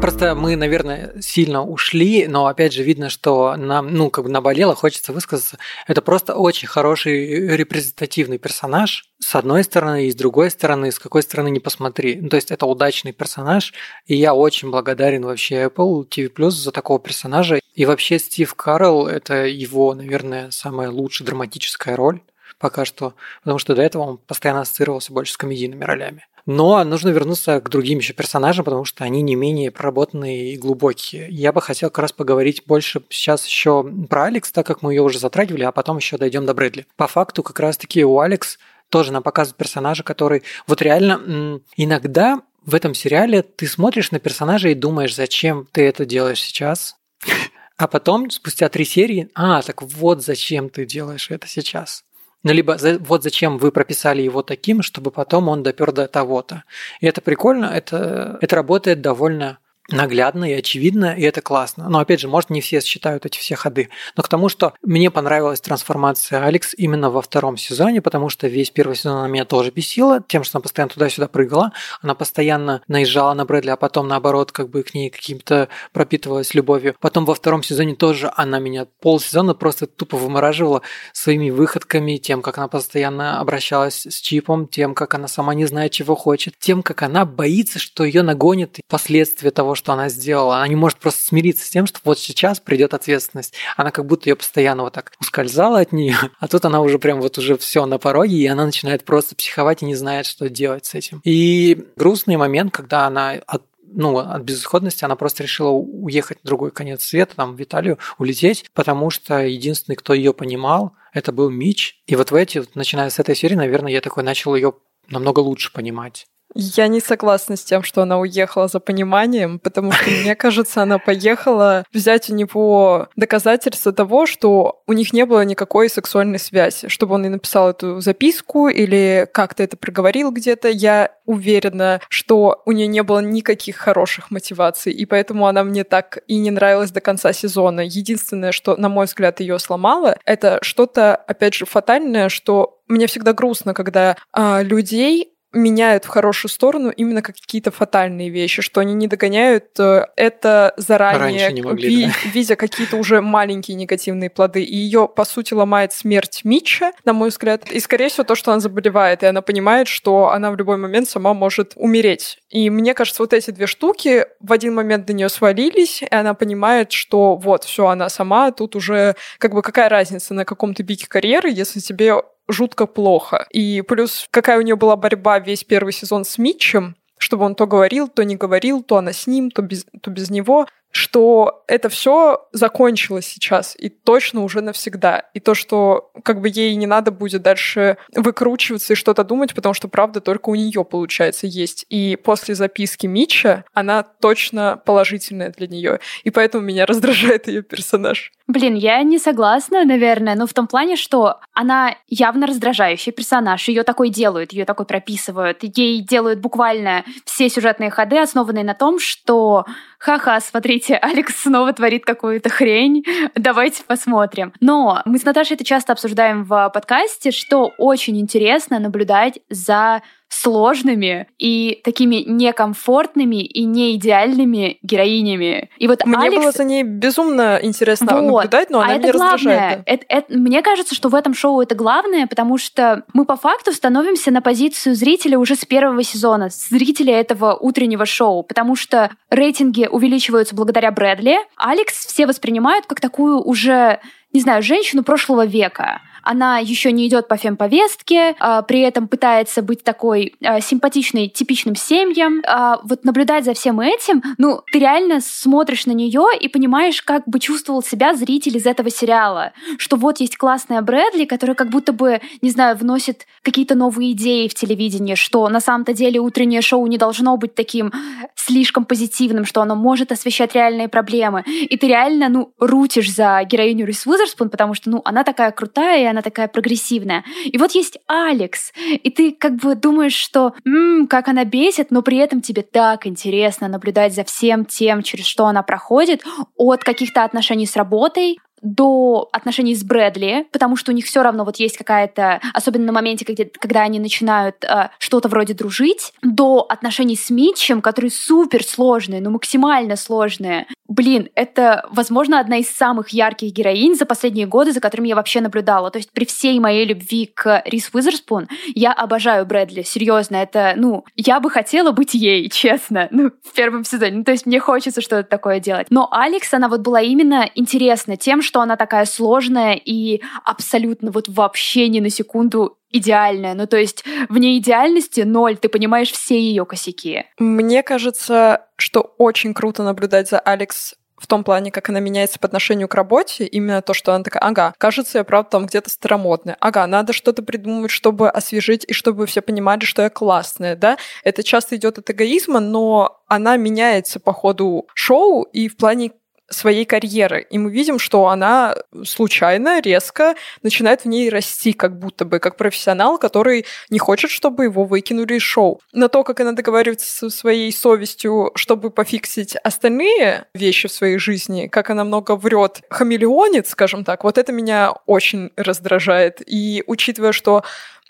Просто 0.00 0.34
мы, 0.34 0.56
наверное, 0.56 1.14
сильно 1.20 1.64
ушли, 1.64 2.26
но 2.26 2.46
опять 2.46 2.72
же 2.72 2.82
видно, 2.82 3.08
что 3.08 3.56
нам, 3.56 3.94
ну, 3.94 4.10
как 4.10 4.24
бы 4.24 4.30
наболело, 4.30 4.74
хочется 4.74 5.12
высказаться. 5.12 5.58
Это 5.86 6.02
просто 6.02 6.34
очень 6.34 6.68
хороший 6.68 7.56
репрезентативный 7.56 8.38
персонаж, 8.38 9.04
с 9.18 9.34
одной 9.34 9.64
стороны, 9.64 10.06
и 10.06 10.10
с 10.12 10.14
другой 10.14 10.50
стороны, 10.50 10.92
с 10.92 10.98
какой 10.98 11.22
стороны 11.22 11.50
не 11.50 11.60
посмотри. 11.60 12.18
Ну, 12.20 12.28
то 12.28 12.36
есть 12.36 12.50
это 12.50 12.66
удачный 12.66 13.12
персонаж, 13.12 13.72
и 14.06 14.16
я 14.16 14.34
очень 14.34 14.70
благодарен 14.70 15.24
вообще 15.24 15.64
Apple 15.64 16.08
TV 16.08 16.32
Plus 16.32 16.50
за 16.50 16.72
такого 16.72 16.98
персонажа. 16.98 17.60
И 17.74 17.86
вообще 17.86 18.18
Стив 18.18 18.54
Карл– 18.54 19.06
это 19.08 19.46
его, 19.46 19.94
наверное, 19.94 20.50
самая 20.50 20.90
лучшая 20.90 21.26
драматическая 21.26 21.96
роль 21.96 22.20
пока 22.58 22.84
что, 22.84 23.14
потому 23.42 23.58
что 23.58 23.74
до 23.74 23.82
этого 23.82 24.02
он 24.04 24.18
постоянно 24.18 24.62
ассоциировался 24.62 25.12
больше 25.12 25.32
с 25.32 25.36
комедийными 25.36 25.84
ролями. 25.84 26.26
Но 26.46 26.84
нужно 26.84 27.08
вернуться 27.08 27.60
к 27.60 27.70
другим 27.70 27.98
еще 27.98 28.12
персонажам, 28.12 28.64
потому 28.64 28.84
что 28.84 29.04
они 29.04 29.22
не 29.22 29.34
менее 29.34 29.70
проработанные 29.70 30.52
и 30.52 30.58
глубокие. 30.58 31.26
Я 31.30 31.52
бы 31.52 31.62
хотел 31.62 31.90
как 31.90 32.00
раз 32.00 32.12
поговорить 32.12 32.64
больше 32.66 33.02
сейчас 33.08 33.46
еще 33.46 33.82
про 34.10 34.24
Алекс, 34.24 34.52
так 34.52 34.66
как 34.66 34.82
мы 34.82 34.92
ее 34.92 35.02
уже 35.02 35.18
затрагивали, 35.18 35.64
а 35.64 35.72
потом 35.72 35.96
еще 35.96 36.18
дойдем 36.18 36.44
до 36.44 36.52
Брэдли. 36.52 36.86
По 36.96 37.06
факту 37.06 37.42
как 37.42 37.58
раз-таки 37.60 38.04
у 38.04 38.18
Алекс 38.18 38.58
тоже 38.90 39.12
нам 39.12 39.22
показывают 39.22 39.56
персонажа, 39.56 40.02
который 40.02 40.42
вот 40.66 40.82
реально 40.82 41.60
иногда 41.76 42.42
в 42.66 42.74
этом 42.74 42.94
сериале 42.94 43.42
ты 43.42 43.66
смотришь 43.66 44.10
на 44.10 44.18
персонажа 44.18 44.68
и 44.68 44.74
думаешь, 44.74 45.14
зачем 45.14 45.66
ты 45.72 45.82
это 45.82 46.04
делаешь 46.04 46.42
сейчас, 46.42 46.96
а 47.76 47.88
потом, 47.88 48.30
спустя 48.30 48.68
три 48.68 48.84
серии, 48.84 49.30
а, 49.34 49.62
так 49.62 49.82
вот 49.82 50.22
зачем 50.22 50.68
ты 50.68 50.84
делаешь 50.86 51.30
это 51.30 51.46
сейчас. 51.48 52.04
Ну, 52.44 52.52
либо 52.52 52.76
вот 53.00 53.22
зачем 53.22 53.56
вы 53.56 53.72
прописали 53.72 54.22
его 54.22 54.42
таким, 54.42 54.82
чтобы 54.82 55.10
потом 55.10 55.48
он 55.48 55.62
допер 55.62 55.92
до 55.92 56.06
того-то. 56.06 56.64
И 57.00 57.06
это 57.06 57.22
прикольно, 57.22 57.64
это, 57.64 58.38
это 58.40 58.54
работает 58.54 59.00
довольно 59.00 59.58
наглядно 59.90 60.50
и 60.50 60.54
очевидно, 60.54 61.14
и 61.14 61.22
это 61.22 61.42
классно. 61.42 61.88
Но 61.88 61.98
опять 61.98 62.20
же, 62.20 62.28
может, 62.28 62.50
не 62.50 62.60
все 62.60 62.80
считают 62.80 63.26
эти 63.26 63.38
все 63.38 63.54
ходы. 63.54 63.90
Но 64.16 64.22
к 64.22 64.28
тому, 64.28 64.48
что 64.48 64.72
мне 64.82 65.10
понравилась 65.10 65.60
трансформация 65.60 66.44
Алекс 66.44 66.74
именно 66.74 67.10
во 67.10 67.20
втором 67.20 67.56
сезоне, 67.56 68.00
потому 68.00 68.28
что 68.28 68.48
весь 68.48 68.70
первый 68.70 68.96
сезон 68.96 69.18
она 69.18 69.28
меня 69.28 69.44
тоже 69.44 69.70
бесила, 69.70 70.22
тем, 70.26 70.42
что 70.44 70.58
она 70.58 70.62
постоянно 70.62 70.92
туда-сюда 70.92 71.28
прыгала, 71.28 71.72
она 72.00 72.14
постоянно 72.14 72.82
наезжала 72.88 73.34
на 73.34 73.44
Брэдли, 73.44 73.70
а 73.70 73.76
потом, 73.76 74.08
наоборот, 74.08 74.52
как 74.52 74.70
бы 74.70 74.82
к 74.82 74.94
ней 74.94 75.10
каким-то 75.10 75.68
пропитывалась 75.92 76.54
любовью. 76.54 76.96
Потом 77.00 77.24
во 77.24 77.34
втором 77.34 77.62
сезоне 77.62 77.94
тоже 77.94 78.32
она 78.36 78.58
меня 78.58 78.86
полсезона 79.00 79.54
просто 79.54 79.86
тупо 79.86 80.16
вымораживала 80.16 80.82
своими 81.12 81.50
выходками, 81.50 82.16
тем, 82.16 82.40
как 82.40 82.58
она 82.58 82.68
постоянно 82.68 83.40
обращалась 83.40 84.06
с 84.06 84.20
Чипом, 84.20 84.66
тем, 84.66 84.94
как 84.94 85.14
она 85.14 85.28
сама 85.28 85.54
не 85.54 85.66
знает, 85.66 85.92
чего 85.92 86.14
хочет, 86.14 86.54
тем, 86.58 86.82
как 86.82 87.02
она 87.02 87.26
боится, 87.26 87.78
что 87.78 88.04
ее 88.04 88.22
нагонит 88.22 88.78
последствия 88.88 89.50
того, 89.50 89.73
что 89.74 89.92
она 89.92 90.08
сделала. 90.08 90.56
Она 90.56 90.68
не 90.68 90.76
может 90.76 90.98
просто 90.98 91.22
смириться 91.22 91.64
с 91.64 91.70
тем, 91.70 91.86
что 91.86 92.00
вот 92.04 92.18
сейчас 92.18 92.60
придет 92.60 92.94
ответственность. 92.94 93.54
Она 93.76 93.90
как 93.90 94.06
будто 94.06 94.28
ее 94.28 94.36
постоянно 94.36 94.82
вот 94.82 94.92
так 94.92 95.12
ускользала 95.20 95.80
от 95.80 95.92
нее, 95.92 96.16
а 96.40 96.48
тут 96.48 96.64
она 96.64 96.80
уже 96.80 96.98
прям 96.98 97.20
вот 97.20 97.38
уже 97.38 97.56
все 97.56 97.86
на 97.86 97.98
пороге, 97.98 98.36
и 98.36 98.46
она 98.46 98.66
начинает 98.66 99.04
просто 99.04 99.34
психовать 99.34 99.82
и 99.82 99.86
не 99.86 99.94
знает, 99.94 100.26
что 100.26 100.48
делать 100.48 100.86
с 100.86 100.94
этим. 100.94 101.20
И 101.24 101.86
грустный 101.96 102.36
момент, 102.36 102.72
когда 102.72 103.06
она 103.06 103.32
от 103.46 103.62
ну, 103.96 104.18
от 104.18 104.42
безысходности 104.42 105.04
она 105.04 105.14
просто 105.14 105.44
решила 105.44 105.68
уехать 105.68 106.38
в 106.42 106.46
другой 106.46 106.72
конец 106.72 107.04
света, 107.04 107.36
там, 107.36 107.54
в 107.54 107.62
Италию, 107.62 107.98
улететь, 108.18 108.66
потому 108.74 109.10
что 109.10 109.38
единственный, 109.38 109.94
кто 109.94 110.14
ее 110.14 110.34
понимал, 110.34 110.96
это 111.12 111.30
был 111.30 111.48
Мич. 111.48 112.02
И 112.06 112.16
вот 112.16 112.32
в 112.32 112.34
эти, 112.34 112.64
начиная 112.74 113.08
с 113.10 113.20
этой 113.20 113.36
серии, 113.36 113.54
наверное, 113.54 113.92
я 113.92 114.00
такой 114.00 114.24
начал 114.24 114.56
ее 114.56 114.74
намного 115.08 115.40
лучше 115.40 115.72
понимать. 115.72 116.26
Я 116.54 116.86
не 116.86 117.00
согласна 117.00 117.56
с 117.56 117.64
тем, 117.64 117.82
что 117.82 118.02
она 118.02 118.18
уехала 118.18 118.68
за 118.68 118.78
пониманием, 118.78 119.58
потому 119.58 119.92
что, 119.92 120.08
мне 120.08 120.36
кажется, 120.36 120.82
она 120.82 120.98
поехала 120.98 121.84
взять 121.92 122.30
у 122.30 122.34
него 122.34 123.08
доказательства 123.16 123.92
того, 123.92 124.26
что 124.26 124.82
у 124.86 124.92
них 124.92 125.12
не 125.12 125.26
было 125.26 125.44
никакой 125.44 125.88
сексуальной 125.88 126.38
связи. 126.38 126.88
Чтобы 126.88 127.16
он 127.16 127.26
и 127.26 127.28
написал 127.28 127.70
эту 127.70 128.00
записку 128.00 128.68
или 128.68 129.28
как-то 129.32 129.62
это 129.62 129.76
проговорил 129.76 130.30
где-то, 130.30 130.68
я 130.68 131.10
уверена, 131.26 132.00
что 132.08 132.62
у 132.66 132.72
нее 132.72 132.86
не 132.86 133.02
было 133.02 133.20
никаких 133.20 133.76
хороших 133.76 134.30
мотиваций, 134.30 134.92
и 134.92 135.06
поэтому 135.06 135.46
она 135.46 135.64
мне 135.64 135.84
так 135.84 136.18
и 136.28 136.38
не 136.38 136.50
нравилась 136.50 136.90
до 136.90 137.00
конца 137.00 137.32
сезона. 137.32 137.80
Единственное, 137.80 138.52
что, 138.52 138.76
на 138.76 138.88
мой 138.88 139.06
взгляд, 139.06 139.40
ее 139.40 139.58
сломало, 139.58 140.16
это 140.24 140.58
что-то, 140.62 141.16
опять 141.16 141.54
же, 141.54 141.66
фатальное, 141.66 142.28
что 142.28 142.80
мне 142.86 143.06
всегда 143.06 143.32
грустно, 143.32 143.74
когда 143.74 144.16
а, 144.32 144.62
людей 144.62 145.33
меняют 145.54 146.04
в 146.04 146.08
хорошую 146.08 146.50
сторону 146.50 146.90
именно 146.90 147.22
какие-то 147.22 147.70
фатальные 147.70 148.30
вещи, 148.30 148.62
что 148.62 148.80
они 148.80 148.94
не 148.94 149.06
догоняют 149.06 149.66
э, 149.78 150.06
это 150.16 150.74
заранее, 150.76 151.52
не 151.52 151.62
могли, 151.62 151.88
ви- 151.88 152.06
да. 152.06 152.12
видя 152.30 152.56
какие-то 152.56 152.96
уже 152.96 153.20
маленькие 153.20 153.76
негативные 153.76 154.30
плоды. 154.30 154.62
И 154.62 154.76
ее, 154.76 155.08
по 155.08 155.24
сути, 155.24 155.54
ломает 155.54 155.92
смерть 155.92 156.40
Митча, 156.44 156.92
на 157.04 157.12
мой 157.12 157.30
взгляд. 157.30 157.70
И, 157.70 157.80
скорее 157.80 158.08
всего, 158.08 158.24
то, 158.24 158.34
что 158.34 158.52
она 158.52 158.60
заболевает, 158.60 159.22
и 159.22 159.26
она 159.26 159.42
понимает, 159.42 159.88
что 159.88 160.30
она 160.30 160.50
в 160.50 160.56
любой 160.56 160.76
момент 160.76 161.08
сама 161.08 161.34
может 161.34 161.72
умереть. 161.76 162.38
И 162.50 162.70
мне 162.70 162.94
кажется, 162.94 163.22
вот 163.22 163.32
эти 163.32 163.50
две 163.50 163.66
штуки 163.66 164.26
в 164.40 164.52
один 164.52 164.74
момент 164.74 165.06
до 165.06 165.12
нее 165.12 165.28
свалились, 165.28 166.02
и 166.02 166.14
она 166.14 166.34
понимает, 166.34 166.92
что 166.92 167.36
вот, 167.36 167.64
все, 167.64 167.86
она 167.86 168.08
сама, 168.08 168.50
тут 168.52 168.76
уже 168.76 169.16
как 169.38 169.54
бы 169.54 169.62
какая 169.62 169.88
разница 169.88 170.34
на 170.34 170.44
каком-то 170.44 170.82
пике 170.82 171.06
карьеры, 171.08 171.50
если 171.50 171.80
тебе 171.80 172.14
жутко 172.48 172.86
плохо. 172.86 173.46
И 173.50 173.82
плюс 173.82 174.28
какая 174.30 174.58
у 174.58 174.62
нее 174.62 174.76
была 174.76 174.96
борьба 174.96 175.38
весь 175.38 175.64
первый 175.64 175.92
сезон 175.92 176.24
с 176.24 176.38
Митчем, 176.38 176.96
чтобы 177.18 177.44
он 177.44 177.54
то 177.54 177.66
говорил, 177.66 178.08
то 178.08 178.22
не 178.24 178.36
говорил, 178.36 178.82
то 178.82 178.96
она 178.96 179.12
с 179.12 179.26
ним, 179.26 179.50
то 179.50 179.62
без, 179.62 179.86
то 180.00 180.10
без 180.10 180.30
него. 180.30 180.66
Что 180.94 181.64
это 181.66 181.88
все 181.88 182.46
закончилось 182.52 183.26
сейчас 183.26 183.74
и 183.76 183.88
точно 183.88 184.44
уже 184.44 184.60
навсегда. 184.60 185.24
И 185.34 185.40
то, 185.40 185.54
что 185.54 186.12
как 186.22 186.40
бы 186.40 186.48
ей 186.48 186.74
не 186.76 186.86
надо 186.86 187.10
будет 187.10 187.42
дальше 187.42 187.96
выкручиваться 188.14 188.92
и 188.92 188.96
что-то 188.96 189.24
думать, 189.24 189.54
потому 189.54 189.74
что 189.74 189.88
правда 189.88 190.20
только 190.20 190.50
у 190.50 190.54
нее 190.54 190.84
получается 190.84 191.48
есть. 191.48 191.84
И 191.88 192.16
после 192.16 192.54
записки 192.54 193.06
Мича 193.08 193.64
она 193.72 194.04
точно 194.04 194.80
положительная 194.84 195.50
для 195.50 195.66
нее. 195.66 195.98
И 196.22 196.30
поэтому 196.30 196.64
меня 196.64 196.86
раздражает 196.86 197.48
ее 197.48 197.62
персонаж. 197.62 198.30
Блин, 198.46 198.74
я 198.74 199.02
не 199.02 199.18
согласна, 199.18 199.84
наверное, 199.84 200.34
но 200.34 200.46
в 200.46 200.52
том 200.52 200.66
плане, 200.66 200.96
что 200.96 201.40
она 201.54 201.96
явно 202.08 202.46
раздражающий 202.46 203.10
персонаж. 203.10 203.66
Ее 203.68 203.84
такой 203.84 204.10
делают, 204.10 204.52
ее 204.52 204.66
такой 204.66 204.84
прописывают. 204.84 205.58
Ей 205.62 206.02
делают 206.02 206.40
буквально 206.40 207.04
все 207.24 207.48
сюжетные 207.48 207.90
ходы, 207.90 208.18
основанные 208.18 208.62
на 208.62 208.74
том, 208.74 208.98
что 209.00 209.64
ха-ха, 209.98 210.38
смотрите, 210.40 210.83
Алекс 211.02 211.42
снова 211.42 211.72
творит 211.72 212.04
какую-то 212.04 212.48
хрень, 212.48 213.04
давайте 213.34 213.84
посмотрим. 213.84 214.52
Но 214.60 215.02
мы 215.04 215.18
с 215.18 215.24
Наташей 215.24 215.54
это 215.54 215.64
часто 215.64 215.92
обсуждаем 215.92 216.44
в 216.44 216.70
подкасте, 216.72 217.30
что 217.30 217.72
очень 217.78 218.20
интересно 218.20 218.78
наблюдать 218.78 219.40
за 219.48 220.02
сложными 220.34 221.28
и 221.38 221.80
такими 221.84 222.16
некомфортными 222.26 223.42
и 223.42 223.64
неидеальными 223.64 224.78
героинями. 224.82 225.70
И 225.78 225.86
вот 225.86 226.04
Мне 226.04 226.26
Алекс... 226.26 226.36
было 226.36 226.52
за 226.52 226.64
ней 226.64 226.82
безумно 226.82 227.58
интересно 227.62 228.20
вот. 228.20 228.44
наблюдать, 228.44 228.70
но 228.70 228.80
а 228.80 228.84
она 228.84 228.94
это 228.94 229.02
меня 229.02 229.12
главное. 229.12 229.34
раздражает. 229.36 229.82
Это, 229.86 230.04
это, 230.08 230.38
мне 230.38 230.62
кажется, 230.62 230.94
что 230.94 231.08
в 231.08 231.14
этом 231.14 231.34
шоу 231.34 231.60
это 231.60 231.74
главное, 231.74 232.26
потому 232.26 232.58
что 232.58 233.04
мы 233.12 233.24
по 233.24 233.36
факту 233.36 233.72
становимся 233.72 234.30
на 234.30 234.42
позицию 234.42 234.94
зрителя 234.94 235.38
уже 235.38 235.54
с 235.54 235.64
первого 235.64 236.02
сезона, 236.02 236.48
зрителя 236.50 237.18
этого 237.18 237.54
утреннего 237.54 238.06
шоу, 238.06 238.42
потому 238.42 238.76
что 238.76 239.10
рейтинги 239.30 239.86
увеличиваются 239.90 240.54
благодаря 240.54 240.90
Брэдли. 240.90 241.38
Алекс 241.56 242.06
все 242.06 242.26
воспринимают 242.26 242.86
как 242.86 243.00
такую 243.00 243.40
уже, 243.40 244.00
не 244.32 244.40
знаю, 244.40 244.62
женщину 244.62 245.04
прошлого 245.04 245.46
века 245.46 246.00
она 246.24 246.58
еще 246.58 246.92
не 246.92 247.06
идет 247.06 247.28
по 247.28 247.36
фемповестке, 247.36 248.34
а, 248.40 248.62
при 248.62 248.80
этом 248.80 249.08
пытается 249.08 249.62
быть 249.62 249.84
такой 249.84 250.34
а, 250.42 250.60
симпатичной, 250.60 251.28
типичным 251.28 251.76
семьям. 251.76 252.42
А, 252.46 252.80
вот 252.82 253.04
наблюдать 253.04 253.44
за 253.44 253.54
всем 253.54 253.80
этим, 253.80 254.22
ну, 254.38 254.62
ты 254.72 254.78
реально 254.78 255.20
смотришь 255.20 255.86
на 255.86 255.92
нее 255.92 256.26
и 256.40 256.48
понимаешь, 256.48 257.02
как 257.02 257.26
бы 257.26 257.38
чувствовал 257.38 257.82
себя 257.82 258.14
зритель 258.14 258.56
из 258.56 258.66
этого 258.66 258.90
сериала. 258.90 259.52
Что 259.78 259.96
вот 259.96 260.20
есть 260.20 260.36
классная 260.36 260.82
Брэдли, 260.82 261.24
которая 261.24 261.54
как 261.54 261.68
будто 261.68 261.92
бы, 261.92 262.20
не 262.42 262.50
знаю, 262.50 262.76
вносит 262.76 263.26
какие-то 263.42 263.74
новые 263.74 264.12
идеи 264.12 264.48
в 264.48 264.54
телевидение, 264.54 265.16
что 265.16 265.48
на 265.48 265.60
самом-то 265.60 265.92
деле 265.92 266.20
утреннее 266.20 266.62
шоу 266.62 266.86
не 266.86 266.98
должно 266.98 267.36
быть 267.36 267.54
таким 267.54 267.92
слишком 268.34 268.84
позитивным, 268.84 269.44
что 269.44 269.62
оно 269.62 269.74
может 269.74 270.12
освещать 270.12 270.54
реальные 270.54 270.88
проблемы. 270.88 271.42
И 271.46 271.76
ты 271.76 271.88
реально, 271.88 272.28
ну, 272.28 272.52
рутишь 272.58 273.12
за 273.12 273.42
героиню 273.44 273.86
Рис 273.86 274.06
Уизерспун, 274.06 274.50
потому 274.50 274.74
что, 274.74 274.90
ну, 274.90 275.02
она 275.04 275.24
такая 275.24 275.50
крутая, 275.50 276.02
и 276.02 276.06
она 276.14 276.22
такая 276.22 276.48
прогрессивная. 276.48 277.24
И 277.44 277.58
вот 277.58 277.72
есть 277.72 277.98
Алекс, 278.06 278.72
и 278.88 279.10
ты 279.10 279.32
как 279.32 279.56
бы 279.56 279.74
думаешь, 279.74 280.14
что 280.14 280.54
м-м, 280.64 281.06
как 281.06 281.28
она 281.28 281.44
бесит, 281.44 281.90
но 281.90 282.02
при 282.02 282.18
этом 282.18 282.40
тебе 282.40 282.62
так 282.62 283.06
интересно 283.06 283.68
наблюдать 283.68 284.14
за 284.14 284.24
всем 284.24 284.64
тем, 284.64 285.02
через 285.02 285.26
что 285.26 285.46
она 285.46 285.62
проходит, 285.62 286.22
от 286.56 286.84
каких-то 286.84 287.24
отношений 287.24 287.66
с 287.66 287.76
работой, 287.76 288.38
до 288.64 289.28
отношений 289.30 289.74
с 289.74 289.84
Брэдли, 289.84 290.46
потому 290.50 290.76
что 290.76 290.90
у 290.90 290.94
них 290.94 291.04
все 291.04 291.22
равно 291.22 291.44
вот 291.44 291.56
есть 291.56 291.76
какая-то, 291.76 292.40
особенно 292.52 292.86
на 292.86 292.92
моменте, 292.92 293.24
когда, 293.24 293.44
когда 293.60 293.82
они 293.82 294.00
начинают 294.00 294.64
э, 294.64 294.88
что-то 294.98 295.28
вроде 295.28 295.54
дружить, 295.54 296.12
до 296.22 296.66
отношений 296.68 297.16
с 297.16 297.30
Митчем, 297.30 297.82
которые 297.82 298.10
супер 298.10 298.64
сложные, 298.64 299.20
ну 299.20 299.30
максимально 299.30 299.96
сложные. 299.96 300.66
Блин, 300.88 301.28
это, 301.34 301.86
возможно, 301.90 302.40
одна 302.40 302.58
из 302.58 302.68
самых 302.68 303.10
ярких 303.10 303.52
героинь 303.52 303.94
за 303.94 304.06
последние 304.06 304.46
годы, 304.46 304.72
за 304.72 304.80
которыми 304.80 305.08
я 305.08 305.16
вообще 305.16 305.40
наблюдала. 305.40 305.90
То 305.90 305.98
есть 305.98 306.10
при 306.12 306.24
всей 306.24 306.58
моей 306.60 306.84
любви 306.84 307.30
к 307.34 307.62
Рис 307.64 307.90
Уизерспун, 307.92 308.48
я 308.74 308.92
обожаю 308.92 309.46
Брэдли, 309.46 309.82
серьезно, 309.82 310.36
это, 310.36 310.74
ну, 310.76 311.04
я 311.16 311.40
бы 311.40 311.50
хотела 311.50 311.92
быть 311.92 312.14
ей, 312.14 312.48
честно, 312.52 313.08
ну, 313.10 313.30
в 313.42 313.52
первом 313.54 313.84
сезоне. 313.84 314.18
Ну, 314.18 314.24
то 314.24 314.32
есть 314.32 314.46
мне 314.46 314.60
хочется 314.60 315.00
что-то 315.00 315.24
такое 315.24 315.60
делать. 315.60 315.86
Но 315.90 316.08
Алекс, 316.10 316.52
она 316.54 316.68
вот 316.68 316.80
была 316.80 317.00
именно 317.00 317.48
интересна 317.54 318.16
тем, 318.16 318.42
что 318.42 318.53
она 318.60 318.76
такая 318.76 319.04
сложная 319.04 319.74
и 319.74 320.22
абсолютно 320.44 321.10
вот 321.10 321.28
вообще 321.28 321.88
ни 321.88 322.00
на 322.00 322.10
секунду 322.10 322.78
идеальная. 322.90 323.54
Ну, 323.54 323.66
то 323.66 323.76
есть 323.76 324.04
вне 324.28 324.58
идеальности 324.58 325.22
ноль, 325.22 325.56
ты 325.56 325.68
понимаешь 325.68 326.12
все 326.12 326.40
ее 326.40 326.64
косяки. 326.64 327.24
Мне 327.38 327.82
кажется, 327.82 328.66
что 328.76 329.14
очень 329.18 329.52
круто 329.52 329.82
наблюдать 329.82 330.28
за 330.28 330.38
Алекс 330.38 330.94
в 331.16 331.26
том 331.26 331.42
плане, 331.44 331.70
как 331.70 331.88
она 331.88 332.00
меняется 332.00 332.38
по 332.38 332.46
отношению 332.46 332.88
к 332.88 332.94
работе, 332.94 333.46
именно 333.46 333.82
то, 333.82 333.94
что 333.94 334.12
она 334.12 334.22
такая, 334.24 334.42
ага, 334.42 334.74
кажется, 334.78 335.18
я 335.18 335.24
правда 335.24 335.50
там 335.50 335.66
где-то 335.66 335.88
старомодная, 335.88 336.56
ага, 336.60 336.86
надо 336.86 337.12
что-то 337.12 337.42
придумать, 337.42 337.90
чтобы 337.90 338.28
освежить 338.28 338.84
и 338.86 338.92
чтобы 338.92 339.26
все 339.26 339.40
понимали, 339.40 339.84
что 339.84 340.02
я 340.02 340.10
классная, 340.10 340.76
да. 340.76 340.98
Это 341.22 341.42
часто 341.42 341.76
идет 341.76 341.98
от 341.98 342.10
эгоизма, 342.10 342.60
но 342.60 343.22
она 343.26 343.56
меняется 343.56 344.20
по 344.20 344.32
ходу 344.32 344.86
шоу 344.94 345.42
и 345.44 345.68
в 345.68 345.76
плане 345.76 346.12
своей 346.50 346.84
карьеры. 346.84 347.46
И 347.50 347.58
мы 347.58 347.70
видим, 347.70 347.98
что 347.98 348.28
она 348.28 348.74
случайно, 349.04 349.80
резко 349.80 350.34
начинает 350.62 351.02
в 351.02 351.06
ней 351.06 351.30
расти, 351.30 351.72
как 351.72 351.98
будто 351.98 352.24
бы, 352.24 352.38
как 352.38 352.56
профессионал, 352.56 353.18
который 353.18 353.66
не 353.90 353.98
хочет, 353.98 354.30
чтобы 354.30 354.64
его 354.64 354.84
выкинули 354.84 355.34
из 355.34 355.42
шоу. 355.42 355.80
Но 355.92 356.08
то, 356.08 356.22
как 356.22 356.40
она 356.40 356.52
договаривается 356.52 357.10
со 357.10 357.30
своей 357.30 357.72
совестью, 357.72 358.52
чтобы 358.54 358.90
пофиксить 358.90 359.56
остальные 359.56 360.46
вещи 360.54 360.88
в 360.88 360.92
своей 360.92 361.18
жизни, 361.18 361.66
как 361.68 361.90
она 361.90 362.04
много 362.04 362.36
врет, 362.36 362.82
хамелеонит, 362.90 363.66
скажем 363.66 364.04
так, 364.04 364.24
вот 364.24 364.38
это 364.38 364.52
меня 364.52 364.92
очень 365.06 365.50
раздражает. 365.56 366.42
И 366.46 366.84
учитывая, 366.86 367.32
что 367.32 367.64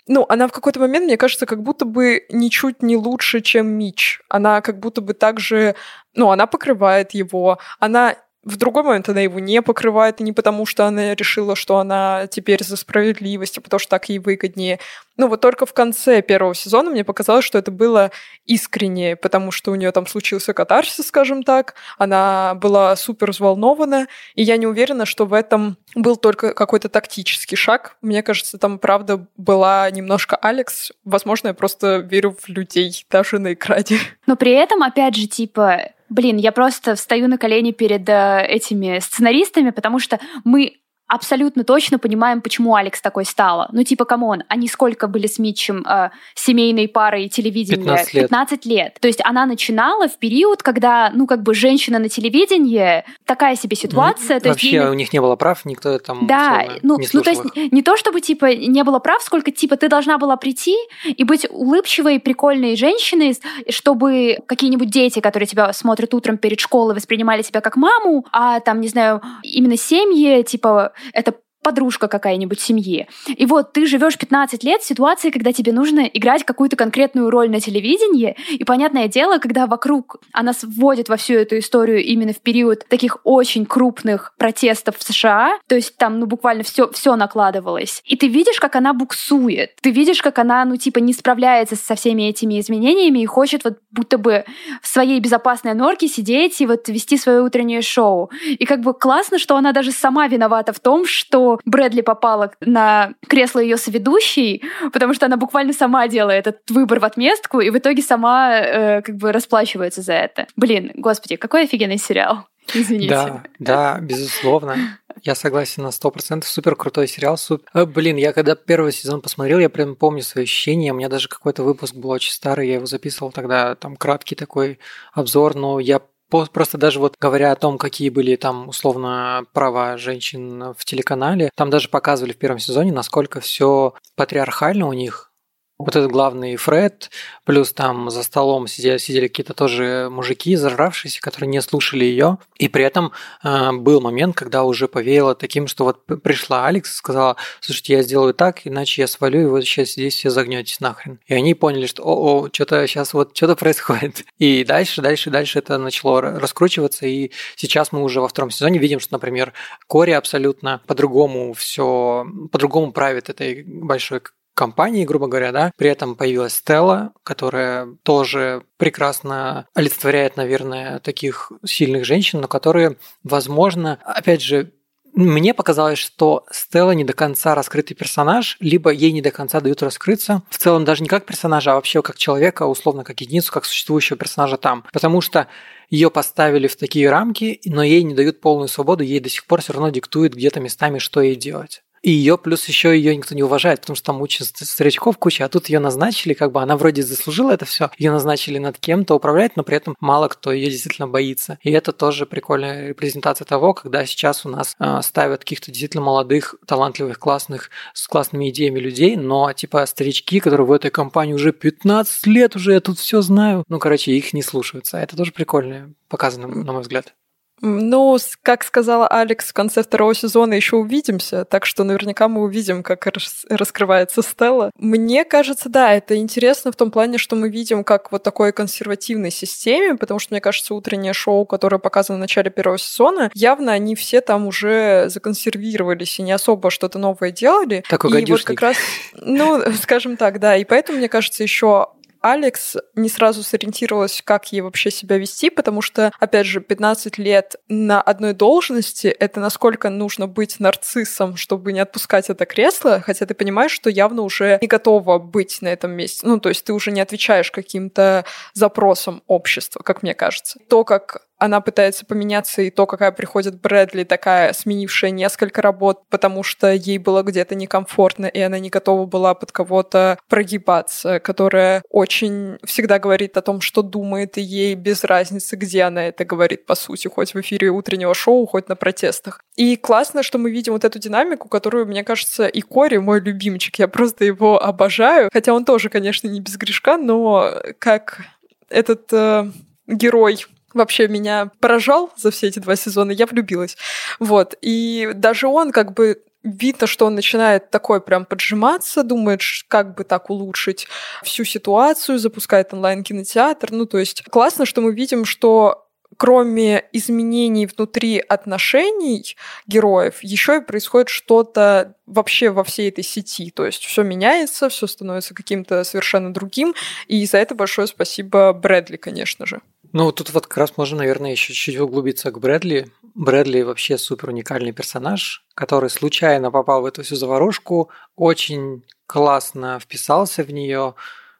ну, 0.07 0.25
она 0.29 0.47
в 0.47 0.51
какой-то 0.51 0.79
момент, 0.79 1.05
мне 1.05 1.17
кажется, 1.17 1.45
как 1.45 1.63
будто 1.63 1.85
бы 1.85 2.25
ничуть 2.29 2.83
не 2.83 2.95
лучше, 2.95 3.41
чем 3.41 3.67
Мич. 3.67 4.21
Она 4.29 4.61
как 4.61 4.79
будто 4.79 5.01
бы 5.01 5.13
также, 5.13 5.75
ну, 6.13 6.29
она 6.29 6.45
покрывает 6.45 7.15
его, 7.15 7.57
она 7.79 8.15
в 8.45 8.57
другой 8.57 8.83
момент 8.83 9.09
она 9.09 9.21
его 9.21 9.39
не 9.39 9.61
покрывает, 9.61 10.19
не 10.19 10.31
потому, 10.31 10.65
что 10.67 10.85
она 10.85 11.15
решила, 11.15 11.55
что 11.55 11.79
она 11.79 12.27
теперь 12.27 12.63
за 12.63 12.77
справедливость, 12.77 13.57
а 13.57 13.61
потому 13.61 13.79
что 13.79 13.89
так 13.89 14.07
ей 14.07 14.19
выгоднее. 14.19 14.79
Ну 15.17 15.27
вот 15.27 15.41
только 15.41 15.65
в 15.65 15.73
конце 15.73 16.21
первого 16.21 16.53
сезона 16.53 16.91
мне 16.91 17.03
показалось, 17.03 17.43
что 17.43 17.57
это 17.57 17.71
было 17.71 18.11
искреннее, 18.45 19.15
потому 19.15 19.51
что 19.51 19.71
у 19.71 19.75
нее 19.75 19.91
там 19.91 20.05
случился 20.05 20.53
катарсис, 20.53 21.07
скажем 21.07 21.41
так, 21.41 21.73
она 21.97 22.53
была 22.55 22.95
супер 22.95 23.31
взволнована, 23.31 24.07
и 24.35 24.43
я 24.43 24.57
не 24.57 24.67
уверена, 24.67 25.05
что 25.05 25.25
в 25.25 25.33
этом 25.33 25.77
был 25.95 26.15
только 26.15 26.53
какой-то 26.53 26.87
тактический 26.87 27.57
шаг. 27.57 27.97
Мне 28.01 28.21
кажется, 28.21 28.59
там 28.59 28.77
правда 28.77 29.25
была 29.37 29.89
немножко 29.89 30.35
Алекс. 30.35 30.91
Возможно, 31.03 31.47
я 31.47 31.53
просто 31.55 31.97
верю 31.97 32.37
в 32.39 32.47
людей, 32.47 33.05
даже 33.09 33.39
на 33.39 33.53
экране. 33.53 33.99
Но 34.27 34.35
при 34.35 34.51
этом, 34.51 34.83
опять 34.83 35.15
же, 35.15 35.27
типа, 35.27 35.91
Блин, 36.15 36.37
я 36.37 36.53
просто 36.53 36.95
встаю 36.95 37.27
на 37.27 37.37
колени 37.37 37.71
перед 37.71 38.07
э, 38.07 38.45
этими 38.47 38.99
сценаристами, 38.99 39.71
потому 39.71 39.99
что 39.99 40.17
мы 40.45 40.77
абсолютно 41.07 41.63
точно 41.63 41.99
понимаем, 41.99 42.41
почему 42.41 42.75
Алекс 42.75 42.99
такой 43.01 43.25
стала. 43.25 43.69
Ну, 43.71 43.83
типа, 43.83 44.05
come 44.05 44.27
on, 44.27 44.43
они 44.47 44.67
сколько 44.67 45.07
были 45.07 45.27
с 45.27 45.37
Митчем 45.37 45.85
э, 45.87 46.09
семейной 46.33 46.87
парой 46.87 47.29
телевидения? 47.29 47.77
15 47.77 48.13
лет. 48.13 48.29
15 48.29 48.65
лет. 48.65 48.97
То 48.99 49.07
есть 49.07 49.21
она 49.23 49.45
начинала 49.45 50.07
в 50.07 50.17
период, 50.17 50.63
когда, 50.63 51.11
ну, 51.13 51.27
как 51.27 51.43
бы 51.43 51.53
женщина 51.53 51.99
на 51.99 52.09
телевидении, 52.09 53.03
такая 53.25 53.55
себе 53.55 53.75
ситуация. 53.75 54.37
Mm-hmm. 54.37 54.41
То 54.41 54.49
Вообще 54.49 54.67
есть, 54.67 54.83
ей... 54.83 54.89
у 54.89 54.93
них 54.93 55.13
не 55.13 55.21
было 55.21 55.35
прав, 55.35 55.63
никто 55.65 55.99
там 55.99 56.25
Да, 56.25 56.65
ну, 56.81 56.97
не 56.97 57.07
ну, 57.13 57.21
то 57.21 57.29
есть 57.29 57.43
не 57.55 57.83
то, 57.83 57.97
чтобы, 57.97 58.21
типа, 58.21 58.55
не 58.55 58.83
было 58.83 58.99
прав, 58.99 59.21
сколько, 59.21 59.51
типа, 59.51 59.77
ты 59.77 59.89
должна 59.89 60.17
была 60.17 60.37
прийти 60.37 60.75
и 61.05 61.23
быть 61.23 61.45
улыбчивой, 61.49 62.19
прикольной 62.19 62.75
женщиной, 62.75 63.37
чтобы 63.69 64.39
какие-нибудь 64.47 64.89
дети, 64.89 65.19
которые 65.19 65.45
тебя 65.45 65.71
смотрят 65.73 66.13
утром 66.15 66.37
перед 66.37 66.59
школой, 66.59 66.95
воспринимали 66.95 67.43
тебя 67.43 67.61
как 67.61 67.75
маму, 67.77 68.25
а 68.31 68.59
там, 68.59 68.81
не 68.81 68.87
знаю, 68.87 69.21
именно 69.43 69.77
семьи, 69.77 70.41
типа, 70.41 70.93
это 71.13 71.39
подружка 71.65 72.07
какая-нибудь 72.07 72.59
семьи. 72.59 73.07
И 73.25 73.47
вот 73.47 73.73
ты 73.73 73.87
живешь 73.87 74.19
15 74.19 74.63
лет 74.63 74.83
в 74.83 74.85
ситуации, 74.85 75.31
когда 75.31 75.51
тебе 75.51 75.73
нужно 75.73 76.01
играть 76.01 76.43
какую-то 76.43 76.75
конкретную 76.75 77.31
роль 77.31 77.49
на 77.49 77.59
телевидении, 77.59 78.37
и 78.51 78.63
понятное 78.63 79.07
дело, 79.07 79.39
когда 79.39 79.65
вокруг 79.65 80.17
она 80.31 80.51
вводит 80.61 81.09
во 81.09 81.17
всю 81.17 81.33
эту 81.33 81.57
историю 81.57 82.03
именно 82.03 82.33
в 82.33 82.39
период 82.39 82.85
таких 82.87 83.17
очень 83.23 83.65
крупных 83.65 84.35
протестов 84.37 84.99
в 84.99 85.03
США, 85.03 85.57
то 85.67 85.73
есть 85.73 85.97
там, 85.97 86.19
ну, 86.19 86.27
буквально 86.27 86.61
все, 86.61 86.87
все 86.91 87.15
накладывалось. 87.15 88.03
И 88.05 88.15
ты 88.15 88.27
видишь, 88.27 88.59
как 88.59 88.75
она 88.75 88.93
буксует. 88.93 89.71
Ты 89.81 89.89
видишь, 89.89 90.21
как 90.21 90.37
она, 90.37 90.65
ну, 90.65 90.77
типа, 90.77 90.99
не 90.99 91.13
справляется 91.13 91.75
со 91.75 91.95
всеми 91.95 92.29
этими 92.29 92.59
изменениями 92.59 93.19
и 93.23 93.25
хочет 93.25 93.63
вот 93.63 93.79
будто 93.89 94.19
бы 94.19 94.45
в 94.83 94.87
своей 94.87 95.19
безопасной 95.19 95.73
норке 95.73 96.07
сидеть 96.07 96.61
и 96.61 96.67
вот 96.67 96.89
вести 96.89 97.17
свое 97.17 97.41
утреннее 97.41 97.81
шоу. 97.81 98.29
И 98.45 98.65
как 98.65 98.81
бы 98.81 98.93
классно, 98.93 99.39
что 99.39 99.55
она 99.55 99.71
даже 99.71 99.91
сама 99.91 100.27
виновата 100.27 100.71
в 100.71 100.79
том, 100.79 101.05
что 101.07 101.54
Брэдли 101.65 102.01
попала 102.01 102.51
на 102.59 103.13
кресло 103.27 103.59
ее 103.59 103.77
соведущей, 103.77 104.63
потому 104.91 105.13
что 105.13 105.25
она 105.25 105.37
буквально 105.37 105.73
сама 105.73 106.07
делает 106.07 106.47
этот 106.47 106.69
выбор 106.69 106.99
в 106.99 107.05
отместку 107.05 107.59
и 107.59 107.69
в 107.69 107.77
итоге 107.77 108.01
сама 108.01 108.59
э, 108.59 109.01
как 109.01 109.15
бы 109.15 109.31
расплачивается 109.31 110.01
за 110.01 110.13
это. 110.13 110.47
Блин, 110.55 110.91
господи, 110.95 111.35
какой 111.35 111.63
офигенный 111.63 111.97
сериал. 111.97 112.47
Извините. 112.73 113.09
Да, 113.09 113.43
да, 113.59 113.99
безусловно. 114.01 114.99
Я 115.23 115.35
согласен 115.35 115.83
на 115.83 115.91
сто 115.91 116.11
процентов. 116.11 116.49
Супер 116.49 116.75
крутой 116.75 117.07
сериал. 117.07 117.37
Супер. 117.37 117.67
Э, 117.73 117.85
блин, 117.85 118.17
я 118.17 118.33
когда 118.33 118.55
первый 118.55 118.91
сезон 118.91 119.21
посмотрел, 119.21 119.59
я 119.59 119.69
прям 119.69 119.95
помню 119.95 120.23
свои 120.23 120.43
ощущения. 120.43 120.91
У 120.91 120.95
меня 120.95 121.09
даже 121.09 121.27
какой-то 121.27 121.63
выпуск 121.63 121.95
был 121.95 122.09
очень 122.09 122.31
старый, 122.31 122.67
я 122.67 122.75
его 122.75 122.85
записывал 122.85 123.31
тогда, 123.31 123.75
там 123.75 123.95
краткий 123.95 124.35
такой 124.35 124.79
обзор, 125.13 125.55
но 125.55 125.79
я 125.79 126.01
Просто 126.29 126.77
даже 126.77 126.99
вот 126.99 127.15
говоря 127.19 127.51
о 127.51 127.55
том, 127.55 127.77
какие 127.77 128.09
были 128.09 128.35
там 128.35 128.67
условно 128.67 129.45
права 129.53 129.97
женщин 129.97 130.73
в 130.77 130.83
телеканале, 130.83 131.49
там 131.55 131.69
даже 131.69 131.87
показывали 131.87 132.33
в 132.33 132.37
первом 132.37 132.59
сезоне, 132.59 132.91
насколько 132.91 133.39
все 133.39 133.93
патриархально 134.15 134.87
у 134.87 134.93
них, 134.93 135.31
вот 135.77 135.95
этот 135.95 136.09
главный 136.09 136.55
Фред, 136.55 137.09
плюс 137.43 137.73
там 137.73 138.09
за 138.09 138.23
столом 138.23 138.67
сидели, 138.67 138.97
сидели 138.97 139.27
какие-то 139.27 139.53
тоже 139.53 140.07
мужики, 140.09 140.55
зажравшиеся, 140.55 141.19
которые 141.19 141.49
не 141.49 141.61
слушали 141.61 142.05
ее. 142.05 142.37
И 142.57 142.69
при 142.69 142.85
этом 142.85 143.11
э, 143.43 143.71
был 143.73 143.99
момент, 143.99 144.35
когда 144.35 144.63
уже 144.63 144.87
повеяло 144.87 145.35
таким, 145.35 145.67
что 145.67 145.83
вот 145.83 146.05
пришла 146.23 146.65
Алекс 146.65 146.91
и 146.91 146.95
сказала, 146.95 147.35
слушайте, 147.59 147.93
я 147.93 148.03
сделаю 148.03 148.33
так, 148.33 148.61
иначе 148.63 149.01
я 149.01 149.07
свалю, 149.07 149.41
и 149.41 149.45
вот 149.45 149.65
сейчас 149.65 149.91
здесь 149.91 150.15
все 150.15 150.29
загнетесь 150.29 150.79
нахрен. 150.79 151.19
И 151.27 151.33
они 151.33 151.53
поняли, 151.53 151.87
что 151.87 152.03
о-о, 152.03 152.49
что-то 152.51 152.87
сейчас 152.87 153.13
вот 153.13 153.35
что-то 153.35 153.55
происходит. 153.55 154.25
И 154.37 154.63
дальше, 154.63 155.01
дальше, 155.01 155.29
дальше 155.29 155.59
это 155.59 155.77
начало 155.77 156.21
раскручиваться, 156.21 157.05
и 157.05 157.31
сейчас 157.55 157.91
мы 157.91 158.03
уже 158.03 158.21
во 158.21 158.27
втором 158.27 158.51
сезоне 158.51 158.79
видим, 158.79 158.99
что, 158.99 159.13
например, 159.13 159.53
Кори 159.87 160.11
абсолютно 160.11 160.81
по-другому 160.87 161.53
все, 161.53 162.25
по-другому 162.51 162.91
правит 162.91 163.29
этой 163.29 163.63
большой 163.63 164.21
компании, 164.55 165.05
грубо 165.05 165.27
говоря, 165.27 165.51
да. 165.51 165.71
При 165.77 165.89
этом 165.89 166.15
появилась 166.15 166.55
Стелла, 166.55 167.13
которая 167.23 167.89
тоже 168.03 168.63
прекрасно 168.77 169.67
олицетворяет, 169.75 170.37
наверное, 170.37 170.99
таких 170.99 171.51
сильных 171.65 172.05
женщин, 172.05 172.41
но 172.41 172.47
которые, 172.47 172.97
возможно, 173.23 173.99
опять 174.03 174.41
же, 174.41 174.71
мне 175.15 175.53
показалось, 175.53 175.97
что 175.97 176.45
Стелла 176.51 176.91
не 176.91 177.05
до 177.05 177.13
конца 177.13 177.55
раскрытый 177.55 177.95
персонаж, 177.95 178.57
либо 178.59 178.89
ей 178.89 179.13
не 179.13 179.21
до 179.21 179.31
конца 179.31 179.61
дают 179.61 179.81
раскрыться. 179.81 180.43
В 180.49 180.57
целом 180.57 180.83
даже 180.83 181.03
не 181.03 181.07
как 181.07 181.25
персонажа, 181.25 181.71
а 181.71 181.75
вообще 181.75 182.01
как 182.01 182.17
человека, 182.17 182.63
условно 182.63 183.05
как 183.05 183.21
единицу, 183.21 183.51
как 183.53 183.63
существующего 183.63 184.17
персонажа 184.17 184.57
там. 184.57 184.83
Потому 184.91 185.21
что 185.21 185.47
ее 185.89 186.11
поставили 186.11 186.67
в 186.67 186.75
такие 186.75 187.09
рамки, 187.09 187.61
но 187.63 187.81
ей 187.81 188.03
не 188.03 188.13
дают 188.13 188.41
полную 188.41 188.67
свободу, 188.67 189.05
ей 189.05 189.21
до 189.21 189.29
сих 189.29 189.45
пор 189.45 189.61
все 189.61 189.71
равно 189.71 189.89
диктуют 189.89 190.33
где-то 190.33 190.59
местами, 190.59 190.99
что 190.99 191.21
ей 191.21 191.37
делать. 191.37 191.81
И 192.05 192.11
ее 192.11 192.37
плюс 192.37 192.63
еще 192.67 192.95
ее 192.95 193.15
никто 193.15 193.33
не 193.33 193.41
уважает, 193.41 193.81
потому 193.81 193.95
что 193.95 194.05
там 194.05 194.21
учат 194.21 194.49
старичков 194.55 195.17
куча, 195.17 195.43
а 195.43 195.49
тут 195.49 195.69
ее 195.69 195.79
назначили, 195.79 196.35
как 196.35 196.51
бы 196.51 196.61
она 196.61 196.77
вроде 196.77 197.01
заслужила 197.01 197.49
это 197.49 197.65
все, 197.65 197.89
ее 197.97 198.11
назначили 198.11 198.59
над 198.59 198.77
кем-то 198.77 199.15
управлять, 199.15 199.55
но 199.55 199.63
при 199.63 199.77
этом 199.77 199.95
мало 199.99 200.27
кто 200.27 200.51
ее 200.51 200.69
действительно 200.69 201.07
боится. 201.07 201.57
И 201.63 201.71
это 201.71 201.93
тоже 201.93 202.27
прикольная 202.27 202.89
репрезентация 202.89 203.45
того, 203.45 203.73
когда 203.73 204.05
сейчас 204.05 204.45
у 204.45 204.49
нас 204.49 204.75
э, 204.79 205.01
ставят 205.01 205.39
каких-то 205.39 205.71
действительно 205.71 206.03
молодых, 206.03 206.53
талантливых, 206.67 207.17
классных, 207.17 207.71
с 207.95 208.07
классными 208.07 208.51
идеями 208.51 208.77
людей, 208.79 209.15
но 209.15 209.51
типа 209.51 209.83
старички, 209.87 210.39
которые 210.39 210.67
в 210.67 210.71
этой 210.73 210.91
компании 210.91 211.33
уже 211.33 211.53
15 211.53 212.27
лет 212.27 212.55
уже, 212.55 212.73
я 212.73 212.81
тут 212.81 212.99
все 212.99 213.21
знаю, 213.21 213.63
ну, 213.67 213.79
короче, 213.79 214.11
их 214.11 214.31
не 214.31 214.43
слушаются. 214.43 214.99
Это 214.99 215.17
тоже 215.17 215.31
прикольно 215.31 215.91
показано, 216.07 216.45
на 216.49 216.71
мой 216.71 216.83
взгляд. 216.83 217.15
Ну, 217.61 218.17
как 218.41 218.63
сказала 218.63 219.07
Алекс, 219.07 219.49
в 219.49 219.53
конце 219.53 219.81
второго 219.81 220.13
сезона 220.13 220.53
еще 220.53 220.75
увидимся, 220.75 221.45
так 221.45 221.65
что 221.65 221.83
наверняка 221.83 222.27
мы 222.27 222.41
увидим, 222.41 222.83
как 222.83 223.05
рас 223.07 223.45
раскрывается 223.49 224.21
Стелла. 224.21 224.71
Мне 224.77 225.23
кажется, 225.23 225.69
да, 225.69 225.93
это 225.93 226.17
интересно 226.17 226.71
в 226.71 226.75
том 226.75 226.91
плане, 226.91 227.17
что 227.17 227.35
мы 227.35 227.49
видим 227.49 227.83
как 227.83 228.11
вот 228.11 228.23
такой 228.23 228.51
консервативной 228.51 229.31
системе, 229.31 229.95
потому 229.95 230.19
что, 230.19 230.33
мне 230.33 230.41
кажется, 230.41 230.75
утреннее 230.75 231.13
шоу, 231.13 231.45
которое 231.45 231.79
показано 231.79 232.17
в 232.17 232.21
начале 232.21 232.51
первого 232.51 232.77
сезона, 232.77 233.31
явно 233.33 233.71
они 233.71 233.95
все 233.95 234.21
там 234.21 234.47
уже 234.47 235.05
законсервировались 235.07 236.19
и 236.19 236.23
не 236.23 236.33
особо 236.33 236.69
что-то 236.69 236.99
новое 236.99 237.31
делали. 237.31 237.83
Такой 237.89 238.21
и 238.21 238.25
вот 238.25 238.43
как 238.43 238.61
раз, 238.61 238.77
ну, 239.13 239.61
скажем 239.81 240.17
так, 240.17 240.39
да, 240.39 240.57
и 240.57 240.65
поэтому, 240.65 240.97
мне 240.97 241.09
кажется, 241.09 241.43
еще 241.43 241.87
Алекс 242.25 242.75
не 242.95 243.07
сразу 243.07 243.43
сориентировалась, 243.43 244.23
как 244.25 244.51
ей 244.51 244.61
вообще 244.61 244.89
себя 244.89 245.19
вести, 245.19 245.51
потому 245.51 245.83
что, 245.83 246.11
опять 246.19 246.47
же, 246.47 246.59
15 246.59 247.19
лет 247.19 247.57
на 247.69 248.01
одной 248.01 248.33
должности— 248.33 249.05
это 249.19 249.39
насколько 249.39 249.91
нужно 249.91 250.25
быть 250.25 250.59
нарциссом, 250.59 251.37
чтобы 251.37 251.71
не 251.71 251.81
отпускать 251.81 252.31
это 252.31 252.47
кресло, 252.47 252.99
хотя 253.05 253.27
ты 253.27 253.35
понимаешь, 253.35 253.71
что 253.71 253.91
явно 253.91 254.23
уже 254.23 254.57
не 254.59 254.67
готова 254.67 255.19
быть 255.19 255.61
на 255.61 255.67
этом 255.67 255.91
месте. 255.91 256.25
Ну, 256.25 256.39
то 256.39 256.49
есть 256.49 256.65
ты 256.65 256.73
уже 256.73 256.89
не 256.89 256.99
отвечаешь 256.99 257.51
каким-то 257.51 258.25
запросам 258.55 259.21
общества, 259.27 259.83
как 259.83 260.01
мне 260.01 260.15
кажется. 260.15 260.57
То, 260.67 260.83
как 260.83 261.27
она 261.37 261.61
пытается 261.61 262.05
поменяться, 262.05 262.61
и 262.61 262.69
то, 262.69 262.85
какая 262.85 263.11
приходит 263.11 263.59
Брэдли, 263.59 264.03
такая 264.03 264.53
сменившая 264.53 265.11
несколько 265.11 265.61
работ, 265.61 266.03
потому 266.09 266.43
что 266.43 266.71
ей 266.71 266.97
было 266.97 267.23
где-то 267.23 267.55
некомфортно, 267.55 268.25
и 268.25 268.39
она 268.39 268.59
не 268.59 268.69
готова 268.69 269.05
была 269.05 269.33
под 269.33 269.51
кого-то 269.51 270.17
прогибаться, 270.29 271.19
которая 271.19 271.83
очень 271.89 272.57
всегда 272.63 272.99
говорит 272.99 273.37
о 273.37 273.41
том, 273.41 273.61
что 273.61 273.81
думает, 273.81 274.37
и 274.37 274.41
ей 274.41 274.75
без 274.75 275.03
разницы, 275.03 275.55
где 275.55 275.83
она 275.83 276.07
это 276.07 276.25
говорит, 276.25 276.65
по 276.65 276.75
сути, 276.75 277.07
хоть 277.07 277.33
в 277.33 277.41
эфире 277.41 277.69
утреннего 277.69 278.13
шоу, 278.13 278.45
хоть 278.45 278.69
на 278.69 278.75
протестах. 278.75 279.41
И 279.55 279.75
классно, 279.75 280.23
что 280.23 280.37
мы 280.37 280.51
видим 280.51 280.73
вот 280.73 280.85
эту 280.85 280.99
динамику, 280.99 281.49
которую, 281.49 281.85
мне 281.85 282.03
кажется, 282.03 282.47
и 282.47 282.61
Кори 282.61 282.97
мой 282.97 283.19
любимчик, 283.19 283.79
я 283.79 283.87
просто 283.87 284.25
его 284.25 284.61
обожаю, 284.61 285.29
хотя 285.31 285.53
он 285.53 285.65
тоже, 285.65 285.89
конечно, 285.89 286.27
не 286.27 286.39
без 286.39 286.57
грешка, 286.57 286.97
но 286.97 287.53
как 287.79 288.21
этот 288.69 289.11
э, 289.11 289.51
герой 289.87 290.45
вообще 290.75 291.07
меня 291.07 291.49
поражал 291.59 292.11
за 292.15 292.29
все 292.29 292.47
эти 292.47 292.59
два 292.59 292.75
сезона, 292.75 293.11
я 293.11 293.25
влюбилась. 293.25 293.77
Вот. 294.19 294.55
И 294.61 295.09
даже 295.15 295.47
он 295.47 295.71
как 295.71 295.93
бы 295.93 296.21
видно, 296.43 296.85
что 296.85 297.07
он 297.07 297.15
начинает 297.15 297.71
такой 297.71 297.99
прям 298.01 298.25
поджиматься, 298.25 299.03
думает, 299.03 299.41
как 299.67 299.95
бы 299.95 300.03
так 300.03 300.29
улучшить 300.29 300.87
всю 301.23 301.43
ситуацию, 301.43 302.19
запускает 302.19 302.73
онлайн-кинотеатр. 302.73 303.71
Ну, 303.71 303.85
то 303.87 303.97
есть 303.97 304.23
классно, 304.29 304.65
что 304.65 304.81
мы 304.81 304.93
видим, 304.93 305.25
что 305.25 305.85
кроме 306.17 306.85
изменений 306.91 307.65
внутри 307.65 308.19
отношений 308.19 309.35
героев, 309.67 310.19
еще 310.21 310.57
и 310.57 310.61
происходит 310.61 311.09
что-то 311.09 311.95
вообще 312.05 312.51
во 312.51 312.63
всей 312.63 312.89
этой 312.89 313.03
сети. 313.03 313.51
То 313.51 313.65
есть 313.65 313.83
все 313.83 314.03
меняется, 314.03 314.69
все 314.69 314.87
становится 314.87 315.33
каким-то 315.33 315.83
совершенно 315.83 316.33
другим. 316.33 316.73
И 317.07 317.25
за 317.25 317.39
это 317.39 317.55
большое 317.55 317.87
спасибо 317.87 318.53
Брэдли, 318.53 318.97
конечно 318.97 319.45
же. 319.45 319.61
Ну, 319.97 320.11
тут 320.11 320.33
вот 320.33 320.45
как 320.45 320.57
раз 320.57 320.73
можно, 320.75 320.97
наверное, 320.97 321.31
еще 321.31 321.53
чуть-чуть 321.53 321.79
углубиться 321.79 322.29
к 322.29 322.37
Брэдли. 322.37 322.91
Брэдли 323.13 323.61
вообще 323.61 323.97
супер 323.97 324.27
уникальный 324.27 324.73
персонаж, 324.73 325.45
который 325.53 325.89
случайно 325.89 326.51
попал 326.51 326.81
в 326.81 326.85
эту 326.85 327.01
всю 327.01 327.15
заварушку, 327.15 327.89
очень 328.17 328.83
классно 329.07 329.79
вписался 329.79 330.43
в 330.43 330.51
нее, 330.51 330.95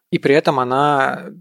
и 0.09 0.19
при 0.19 0.35
этом 0.35 0.61
она 0.61 1.31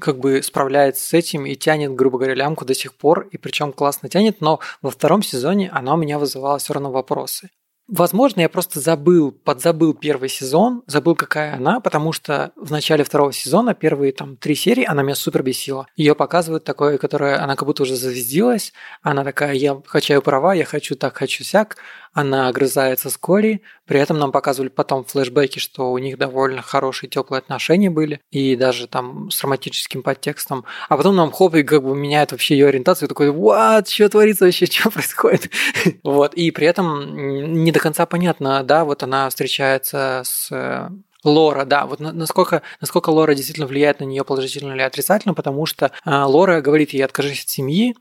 как 0.00 0.18
бы 0.18 0.42
справляется 0.42 1.04
с 1.04 1.12
этим 1.12 1.44
и 1.44 1.56
тянет, 1.56 1.94
грубо 1.94 2.16
говоря, 2.16 2.34
лямку 2.34 2.64
до 2.64 2.72
сих 2.72 2.94
пор, 2.94 3.28
и 3.30 3.36
причем 3.36 3.74
классно 3.74 4.08
тянет, 4.08 4.40
но 4.40 4.58
во 4.80 4.90
втором 4.90 5.22
сезоне 5.22 5.68
она 5.68 5.92
у 5.92 5.98
меня 5.98 6.18
вызывала 6.18 6.56
все 6.56 6.72
равно 6.72 6.90
вопросы. 6.90 7.50
Возможно, 7.88 8.40
я 8.40 8.48
просто 8.48 8.78
забыл, 8.78 9.32
подзабыл 9.32 9.92
первый 9.92 10.28
сезон, 10.28 10.82
забыл, 10.86 11.16
какая 11.16 11.54
она, 11.56 11.80
потому 11.80 12.12
что 12.12 12.52
в 12.54 12.70
начале 12.70 13.02
второго 13.02 13.32
сезона, 13.32 13.74
первые 13.74 14.12
там 14.12 14.36
три 14.36 14.54
серии, 14.54 14.84
она 14.84 15.02
меня 15.02 15.16
супер 15.16 15.42
бесила. 15.42 15.86
Ее 15.96 16.14
показывают 16.14 16.64
такое, 16.64 16.96
которое 16.96 17.42
она 17.42 17.56
как 17.56 17.66
будто 17.66 17.82
уже 17.82 17.96
завездилась, 17.96 18.72
она 19.02 19.24
такая, 19.24 19.54
я 19.54 19.80
хочу 19.84 20.22
права, 20.22 20.54
я 20.54 20.64
хочу 20.64 20.94
так, 20.94 21.16
хочу 21.16 21.42
сяк, 21.42 21.76
она 22.12 22.48
огрызается 22.48 23.10
с 23.10 23.16
Кори, 23.16 23.62
при 23.86 23.98
этом 23.98 24.18
нам 24.18 24.32
показывали 24.32 24.68
потом 24.68 25.04
флешбеки, 25.04 25.58
что 25.58 25.92
у 25.92 25.98
них 25.98 26.18
довольно 26.18 26.62
хорошие 26.62 27.08
теплые 27.08 27.38
отношения 27.38 27.90
были, 27.90 28.20
и 28.30 28.56
даже 28.56 28.86
там 28.86 29.30
с 29.30 29.42
романтическим 29.42 30.02
подтекстом. 30.02 30.64
А 30.88 30.96
потом 30.96 31.16
нам 31.16 31.32
хоп, 31.32 31.54
и 31.54 31.62
как 31.62 31.82
бы 31.82 31.96
меняет 31.96 32.32
вообще 32.32 32.54
ее 32.56 32.68
ориентацию, 32.68 33.08
такой, 33.08 33.28
what, 33.28 33.88
что 33.88 34.08
творится 34.08 34.44
вообще, 34.44 34.66
что 34.70 34.90
происходит? 34.90 35.50
вот, 36.02 36.34
и 36.34 36.50
при 36.50 36.66
этом 36.66 37.54
не 37.54 37.72
до 37.72 37.80
конца 37.80 38.06
понятно, 38.06 38.62
да, 38.62 38.84
вот 38.84 39.02
она 39.02 39.28
встречается 39.28 40.22
с 40.24 40.48
э, 40.50 40.88
Лора, 41.24 41.64
да, 41.64 41.86
вот 41.86 42.00
насколько, 42.00 42.62
насколько 42.80 43.10
Лора 43.10 43.34
действительно 43.34 43.66
влияет 43.66 44.00
на 44.00 44.04
нее 44.04 44.24
положительно 44.24 44.72
или 44.72 44.82
отрицательно, 44.82 45.34
потому 45.34 45.66
что 45.66 45.92
э, 46.04 46.22
Лора 46.24 46.60
говорит 46.60 46.90
ей 46.90 47.02
откажись 47.02 47.44
от 47.44 47.48
семьи, 47.48 47.94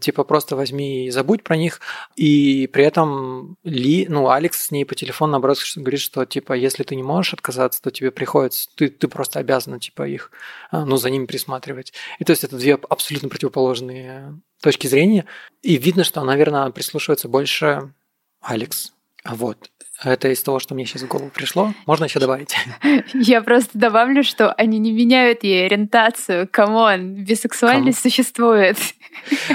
Типа 0.00 0.24
просто 0.24 0.56
возьми 0.56 1.06
и 1.06 1.10
забудь 1.10 1.44
про 1.44 1.56
них. 1.56 1.80
И 2.16 2.68
при 2.72 2.84
этом 2.84 3.56
Ли, 3.62 4.06
ну, 4.08 4.28
Алекс 4.28 4.66
с 4.66 4.70
ней 4.72 4.84
по 4.84 4.96
телефону 4.96 5.32
наоборот 5.32 5.58
говорит, 5.76 6.00
что 6.00 6.24
типа 6.24 6.52
если 6.54 6.82
ты 6.82 6.96
не 6.96 7.04
можешь 7.04 7.34
отказаться, 7.34 7.80
то 7.80 7.90
тебе 7.90 8.10
приходится, 8.10 8.68
ты, 8.74 8.88
ты 8.88 9.06
просто 9.06 9.38
обязана 9.38 9.78
типа 9.78 10.08
их, 10.08 10.32
а, 10.70 10.84
ну, 10.84 10.96
за 10.96 11.10
ними 11.10 11.26
присматривать. 11.26 11.92
И 12.18 12.24
то 12.24 12.32
есть 12.32 12.42
это 12.42 12.56
две 12.56 12.74
абсолютно 12.74 13.28
противоположные 13.28 14.40
точки 14.60 14.88
зрения. 14.88 15.26
И 15.62 15.76
видно, 15.76 16.02
что, 16.02 16.24
наверное, 16.24 16.70
прислушивается 16.70 17.28
больше 17.28 17.92
Алекс. 18.40 18.92
Вот. 19.28 19.70
Это 20.02 20.28
из 20.28 20.42
того, 20.42 20.60
что 20.60 20.74
мне 20.74 20.86
сейчас 20.86 21.02
в 21.02 21.08
голову 21.08 21.30
пришло. 21.30 21.74
Можно 21.86 22.04
еще 22.04 22.20
добавить? 22.20 22.54
Я 23.14 23.42
просто 23.42 23.76
добавлю, 23.76 24.22
что 24.22 24.52
они 24.52 24.78
не 24.78 24.92
меняют 24.92 25.42
ей 25.42 25.66
ориентацию. 25.66 26.48
Come 26.50 26.92
on, 26.92 27.24
бисексуальность 27.24 28.02
Кому? 28.02 28.10
существует. 28.10 28.78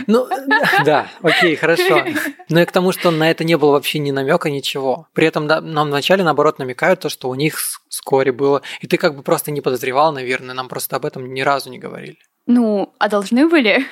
Ну, 0.07 0.27
да, 0.85 1.07
окей, 1.21 1.55
хорошо. 1.55 2.03
Но 2.49 2.61
и 2.61 2.65
к 2.65 2.71
тому, 2.73 2.91
что 2.91 3.11
на 3.11 3.31
это 3.31 3.45
не 3.45 3.57
было 3.57 3.71
вообще 3.71 3.97
ни 3.99 4.11
намека, 4.11 4.49
ничего. 4.49 5.07
При 5.13 5.25
этом 5.25 5.47
да, 5.47 5.61
нам 5.61 5.87
вначале, 5.87 6.23
наоборот, 6.23 6.59
намекают 6.59 6.99
то, 6.99 7.09
что 7.09 7.29
у 7.29 7.35
них 7.35 7.59
вскоре 7.87 8.33
было. 8.33 8.61
И 8.81 8.87
ты 8.87 8.97
как 8.97 9.15
бы 9.15 9.23
просто 9.23 9.51
не 9.51 9.61
подозревал, 9.61 10.11
наверное, 10.11 10.53
нам 10.53 10.67
просто 10.67 10.97
об 10.97 11.05
этом 11.05 11.33
ни 11.33 11.41
разу 11.41 11.69
не 11.69 11.79
говорили. 11.79 12.17
Ну, 12.45 12.93
а 12.99 13.07
должны 13.07 13.47
были? 13.47 13.85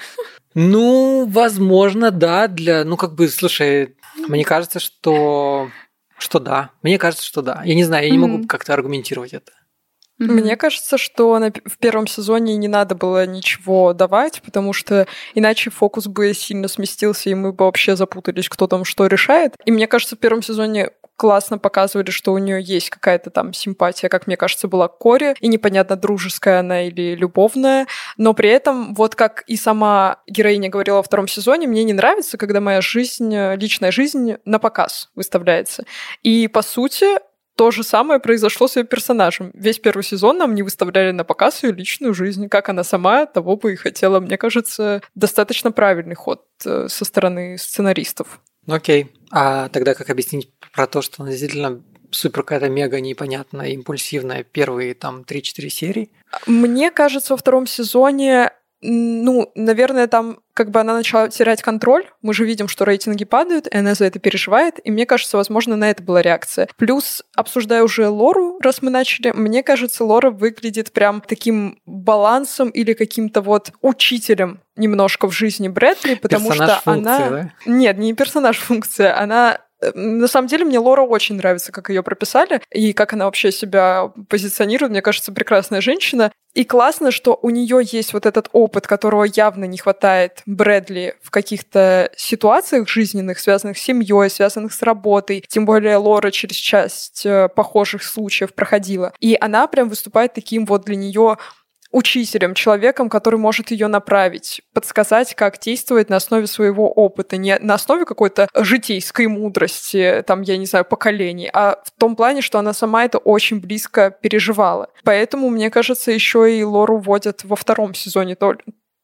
Ну, 0.53 1.25
возможно, 1.27 2.11
да, 2.11 2.47
для... 2.47 2.83
Ну, 2.83 2.97
как 2.97 3.15
бы, 3.15 3.27
слушай, 3.29 3.95
мне 4.27 4.43
кажется, 4.43 4.79
что 4.79 5.69
что 6.21 6.39
да. 6.39 6.69
Мне 6.83 6.99
кажется, 6.99 7.25
что 7.25 7.41
да. 7.41 7.63
Я 7.65 7.73
не 7.73 7.83
знаю, 7.83 8.05
я 8.05 8.11
не 8.11 8.17
могу 8.17 8.45
как-то 8.45 8.73
аргументировать 8.73 9.33
это. 9.33 9.53
Мне 10.21 10.55
кажется, 10.55 10.97
что 10.97 11.37
на, 11.39 11.51
в 11.51 11.77
первом 11.79 12.07
сезоне 12.07 12.55
не 12.55 12.67
надо 12.67 12.95
было 12.95 13.25
ничего 13.25 13.93
давать, 13.93 14.41
потому 14.41 14.73
что 14.73 15.07
иначе 15.33 15.69
фокус 15.69 16.07
бы 16.07 16.33
сильно 16.33 16.67
сместился, 16.67 17.29
и 17.29 17.35
мы 17.35 17.51
бы 17.53 17.65
вообще 17.65 17.95
запутались, 17.95 18.49
кто 18.49 18.67
там 18.67 18.85
что 18.85 19.07
решает. 19.07 19.55
И 19.65 19.71
мне 19.71 19.87
кажется, 19.87 20.15
в 20.15 20.19
первом 20.19 20.41
сезоне 20.41 20.91
классно 21.21 21.59
показывали, 21.59 22.09
что 22.09 22.33
у 22.33 22.39
нее 22.39 22.63
есть 22.63 22.89
какая-то 22.89 23.29
там 23.29 23.53
симпатия, 23.53 24.09
как 24.09 24.25
мне 24.25 24.37
кажется, 24.37 24.67
была 24.67 24.87
к 24.87 24.97
Коре, 24.97 25.35
и 25.39 25.47
непонятно, 25.47 25.95
дружеская 25.95 26.61
она 26.61 26.87
или 26.87 27.13
любовная, 27.13 27.85
но 28.17 28.33
при 28.33 28.49
этом, 28.49 28.95
вот 28.95 29.13
как 29.13 29.43
и 29.45 29.55
сама 29.55 30.17
героиня 30.25 30.69
говорила 30.69 30.95
во 30.95 31.03
втором 31.03 31.27
сезоне, 31.27 31.67
мне 31.67 31.83
не 31.83 31.93
нравится, 31.93 32.39
когда 32.39 32.59
моя 32.59 32.81
жизнь, 32.81 33.35
личная 33.55 33.91
жизнь 33.91 34.37
на 34.45 34.57
показ 34.57 35.11
выставляется. 35.13 35.83
И, 36.23 36.47
по 36.47 36.63
сути, 36.63 37.05
то 37.55 37.71
же 37.71 37.83
самое 37.83 38.19
произошло 38.19 38.67
с 38.67 38.75
ее 38.75 38.83
персонажем. 38.83 39.51
Весь 39.53 39.79
первый 39.79 40.03
сезон 40.03 40.37
нам 40.37 40.55
не 40.55 40.63
выставляли 40.63 41.11
на 41.11 41.23
показ 41.23 41.63
ее 41.63 41.71
личную 41.71 42.13
жизнь. 42.13 42.49
Как 42.49 42.69
она 42.69 42.83
сама 42.83 43.25
того 43.25 43.57
бы 43.57 43.73
и 43.73 43.75
хотела. 43.75 44.19
Мне 44.19 44.37
кажется, 44.37 45.01
достаточно 45.15 45.71
правильный 45.71 46.15
ход 46.15 46.45
э, 46.65 46.87
со 46.89 47.05
стороны 47.05 47.57
сценаристов. 47.57 48.39
Окей. 48.67 49.11
А 49.31 49.69
тогда 49.69 49.93
как 49.93 50.09
объяснить 50.09 50.51
про 50.73 50.87
то, 50.87 51.01
что 51.01 51.23
она 51.23 51.31
действительно 51.31 51.81
супер 52.11 52.43
какая-то 52.43 52.69
мега 52.69 52.99
непонятная, 52.99 53.69
импульсивная 53.69 54.43
первые 54.43 54.93
там 54.93 55.21
3-4 55.21 55.69
серии? 55.69 56.11
Мне 56.45 56.91
кажется, 56.91 57.33
во 57.33 57.37
втором 57.37 57.67
сезоне 57.67 58.51
ну, 58.83 59.51
наверное, 59.53 60.07
там 60.07 60.39
как 60.61 60.69
бы 60.69 60.79
она 60.79 60.93
начала 60.93 61.27
терять 61.27 61.63
контроль. 61.63 62.05
Мы 62.21 62.35
же 62.35 62.45
видим, 62.45 62.67
что 62.67 62.85
рейтинги 62.85 63.25
падают, 63.25 63.65
и 63.65 63.75
она 63.75 63.95
за 63.95 64.05
это 64.05 64.19
переживает. 64.19 64.79
И 64.83 64.91
мне 64.91 65.07
кажется, 65.07 65.37
возможно, 65.37 65.75
на 65.75 65.89
это 65.89 66.03
была 66.03 66.21
реакция. 66.21 66.67
Плюс, 66.77 67.23
обсуждая 67.35 67.81
уже 67.81 68.07
Лору, 68.07 68.59
раз 68.61 68.83
мы 68.83 68.91
начали, 68.91 69.31
мне 69.31 69.63
кажется, 69.63 70.03
Лора 70.05 70.29
выглядит 70.29 70.91
прям 70.91 71.23
таким 71.27 71.79
балансом 71.87 72.69
или 72.69 72.93
каким-то 72.93 73.41
вот 73.41 73.71
учителем 73.81 74.61
немножко 74.75 75.27
в 75.27 75.31
жизни 75.31 75.67
Брэдли, 75.67 76.13
потому 76.13 76.49
персонаж 76.49 76.71
что 76.71 76.81
функция, 76.91 77.15
она... 77.15 77.29
Да? 77.29 77.51
Нет, 77.65 77.97
не 77.97 78.13
персонаж 78.13 78.59
функция, 78.59 79.19
она 79.19 79.61
на 79.93 80.27
самом 80.27 80.47
деле 80.47 80.65
мне 80.65 80.79
Лора 80.79 81.01
очень 81.01 81.35
нравится, 81.35 81.71
как 81.71 81.89
ее 81.89 82.03
прописали, 82.03 82.61
и 82.71 82.93
как 82.93 83.13
она 83.13 83.25
вообще 83.25 83.51
себя 83.51 84.11
позиционирует. 84.29 84.91
Мне 84.91 85.01
кажется, 85.01 85.31
прекрасная 85.31 85.81
женщина. 85.81 86.31
И 86.53 86.65
классно, 86.65 87.11
что 87.11 87.39
у 87.41 87.49
нее 87.49 87.79
есть 87.81 88.11
вот 88.11 88.25
этот 88.25 88.49
опыт, 88.51 88.85
которого 88.85 89.23
явно 89.23 89.65
не 89.65 89.77
хватает 89.77 90.41
Брэдли 90.45 91.15
в 91.21 91.31
каких-то 91.31 92.11
ситуациях 92.17 92.89
жизненных, 92.89 93.39
связанных 93.39 93.77
с 93.77 93.81
семьей, 93.81 94.29
связанных 94.29 94.73
с 94.73 94.81
работой. 94.81 95.45
Тем 95.47 95.65
более 95.65 95.95
Лора 95.95 96.29
через 96.29 96.57
часть 96.57 97.25
э, 97.25 97.47
похожих 97.47 98.03
случаев 98.03 98.53
проходила. 98.53 99.13
И 99.21 99.37
она 99.39 99.65
прям 99.67 99.87
выступает 99.87 100.33
таким 100.33 100.65
вот 100.65 100.83
для 100.83 100.97
нее 100.97 101.37
учителем, 101.91 102.53
человеком, 102.53 103.09
который 103.09 103.39
может 103.39 103.71
ее 103.71 103.87
направить, 103.87 104.61
подсказать, 104.73 105.35
как 105.35 105.59
действовать 105.59 106.09
на 106.09 106.17
основе 106.17 106.47
своего 106.47 106.89
опыта, 106.91 107.37
не 107.37 107.57
на 107.59 107.75
основе 107.75 108.05
какой-то 108.05 108.47
житейской 108.55 109.27
мудрости, 109.27 110.23
там, 110.25 110.41
я 110.41 110.57
не 110.57 110.65
знаю, 110.65 110.85
поколений, 110.85 111.49
а 111.53 111.77
в 111.83 111.91
том 111.91 112.15
плане, 112.15 112.41
что 112.41 112.59
она 112.59 112.73
сама 112.73 113.05
это 113.05 113.17
очень 113.17 113.59
близко 113.59 114.11
переживала. 114.11 114.89
Поэтому, 115.03 115.49
мне 115.49 115.69
кажется, 115.69 116.11
еще 116.11 116.57
и 116.57 116.63
Лору 116.63 116.97
вводят 116.97 117.43
во 117.43 117.55
втором 117.55 117.93
сезоне 117.93 118.35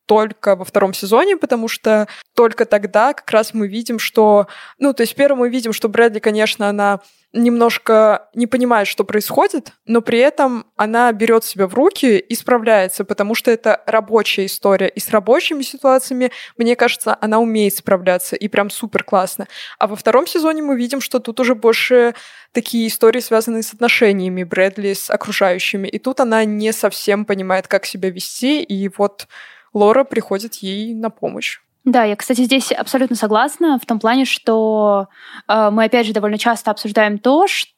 только 0.07 0.55
во 0.55 0.65
втором 0.65 0.93
сезоне, 0.93 1.37
потому 1.37 1.67
что 1.67 2.07
только 2.33 2.65
тогда 2.65 3.13
как 3.13 3.29
раз 3.29 3.53
мы 3.53 3.67
видим, 3.67 3.99
что... 3.99 4.47
Ну, 4.79 4.93
то 4.93 5.01
есть 5.01 5.15
первым 5.15 5.39
мы 5.39 5.49
видим, 5.49 5.73
что 5.73 5.89
Брэдли, 5.89 6.19
конечно, 6.19 6.67
она 6.67 7.01
немножко 7.33 8.29
не 8.33 8.47
понимает, 8.47 8.87
что 8.87 9.03
происходит, 9.03 9.73
но 9.85 10.01
при 10.01 10.19
этом 10.19 10.65
она 10.75 11.11
берет 11.11 11.43
себя 11.43 11.67
в 11.67 11.73
руки 11.73 12.17
и 12.17 12.35
справляется, 12.35 13.03
потому 13.03 13.35
что 13.35 13.51
это 13.51 13.83
рабочая 13.85 14.45
история. 14.45 14.87
И 14.87 14.99
с 14.99 15.09
рабочими 15.09 15.61
ситуациями, 15.61 16.31
мне 16.57 16.75
кажется, 16.75 17.17
она 17.19 17.39
умеет 17.39 17.75
справляться, 17.75 18.35
и 18.35 18.47
прям 18.47 18.69
супер 18.69 19.03
классно. 19.03 19.47
А 19.77 19.87
во 19.87 19.95
втором 19.95 20.25
сезоне 20.25 20.61
мы 20.61 20.77
видим, 20.77 21.01
что 21.01 21.19
тут 21.19 21.39
уже 21.39 21.53
больше 21.53 22.15
такие 22.53 22.87
истории, 22.87 23.19
связанные 23.19 23.61
с 23.61 23.73
отношениями 23.73 24.43
Брэдли 24.43 24.93
с 24.93 25.11
окружающими. 25.11 25.87
И 25.89 25.99
тут 25.99 26.21
она 26.21 26.45
не 26.45 26.71
совсем 26.71 27.25
понимает, 27.25 27.67
как 27.67 27.85
себя 27.85 28.09
вести, 28.09 28.63
и 28.63 28.89
вот 28.97 29.27
Лора 29.74 30.03
приходит 30.03 30.55
ей 30.55 30.93
на 30.93 31.09
помощь. 31.09 31.59
Да, 31.88 32.03
я, 32.03 32.18
кстати, 32.18 32.41
здесь 32.43 32.72
абсолютно 32.74 33.15
согласна 33.15 33.80
в 33.80 33.86
том 33.86 33.97
плане, 33.97 34.26
что 34.26 35.07
э, 35.47 35.70
мы 35.72 35.86
опять 35.86 36.05
же 36.05 36.11
довольно 36.11 36.38
часто 36.38 36.70
обсуждаем 36.72 37.18
то, 37.18 37.47
что, 37.47 37.72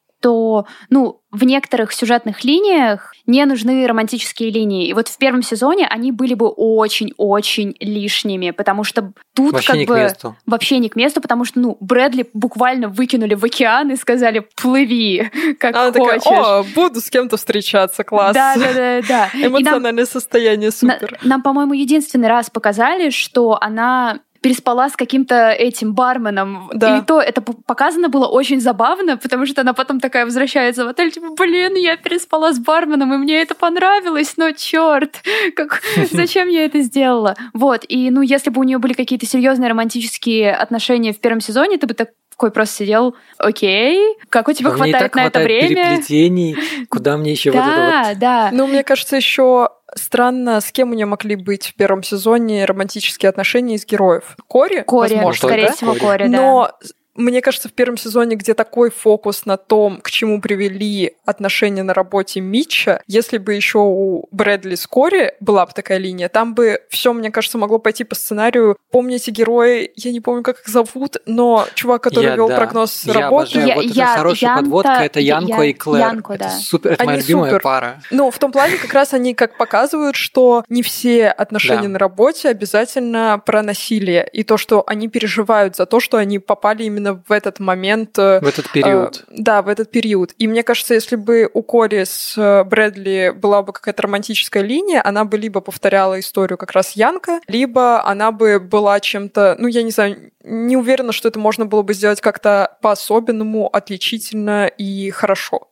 ну, 0.89 1.22
в 1.32 1.43
некоторых 1.43 1.93
сюжетных 1.93 2.43
линиях 2.43 3.13
не 3.28 3.45
нужны 3.45 3.86
романтические 3.86 4.49
линии. 4.49 4.88
И 4.88 4.93
вот 4.93 5.07
в 5.07 5.17
первом 5.17 5.43
сезоне 5.43 5.88
они 5.88 6.11
были 6.11 6.34
бы 6.34 6.47
очень-очень 6.47 7.76
лишними, 7.80 8.51
потому 8.51 8.84
что 8.84 9.13
тут 9.36 9.53
вообще 9.53 9.67
как 9.67 9.78
не 9.78 9.86
бы 9.86 9.93
к 9.93 9.97
месту. 9.97 10.36
вообще 10.47 10.80
не 10.80 10.89
к 10.89 10.95
месту, 10.95 11.22
потому 11.22 11.45
что, 11.45 11.59
ну, 11.59 11.78
Брэдли 11.80 12.28
буквально 12.34 12.88
выкинули 12.88 13.36
в 13.36 13.45
океан 13.45 13.91
и 13.91 13.95
сказали 13.95 14.47
«плыви, 14.55 15.30
как 15.59 15.76
Она 15.76 15.91
хочешь». 15.91 16.24
Такая, 16.24 16.59
О, 16.59 16.63
буду 16.76 16.99
с 16.99 17.09
кем-то 17.09 17.38
встречаться, 17.38 18.03
класс. 18.03 18.34
Да, 18.34 18.55
да, 18.55 18.74
да, 18.74 19.01
да. 19.07 19.30
Эмоциональное 19.34 20.03
нам, 20.03 20.11
состояние 20.11 20.72
супер. 20.72 21.20
На, 21.22 21.30
нам, 21.30 21.43
по-моему, 21.43 21.74
единственный 21.74 22.28
раз 22.28 22.49
показали, 22.49 23.11
что 23.11 23.57
она 23.61 24.20
переспала 24.42 24.90
с 24.90 24.96
каким-то 24.96 25.52
этим 25.52 25.94
барменом. 25.94 26.70
Да. 26.74 26.98
И 26.98 27.02
то 27.02 27.22
это 27.22 27.42
показано 27.42 28.10
было 28.10 28.28
очень 28.28 28.62
забавно, 28.62 29.18
потому 29.18 29.46
что 29.46 29.62
она 29.62 29.74
потом 29.74 30.00
такая 30.00 30.26
возвращается 30.26 30.86
в 30.86 30.88
отель, 30.88 31.12
типа, 31.12 31.32
блин, 31.38 31.76
я 31.76 31.98
переспала 31.98 32.54
с 32.54 32.60
барменом, 32.60 33.14
и 33.14 33.18
мне 33.18 33.42
это 33.42 33.56
понравилось, 33.56 34.36
но 34.38 34.52
черт, 34.52 35.22
как, 35.56 35.82
зачем 36.12 36.48
я 36.48 36.66
это 36.66 36.82
сделала? 36.82 37.36
Вот, 37.54 37.86
и 37.88 38.10
ну, 38.10 38.22
если 38.22 38.50
бы 38.50 38.62
у 38.62 38.64
нее 38.64 38.78
были 38.78 38.94
какие-то 38.94 39.26
серьезные 39.26 39.70
романтические 39.70 40.54
отношения 40.54 41.14
в 41.14 41.20
первом 41.20 41.42
сезоне, 41.42 41.78
ты 41.78 41.88
бы 41.88 41.94
так 41.94 42.10
такой 42.40 42.52
просто 42.52 42.78
сидел, 42.78 43.16
окей, 43.38 44.16
как 44.30 44.48
у 44.48 44.54
тебя 44.54 44.70
а 44.70 44.74
хватает 44.74 45.14
на 45.14 45.26
это 45.26 45.42
время? 45.42 45.68
переплетений, 45.68 46.56
куда 46.88 47.18
мне 47.18 47.32
еще 47.32 47.52
вот 47.52 47.60
это 47.60 48.08
вот? 48.10 48.20
Да, 48.20 48.50
Ну, 48.54 48.66
мне 48.66 48.86
кажется, 48.86 49.18
еще 49.18 49.72
странно, 49.94 50.62
с 50.62 50.72
кем 50.72 50.92
у 50.92 50.94
нее 50.94 51.06
могли 51.06 51.36
быть 51.36 51.68
в 51.68 51.76
первом 51.76 52.02
сезоне 52.02 52.64
романтические 52.64 53.30
отношения 53.30 53.76
из 53.76 53.86
героев. 53.86 54.38
Кори? 54.48 54.84
Кори, 54.84 55.16
возможно, 55.16 55.48
скорее 55.50 55.68
да? 55.68 55.74
всего, 55.74 55.96
Кори, 55.96 56.28
да. 56.28 56.30
Но 56.30 56.72
мне 57.20 57.41
кажется, 57.41 57.70
в 57.70 57.74
первом 57.74 57.97
сезоне, 57.97 58.36
где 58.36 58.53
такой 58.53 58.89
фокус 58.89 59.45
на 59.45 59.57
том, 59.57 59.99
к 60.01 60.09
чему 60.09 60.41
привели 60.41 61.15
отношения 61.26 61.84
на 61.84 61.93
работе 61.93 62.39
Митча, 62.39 63.01
если 63.07 63.38
бы 63.38 63.53
еще 63.53 63.80
у 63.80 64.28
Брэдли 64.32 64.76
с 64.76 64.88
Кори 64.88 65.34
была 65.39 65.65
бы 65.65 65.74
такая 65.74 65.97
линия, 65.97 66.30
там 66.30 66.55
бы 66.55 66.82
все, 66.89 67.13
мне 67.13 67.32
кажется, 67.32 67.57
могло 67.57 67.80
пойти 67.80 68.03
по 68.03 68.15
сценарию. 68.15 68.78
Помните 68.91 69.32
герои, 69.32 69.91
я 69.95 70.11
не 70.11 70.22
помню, 70.22 70.43
как 70.43 70.61
их 70.61 70.67
зовут, 70.67 71.17
но 71.26 71.67
чувак, 71.76 72.03
который 72.03 72.26
я, 72.26 72.36
вел 72.36 72.47
да. 72.47 72.55
прогноз 72.55 73.03
я 73.03 73.13
работы. 73.13 73.59
Я, 73.59 73.76
вот 73.76 73.84
я, 73.84 74.03
это 74.11 74.17
хорошая 74.17 74.49
Янта, 74.49 74.63
подводка, 74.63 74.91
это 75.03 75.20
Янко 75.20 75.61
я, 75.61 75.65
и 75.65 75.74
Клэр. 75.74 76.01
Янко, 76.01 76.34
это 76.34 76.43
да. 76.45 76.49
супер, 76.51 76.91
это 76.93 77.03
они 77.03 77.11
моя 77.11 77.22
любимая 77.22 77.51
супер. 77.51 77.61
пара. 77.61 78.01
Ну, 78.11 78.32
в 78.32 78.39
том 78.39 78.51
плане, 78.51 78.78
как 78.78 78.93
раз 78.93 79.13
они 79.13 79.34
как 79.34 79.57
показывают, 79.57 80.15
что 80.15 80.63
не 80.70 80.82
все 80.82 81.28
отношения 81.28 81.84
Да. 81.84 81.89
на 81.89 81.99
работе 81.99 82.49
обязательно 82.49 83.41
про 83.45 83.61
насилие. 83.61 84.28
И 84.32 84.43
то, 84.43 84.57
что 84.57 84.84
они 84.88 85.07
переживают 85.07 85.76
за 85.76 85.86
то, 85.86 85.99
что 85.99 86.17
они 86.17 86.39
попали 86.39 86.84
именно 86.84 87.09
в 87.14 87.32
этот 87.32 87.60
момент 87.60 88.18
э, 88.18 88.39
В 88.39 88.47
этот 88.47 88.72
период. 88.72 89.26
Э, 89.28 89.34
да, 89.38 89.62
в 89.62 89.68
этот 89.68 89.91
период. 89.91 90.34
И 90.38 90.47
мне 90.47 90.64
кажется, 90.64 90.93
если 90.93 91.16
бы 91.16 91.49
у 91.53 91.62
Кори 91.62 92.03
с 92.03 92.38
э, 92.38 92.64
Брэдли 92.64 93.34
была 93.36 93.62
бы 93.62 93.74
какая-то 93.74 94.03
романтическая 94.03 94.64
линия, 94.64 95.01
она 95.03 95.26
бы 95.26 95.38
либо 95.38 95.62
повторяла 95.62 96.20
историю 96.20 96.57
как 96.57 96.72
раз 96.72 96.93
Янка, 96.93 97.41
либо 97.47 98.05
она 98.05 98.32
бы 98.32 98.60
была 98.60 98.99
чем-то, 98.99 99.55
ну, 99.60 99.68
я 99.68 99.84
не 99.84 99.91
знаю, 99.91 100.32
не 100.43 100.78
уверена, 100.78 101.12
что 101.12 101.28
это 101.28 101.39
можно 101.39 101.66
было 101.66 101.82
бы 101.82 101.93
сделать 101.93 102.22
как-то 102.22 102.78
по-особенному, 102.82 103.68
отличительно 103.68 104.68
и 104.68 105.10
хорошо. 105.12 105.68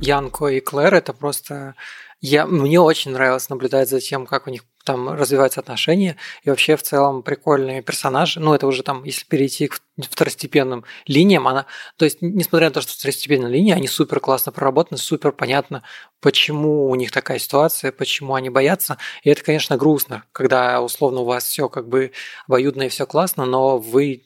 Янко 0.00 0.46
и 0.46 0.60
Клэр 0.60 0.94
это 0.94 1.12
просто... 1.12 1.74
Я, 2.20 2.46
мне 2.46 2.80
очень 2.80 3.12
нравилось 3.12 3.48
наблюдать 3.50 3.88
за 3.88 4.00
тем, 4.00 4.26
как 4.26 4.46
у 4.46 4.50
них 4.50 4.64
там 4.86 5.10
развиваются 5.10 5.60
отношения, 5.60 6.16
и 6.44 6.48
вообще 6.48 6.76
в 6.76 6.82
целом 6.82 7.22
прикольные 7.22 7.82
персонажи. 7.82 8.40
Ну, 8.40 8.54
это 8.54 8.66
уже 8.66 8.82
там, 8.82 9.04
если 9.04 9.26
перейти 9.26 9.66
к 9.66 9.80
второстепенным 9.98 10.84
линиям, 11.06 11.48
она, 11.48 11.66
то 11.96 12.04
есть, 12.04 12.18
несмотря 12.22 12.68
на 12.68 12.74
то, 12.74 12.80
что 12.80 12.92
второстепенные 12.92 13.52
линии, 13.52 13.72
они 13.72 13.88
супер 13.88 14.20
классно 14.20 14.52
проработаны, 14.52 14.96
супер 14.96 15.32
понятно, 15.32 15.82
почему 16.20 16.88
у 16.88 16.94
них 16.94 17.10
такая 17.10 17.38
ситуация, 17.38 17.92
почему 17.92 18.34
они 18.34 18.48
боятся. 18.48 18.96
И 19.24 19.30
это, 19.30 19.42
конечно, 19.42 19.76
грустно, 19.76 20.24
когда 20.32 20.80
условно 20.80 21.20
у 21.20 21.24
вас 21.24 21.44
все 21.44 21.68
как 21.68 21.88
бы 21.88 22.12
обоюдно 22.46 22.84
и 22.84 22.88
все 22.88 23.06
классно, 23.06 23.44
но 23.44 23.78
вы 23.78 24.24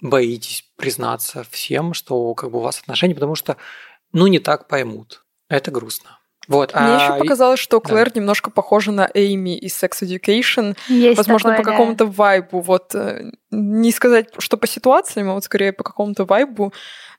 боитесь 0.00 0.64
признаться 0.76 1.46
всем, 1.50 1.94
что 1.94 2.34
как 2.34 2.50
бы 2.50 2.58
у 2.58 2.62
вас 2.62 2.80
отношения, 2.80 3.14
потому 3.14 3.34
что, 3.34 3.56
ну, 4.12 4.26
не 4.26 4.40
так 4.40 4.68
поймут. 4.68 5.24
Это 5.48 5.70
грустно. 5.70 6.18
Вот, 6.48 6.74
Мне 6.74 6.96
а... 6.96 7.02
еще 7.02 7.18
показалось, 7.18 7.60
что 7.60 7.80
Клэр 7.80 8.10
да. 8.10 8.20
немножко 8.20 8.50
похожа 8.50 8.90
на 8.90 9.08
Эйми 9.14 9.56
из 9.56 9.80
Sex 9.80 10.02
Education. 10.02 10.76
Есть 10.88 11.16
Возможно, 11.16 11.50
такое, 11.50 11.64
по 11.64 11.70
какому-то 11.70 12.06
вайбу. 12.06 12.60
Вот 12.60 12.94
э, 12.94 13.30
не 13.50 13.92
сказать, 13.92 14.28
что 14.38 14.56
по 14.56 14.66
ситуациям, 14.66 15.30
а 15.30 15.34
вот 15.34 15.44
скорее 15.44 15.72
по 15.72 15.84
какому-то 15.84 16.24
вайбу. 16.24 16.72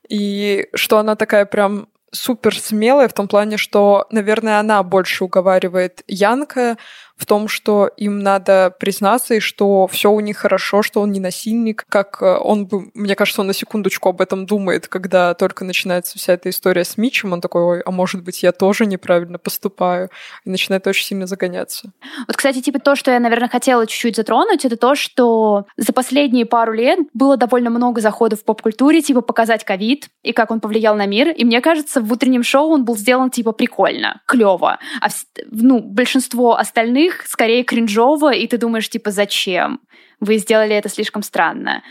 И 0.10 0.68
что 0.74 0.98
она 0.98 1.16
такая 1.16 1.46
прям 1.46 1.88
супер 2.12 2.58
смелая 2.58 3.08
в 3.08 3.14
том 3.14 3.28
плане, 3.28 3.58
что, 3.58 4.06
наверное, 4.12 4.60
она 4.60 4.84
больше 4.84 5.24
уговаривает 5.24 6.04
Янка 6.08 6.78
в 7.16 7.26
том, 7.26 7.48
что 7.48 7.88
им 7.98 8.20
надо 8.20 8.74
признаться, 8.80 9.36
и 9.36 9.40
что 9.40 9.88
все 9.88 10.12
у 10.12 10.20
них 10.20 10.38
хорошо, 10.38 10.82
что 10.82 11.02
он 11.02 11.12
не 11.12 11.20
насильник, 11.20 11.86
как 11.88 12.22
э, 12.22 12.38
он 12.38 12.66
бы, 12.66 12.92
мне 12.94 13.16
кажется, 13.16 13.42
он 13.42 13.48
на 13.48 13.54
секундочку 13.54 14.10
об 14.10 14.22
этом 14.22 14.46
думает, 14.46 14.88
когда 14.88 15.34
только 15.34 15.64
начинается 15.64 16.18
вся 16.18 16.34
эта 16.34 16.50
история 16.50 16.84
с 16.84 16.98
Мичем, 16.98 17.34
он 17.34 17.42
такой, 17.42 17.62
ой, 17.62 17.82
а 17.82 17.92
может 17.92 18.24
быть, 18.24 18.42
я 18.42 18.52
тоже 18.52 18.86
неправильно 18.86 19.38
поступаю, 19.38 20.10
и 20.44 20.50
начинает 20.50 20.88
очень 20.88 21.06
сильно 21.06 21.28
загоняться. 21.28 21.92
Вот, 22.28 22.36
кстати, 22.36 22.62
типа 22.62 22.80
то, 22.80 22.96
что 22.96 23.12
я, 23.12 23.20
наверное, 23.20 23.50
хотела 23.50 23.86
чуть-чуть 23.86 24.16
затронуть, 24.16 24.66
это 24.66 24.76
то, 24.76 24.96
что 24.96 25.66
за 25.78 25.94
последние 25.94 26.46
пару 26.46 26.74
лет 26.74 27.00
было 27.14 27.38
довольно 27.38 27.70
много 27.70 28.02
заходов 28.02 28.42
в 28.42 28.44
поп-культуре, 28.44 29.02
типа 29.02 29.22
показать 29.22 29.64
ковид 29.64 30.10
и 30.24 30.34
как 30.34 30.50
он 30.50 30.60
повлиял 30.60 30.96
на 30.96 31.06
мир, 31.06 31.30
и 31.30 31.46
мне 31.46 31.62
кажется, 31.62 32.02
в 32.02 32.12
утреннем 32.12 32.44
шоу 32.44 32.72
он 32.72 32.86
был 32.86 32.98
сделан 32.98 33.30
типа 33.30 33.52
прикольно, 33.52 34.22
клево, 34.26 34.80
а 35.00 35.08
ну, 35.52 35.80
большинство 35.80 36.58
остальных 36.58 37.03
остальных 37.04 37.28
скорее 37.28 37.64
кринжово, 37.64 38.34
и 38.34 38.48
ты 38.48 38.58
думаешь, 38.58 38.90
типа, 38.90 39.12
зачем? 39.12 39.80
Вы 40.20 40.38
сделали 40.38 40.76
это 40.76 40.90
слишком 40.90 41.24
странно. 41.24 41.84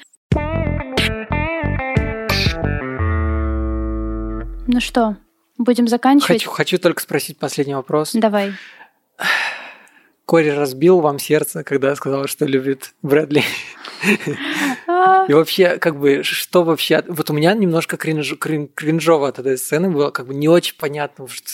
Ну 4.66 4.80
что, 4.80 5.16
будем 5.58 5.88
заканчивать? 5.88 6.42
Хочу, 6.44 6.50
хочу 6.50 6.78
только 6.78 7.02
спросить 7.02 7.38
последний 7.38 7.74
вопрос. 7.74 8.12
Давай. 8.14 8.52
Кори 10.24 10.50
разбил 10.50 11.00
вам 11.00 11.18
сердце, 11.18 11.64
когда 11.64 11.94
сказал, 11.96 12.26
что 12.26 12.46
любит 12.46 12.94
Брэдли. 13.02 13.42
А. 14.86 15.26
И 15.28 15.32
вообще, 15.32 15.78
как 15.78 15.98
бы, 15.98 16.22
что 16.22 16.62
вообще... 16.62 17.02
Вот 17.08 17.28
у 17.30 17.34
меня 17.34 17.54
немножко 17.54 17.96
кринж, 17.96 18.38
крин, 18.38 18.68
кринжово 18.68 19.28
от 19.28 19.38
этой 19.38 19.58
сцены 19.58 19.90
было, 19.90 20.10
как 20.10 20.26
бы 20.26 20.34
не 20.34 20.48
очень 20.48 20.76
понятно, 20.78 21.26
что 21.28 21.50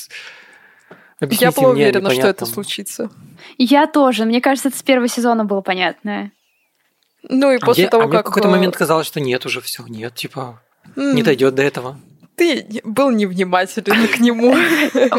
Объясните 1.21 1.45
я 1.47 1.53
была 1.53 1.71
уверена, 1.71 2.11
что 2.11 2.29
это 2.29 2.47
случится. 2.47 3.11
Я 3.57 3.87
тоже. 3.87 4.25
Мне 4.25 4.41
кажется, 4.41 4.69
это 4.69 4.79
с 4.79 4.83
первого 4.83 5.09
сезона 5.09 5.45
было 5.45 5.61
понятно. 5.61 6.31
Ну 7.23 7.51
и 7.51 7.57
а 7.57 7.61
после 7.61 7.85
мне, 7.85 7.91
того, 7.91 8.05
а 8.05 8.07
как... 8.07 8.13
Мне 8.13 8.21
в 8.21 8.25
какой-то 8.25 8.49
момент 8.49 8.77
казалось, 8.77 9.07
что 9.07 9.21
нет 9.21 9.45
уже 9.45 9.61
все, 9.61 9.85
нет, 9.87 10.15
типа, 10.15 10.63
mm. 10.95 11.15
не 11.15 11.23
дойдет 11.23 11.55
до 11.55 11.63
этого 11.63 11.99
ты 12.39 12.81
был 12.85 13.11
невнимателен 13.11 14.09
к 14.09 14.21
нему. 14.21 14.55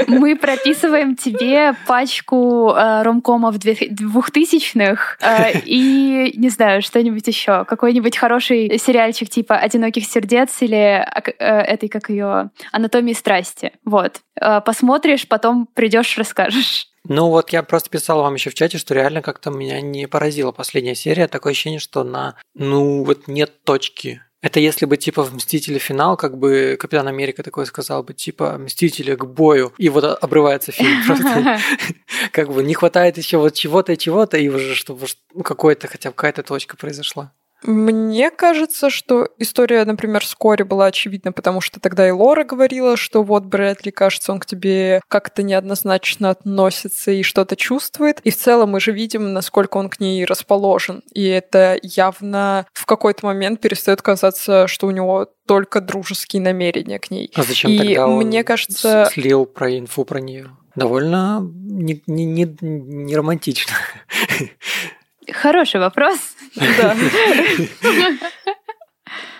Мы 0.07 0.35
прописываем 0.35 1.15
тебе 1.15 1.75
пачку 1.85 2.71
э, 2.71 3.03
ромкомов 3.03 3.57
двухтысячных 3.59 5.19
э, 5.21 5.59
и, 5.65 6.33
не 6.37 6.49
знаю, 6.49 6.81
что-нибудь 6.81 7.27
еще. 7.27 7.65
Какой-нибудь 7.65 8.17
хороший 8.17 8.79
сериальчик 8.79 9.29
типа 9.29 9.57
«Одиноких 9.57 10.05
сердец» 10.05 10.61
или 10.61 11.05
э, 11.05 11.43
этой, 11.43 11.89
как 11.89 12.09
ее, 12.09 12.51
«Анатомии 12.71 13.13
страсти». 13.13 13.73
Вот. 13.83 14.21
Э, 14.39 14.61
посмотришь, 14.61 15.27
потом 15.27 15.67
придешь, 15.73 16.17
расскажешь. 16.17 16.87
Ну 17.07 17.29
вот 17.29 17.51
я 17.51 17.63
просто 17.63 17.89
писал 17.89 18.21
вам 18.21 18.35
еще 18.35 18.49
в 18.49 18.53
чате, 18.53 18.77
что 18.77 18.93
реально 18.93 19.21
как-то 19.21 19.51
меня 19.51 19.81
не 19.81 20.07
поразила 20.07 20.51
последняя 20.51 20.95
серия. 20.95 21.27
Такое 21.27 21.51
ощущение, 21.51 21.79
что 21.79 22.03
на, 22.03 22.35
ну 22.55 23.03
вот 23.03 23.27
нет 23.27 23.63
точки 23.63 24.21
это 24.41 24.59
если 24.59 24.85
бы 24.85 24.97
типа 24.97 25.23
в 25.23 25.33
«Мстители. 25.33 25.79
Финал», 25.79 26.17
как 26.17 26.37
бы 26.37 26.77
Капитан 26.79 27.07
Америка 27.07 27.43
такой 27.43 27.65
сказал 27.65 28.03
бы, 28.03 28.13
типа 28.13 28.57
«Мстители 28.57 29.15
к 29.15 29.25
бою», 29.25 29.73
и 29.77 29.89
вот 29.89 30.03
обрывается 30.03 30.71
фильм. 30.71 31.03
Просто 31.07 31.59
как 32.31 32.51
бы 32.51 32.63
не 32.63 32.73
хватает 32.73 33.17
еще 33.17 33.37
вот 33.37 33.53
чего-то 33.53 33.93
и 33.93 33.97
чего-то, 33.97 34.37
и 34.37 34.47
уже 34.47 34.75
чтобы 34.75 35.07
какой-то 35.43 35.87
хотя 35.87 36.09
бы 36.09 36.15
какая-то 36.15 36.43
точка 36.43 36.77
произошла. 36.77 37.33
Мне 37.63 38.31
кажется, 38.31 38.89
что 38.89 39.29
история, 39.37 39.83
например, 39.83 40.25
с 40.25 40.33
Кори 40.33 40.63
была 40.63 40.85
очевидна, 40.85 41.31
потому 41.31 41.59
что 41.59 41.79
тогда 41.79 42.07
и 42.07 42.11
Лора 42.11 42.43
говорила, 42.43 42.95
что 42.95 43.21
вот 43.21 43.43
Брэдли, 43.45 43.91
кажется, 43.91 44.31
он 44.31 44.39
к 44.39 44.45
тебе 44.45 45.01
как-то 45.07 45.43
неоднозначно 45.43 46.29
относится 46.29 47.11
и 47.11 47.23
что-то 47.23 47.55
чувствует. 47.55 48.21
И 48.23 48.31
в 48.31 48.37
целом 48.37 48.71
мы 48.71 48.79
же 48.79 48.91
видим, 48.91 49.33
насколько 49.33 49.77
он 49.77 49.89
к 49.89 49.99
ней 49.99 50.23
расположен. 50.23 51.03
И 51.13 51.25
это 51.25 51.77
явно 51.81 52.65
в 52.73 52.85
какой-то 52.85 53.25
момент 53.25 53.59
перестает 53.59 54.01
казаться, 54.01 54.67
что 54.67 54.87
у 54.87 54.91
него 54.91 55.27
только 55.45 55.81
дружеские 55.81 56.41
намерения 56.41 56.99
к 56.99 57.11
ней. 57.11 57.31
А 57.35 57.43
зачем 57.43 57.71
и 57.71 57.77
тогда 57.77 58.07
он 58.07 58.25
мне 58.25 58.43
кажется... 58.43 59.09
слил 59.11 59.45
про 59.45 59.77
инфу 59.77 60.05
про 60.05 60.19
нее? 60.19 60.51
Довольно 60.75 61.39
не, 61.41 62.01
не, 62.07 62.25
не, 62.25 62.57
не 62.61 63.15
романтично. 63.17 63.73
Хороший 65.33 65.79
вопрос. 65.79 66.17
Да. 66.55 66.95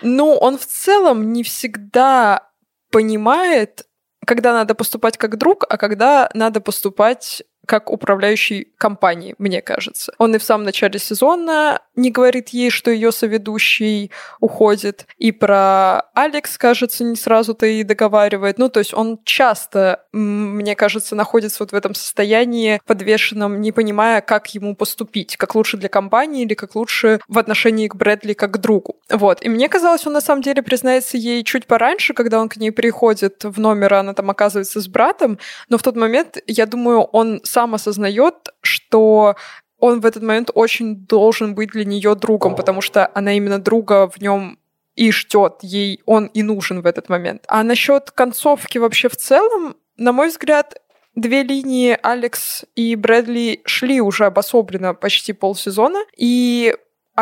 Ну, 0.02 0.34
он 0.34 0.58
в 0.58 0.66
целом 0.66 1.32
не 1.32 1.42
всегда 1.42 2.48
понимает, 2.90 3.86
когда 4.26 4.52
надо 4.52 4.74
поступать 4.74 5.16
как 5.16 5.36
друг, 5.36 5.64
а 5.68 5.76
когда 5.76 6.30
надо 6.34 6.60
поступать 6.60 7.42
как 7.70 7.88
управляющий 7.88 8.72
компанией, 8.78 9.36
мне 9.38 9.62
кажется. 9.62 10.12
Он 10.18 10.34
и 10.34 10.38
в 10.38 10.42
самом 10.42 10.64
начале 10.64 10.98
сезона 10.98 11.80
не 11.94 12.10
говорит 12.10 12.48
ей, 12.48 12.68
что 12.68 12.90
ее 12.90 13.12
соведущий 13.12 14.10
уходит, 14.40 15.06
и 15.18 15.30
про 15.30 16.00
Алекс, 16.14 16.58
кажется, 16.58 17.04
не 17.04 17.14
сразу-то 17.14 17.66
и 17.66 17.84
договаривает. 17.84 18.58
Ну, 18.58 18.70
то 18.70 18.80
есть 18.80 18.92
он 18.92 19.20
часто, 19.22 20.04
мне 20.10 20.74
кажется, 20.74 21.14
находится 21.14 21.62
вот 21.62 21.70
в 21.70 21.76
этом 21.76 21.94
состоянии 21.94 22.80
подвешенном, 22.86 23.60
не 23.60 23.70
понимая, 23.70 24.20
как 24.20 24.52
ему 24.52 24.74
поступить, 24.74 25.36
как 25.36 25.54
лучше 25.54 25.76
для 25.76 25.88
компании 25.88 26.42
или 26.42 26.54
как 26.54 26.74
лучше 26.74 27.20
в 27.28 27.38
отношении 27.38 27.86
к 27.86 27.94
Брэдли 27.94 28.32
как 28.32 28.50
к 28.50 28.58
другу. 28.58 28.96
Вот. 29.08 29.44
И 29.44 29.48
мне 29.48 29.68
казалось, 29.68 30.04
он 30.08 30.14
на 30.14 30.20
самом 30.20 30.42
деле 30.42 30.60
признается 30.64 31.16
ей 31.16 31.44
чуть 31.44 31.66
пораньше, 31.66 32.14
когда 32.14 32.40
он 32.40 32.48
к 32.48 32.56
ней 32.56 32.72
приходит 32.72 33.44
в 33.44 33.60
номер, 33.60 33.94
а 33.94 34.00
она 34.00 34.12
там 34.12 34.28
оказывается 34.28 34.80
с 34.80 34.88
братом, 34.88 35.38
но 35.68 35.78
в 35.78 35.84
тот 35.84 35.94
момент, 35.94 36.38
я 36.48 36.66
думаю, 36.66 37.02
он 37.02 37.40
сам 37.44 37.59
сам 37.60 37.74
осознает, 37.74 38.48
что 38.62 39.36
он 39.78 40.00
в 40.00 40.06
этот 40.06 40.22
момент 40.22 40.50
очень 40.54 40.96
должен 40.96 41.54
быть 41.54 41.72
для 41.72 41.84
нее 41.84 42.14
другом, 42.14 42.54
потому 42.56 42.80
что 42.80 43.10
она 43.14 43.34
именно 43.34 43.58
друга 43.58 44.08
в 44.08 44.18
нем 44.22 44.58
и 44.96 45.12
ждет, 45.12 45.58
ей 45.62 46.00
он 46.06 46.26
и 46.26 46.42
нужен 46.42 46.80
в 46.80 46.86
этот 46.86 47.10
момент. 47.10 47.44
А 47.48 47.62
насчет 47.62 48.10
концовки 48.12 48.78
вообще 48.78 49.08
в 49.10 49.16
целом, 49.16 49.76
на 49.98 50.12
мой 50.12 50.28
взгляд, 50.28 50.80
две 51.14 51.42
линии 51.42 51.98
Алекс 52.02 52.64
и 52.76 52.96
Брэдли 52.96 53.60
шли 53.66 54.00
уже 54.00 54.24
обособленно 54.24 54.94
почти 54.94 55.34
полсезона, 55.34 56.00
и 56.16 56.74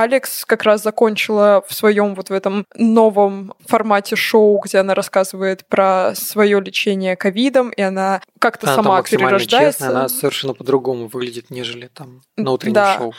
Алекс 0.03 0.45
как 0.45 0.63
раз 0.63 0.83
закончила 0.83 1.65
в 1.67 1.75
своем 1.75 2.15
вот 2.15 2.31
в 2.31 2.33
этом 2.33 2.65
новом 2.77 3.55
формате 3.67 4.17
шоу, 4.17 4.61
где 4.61 4.79
она 4.79 4.95
рассказывает 4.95 5.67
про 5.67 6.13
свое 6.15 6.61
лечение 6.61 7.17
ковидом, 7.17 7.71
и 7.71 7.83
она 7.83 8.21
как-то 8.39 8.67
она 8.67 8.77
сама 8.77 9.03
перерождается. 9.03 9.81
Честная, 9.81 9.91
она 9.91 10.09
совершенно 10.09 10.55
по-другому 10.55 11.09
выглядит, 11.09 11.51
нежели 11.51 11.89
там 11.89 12.23
на 12.37 12.53
утреннем 12.53 12.75
да. 12.75 12.97
шоу. 12.97 13.15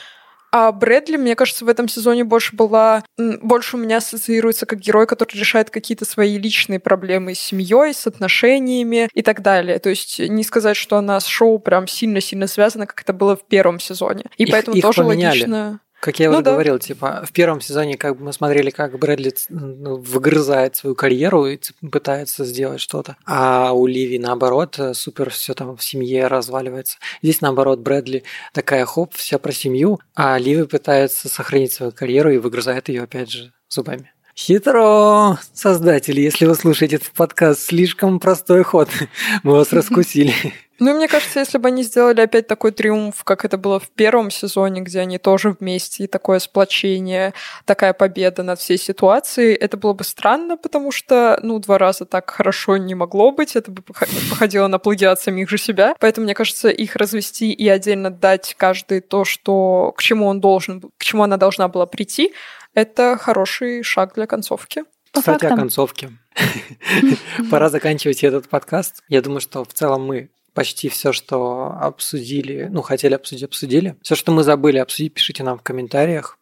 А 0.51 0.71
Брэдли, 0.71 1.17
мне 1.17 1.35
кажется, 1.35 1.63
в 1.63 1.69
этом 1.69 1.87
сезоне 1.87 2.23
больше 2.23 2.55
была... 2.55 3.03
Больше 3.17 3.77
у 3.77 3.79
меня 3.79 3.97
ассоциируется 3.97 4.65
как 4.65 4.79
герой, 4.79 5.05
который 5.05 5.37
решает 5.37 5.69
какие-то 5.69 6.05
свои 6.05 6.37
личные 6.39 6.79
проблемы 6.79 7.35
с 7.35 7.39
семьей, 7.39 7.93
с 7.93 8.07
отношениями 8.07 9.09
и 9.13 9.21
так 9.21 9.41
далее. 9.41 9.77
То 9.79 9.89
есть 9.89 10.19
не 10.19 10.43
сказать, 10.43 10.75
что 10.75 10.97
она 10.97 11.19
с 11.19 11.27
шоу 11.27 11.59
прям 11.59 11.87
сильно-сильно 11.87 12.47
связана, 12.47 12.87
как 12.87 13.01
это 13.01 13.13
было 13.13 13.35
в 13.35 13.45
первом 13.45 13.79
сезоне. 13.79 14.25
И 14.37 14.43
их, 14.43 14.51
поэтому 14.51 14.75
их 14.75 14.81
тоже 14.81 15.03
поменяли. 15.03 15.39
логично... 15.41 15.81
Как 15.99 16.19
я 16.19 16.29
ну, 16.29 16.35
уже 16.35 16.43
да. 16.43 16.51
говорил, 16.53 16.79
типа, 16.79 17.23
в 17.25 17.33
первом 17.33 17.59
сезоне 17.59 17.97
как 17.97 18.17
бы 18.17 18.25
мы 18.25 18.33
смотрели, 18.33 18.69
как 18.69 18.97
Брэдли 18.97 19.33
ну, 19.49 19.97
выгрызает 19.97 20.75
свою 20.75 20.95
карьеру 20.95 21.45
и 21.45 21.59
пытается 21.91 22.45
сделать 22.45 22.79
что-то. 22.79 23.17
А 23.25 23.73
у 23.73 23.85
Ливи, 23.85 24.17
наоборот, 24.17 24.79
э, 24.79 24.93
супер 24.93 25.29
все 25.29 25.53
там 25.53 25.75
в 25.75 25.83
семье 25.83 26.27
разваливается. 26.27 26.97
Здесь, 27.21 27.41
наоборот, 27.41 27.79
Брэдли 27.79 28.23
такая 28.53 28.85
хоп, 28.85 29.13
вся 29.13 29.37
про 29.39 29.51
семью, 29.51 29.99
а 30.15 30.37
Ливи 30.37 30.65
пытается 30.65 31.27
сохранить 31.27 31.73
свою 31.73 31.91
карьеру 31.91 32.31
и 32.31 32.37
выгрызает 32.37 32.87
ее 32.87 33.03
опять 33.03 33.29
же 33.29 33.51
зубами. 33.67 34.13
Хитро, 34.39 35.37
создатели, 35.53 36.21
если 36.21 36.45
вы 36.45 36.55
слушаете 36.55 36.95
этот 36.95 37.11
подкаст, 37.11 37.59
слишком 37.59 38.21
простой 38.21 38.63
ход. 38.63 38.87
Мы 39.43 39.51
вас 39.51 39.73
раскусили. 39.73 40.33
Ну, 40.81 40.93
мне 40.93 41.09
кажется, 41.09 41.41
если 41.41 41.57
бы 41.57 41.67
они 41.67 41.83
сделали 41.83 42.21
опять 42.21 42.47
такой 42.47 42.71
триумф, 42.71 43.25
как 43.25 43.43
это 43.43 43.57
было 43.57 43.81
в 43.81 43.89
первом 43.89 44.31
сезоне, 44.31 44.79
где 44.79 45.01
они 45.01 45.17
тоже 45.17 45.53
вместе, 45.59 46.05
и 46.05 46.07
такое 46.07 46.39
сплочение, 46.39 47.33
такая 47.65 47.91
победа 47.91 48.43
над 48.43 48.61
всей 48.61 48.77
ситуацией, 48.77 49.55
это 49.55 49.75
было 49.75 49.91
бы 49.91 50.05
странно, 50.05 50.55
потому 50.55 50.93
что, 50.93 51.37
ну, 51.43 51.59
два 51.59 51.77
раза 51.79 52.05
так 52.05 52.29
хорошо 52.29 52.77
не 52.77 52.95
могло 52.95 53.33
быть, 53.33 53.57
это 53.57 53.71
бы 53.71 53.81
походило 53.81 54.67
на 54.67 54.79
плагиат 54.79 55.19
самих 55.19 55.49
же 55.49 55.57
себя. 55.57 55.95
Поэтому, 55.99 56.23
мне 56.23 56.33
кажется, 56.33 56.69
их 56.69 56.95
развести 56.95 57.51
и 57.51 57.67
отдельно 57.67 58.09
дать 58.09 58.55
каждый 58.57 59.01
то, 59.01 59.25
что, 59.25 59.93
к 59.97 60.01
чему 60.01 60.27
он 60.27 60.39
должен, 60.39 60.79
к 60.97 61.03
чему 61.03 61.23
она 61.23 61.35
должна 61.35 61.67
была 61.67 61.87
прийти, 61.87 62.31
это 62.79 63.17
хороший 63.17 63.83
шаг 63.83 64.13
для 64.15 64.25
концовки. 64.25 64.83
По 65.11 65.19
Кстати, 65.19 65.41
фактам. 65.41 65.53
о 65.53 65.61
концовке. 65.61 66.11
Пора 67.51 67.69
заканчивать 67.69 68.23
этот 68.23 68.47
подкаст. 68.47 69.03
Я 69.07 69.21
думаю, 69.21 69.41
что 69.41 69.63
в 69.63 69.73
целом 69.73 70.05
мы 70.05 70.29
почти 70.53 70.89
все, 70.89 71.13
что 71.13 71.75
обсудили, 71.79 72.67
ну, 72.71 72.81
хотели 72.81 73.13
обсудить, 73.13 73.43
обсудили. 73.43 73.95
Все, 74.01 74.15
что 74.15 74.31
мы 74.31 74.43
забыли 74.43 74.77
обсудить, 74.77 75.13
пишите 75.13 75.43
нам 75.43 75.57
в 75.57 75.61
комментариях. 75.61 76.37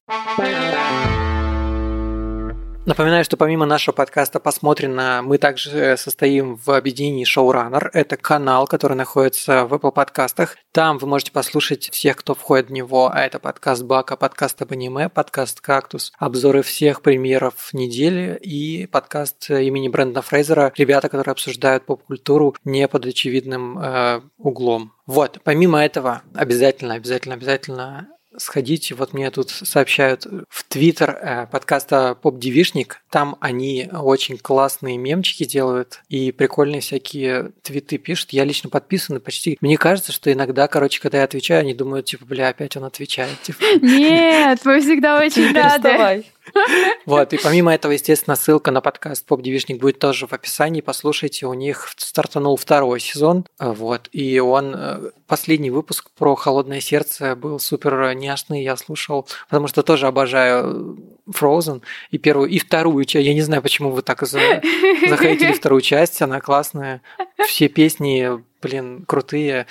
Напоминаю, 2.87 3.25
что 3.25 3.35
помимо 3.35 3.65
нашего 3.65 3.93
подкаста 3.93 4.39
«Посмотрено», 4.39 5.19
мы 5.21 5.39
также 5.39 5.97
состоим 5.97 6.55
в 6.55 6.69
объединении 6.69 7.25
Showrunner. 7.25 7.89
Это 7.91 8.15
канал, 8.15 8.65
который 8.65 8.95
находится 8.95 9.65
в 9.65 9.73
Apple 9.73 9.91
подкастах. 9.91 10.55
Там 10.71 10.97
вы 10.97 11.05
можете 11.05 11.33
послушать 11.33 11.89
всех, 11.91 12.15
кто 12.15 12.33
входит 12.33 12.69
в 12.69 12.71
него. 12.71 13.11
А 13.13 13.19
это 13.19 13.39
подкаст 13.39 13.83
Бака, 13.83 14.15
подкаст 14.15 14.61
об 14.61 14.71
аниме, 14.71 15.09
подкаст 15.09 15.59
«Кактус», 15.59 16.13
обзоры 16.17 16.61
всех 16.61 17.01
премьеров 17.01 17.73
недели 17.73 18.39
и 18.41 18.87
подкаст 18.87 19.49
имени 19.49 19.89
Брэндона 19.89 20.21
Фрейзера. 20.21 20.71
Ребята, 20.77 21.09
которые 21.09 21.33
обсуждают 21.33 21.85
поп-культуру 21.85 22.55
не 22.63 22.87
под 22.87 23.05
очевидным 23.05 23.77
э, 23.79 24.21
углом. 24.37 24.93
Вот, 25.05 25.39
помимо 25.43 25.83
этого, 25.83 26.21
обязательно, 26.33 26.93
обязательно, 26.93 27.35
обязательно 27.35 28.07
сходите, 28.37 28.95
вот 28.95 29.13
мне 29.13 29.29
тут 29.31 29.49
сообщают 29.49 30.25
в 30.49 30.63
Твиттер 30.67 31.09
э, 31.21 31.47
подкаста 31.51 32.15
Поп 32.21 32.39
Девишник, 32.39 33.01
там 33.09 33.35
они 33.39 33.89
очень 33.91 34.37
классные 34.37 34.97
мемчики 34.97 35.45
делают 35.45 36.01
и 36.09 36.31
прикольные 36.31 36.81
всякие 36.81 37.51
твиты 37.61 37.97
пишут. 37.97 38.31
Я 38.31 38.45
лично 38.45 38.69
подписан 38.69 39.19
почти. 39.19 39.57
Мне 39.61 39.77
кажется, 39.77 40.11
что 40.11 40.31
иногда, 40.31 40.67
короче, 40.67 41.01
когда 41.01 41.19
я 41.19 41.23
отвечаю, 41.23 41.61
они 41.61 41.73
думают, 41.73 42.05
типа, 42.05 42.25
бля, 42.25 42.49
опять 42.49 42.77
он 42.77 42.83
отвечает. 42.83 43.41
Типа. 43.41 43.59
Нет, 43.81 44.59
мы 44.63 44.81
всегда 44.81 45.19
очень 45.19 45.53
рады. 45.53 46.25
Вот, 47.05 47.33
и 47.33 47.37
помимо 47.37 47.73
этого, 47.73 47.93
естественно, 47.93 48.35
ссылка 48.35 48.71
на 48.71 48.81
подкаст 48.81 49.25
Поп 49.25 49.41
Девишник 49.41 49.79
будет 49.79 49.99
тоже 49.99 50.27
в 50.27 50.33
описании. 50.33 50.81
Послушайте, 50.81 51.45
у 51.45 51.53
них 51.53 51.93
стартанул 51.97 52.57
второй 52.57 52.99
сезон, 52.99 53.45
вот, 53.59 54.09
и 54.11 54.39
он, 54.39 54.73
э, 54.75 55.11
последний 55.25 55.71
выпуск 55.71 56.09
про 56.17 56.35
холодное 56.35 56.81
сердце 56.81 57.35
был 57.35 57.59
супер 57.59 58.13
няшный, 58.13 58.63
я 58.63 58.75
слушал, 58.75 59.27
потому 59.47 59.67
что 59.67 59.83
тоже 59.83 60.07
обожаю 60.07 60.97
Frozen 61.29 61.81
и 62.11 62.17
первую, 62.17 62.49
и 62.49 62.59
вторую 62.59 63.05
часть. 63.05 63.25
Я 63.25 63.33
не 63.33 63.41
знаю, 63.41 63.61
почему 63.61 63.91
вы 63.91 64.01
так 64.01 64.21
за... 64.27 64.39
захотели 65.07 65.53
вторую 65.53 65.81
часть, 65.81 66.21
она 66.21 66.41
классная. 66.41 67.01
Все 67.47 67.67
песни, 67.67 68.43
блин, 68.61 69.05
крутые. 69.05 69.67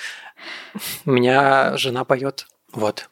У 1.04 1.10
меня 1.10 1.76
жена 1.76 2.04
поет. 2.04 2.46
Вот. 2.72 3.08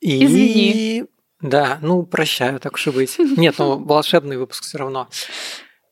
И... 0.00 0.24
Извини. 0.24 1.06
Да, 1.40 1.78
ну 1.82 2.02
прощаю, 2.04 2.60
так 2.60 2.74
уж 2.74 2.86
и 2.86 2.90
быть. 2.90 3.18
Нет, 3.18 3.56
ну 3.58 3.78
волшебный 3.78 4.38
выпуск 4.38 4.64
все 4.64 4.78
равно. 4.78 5.08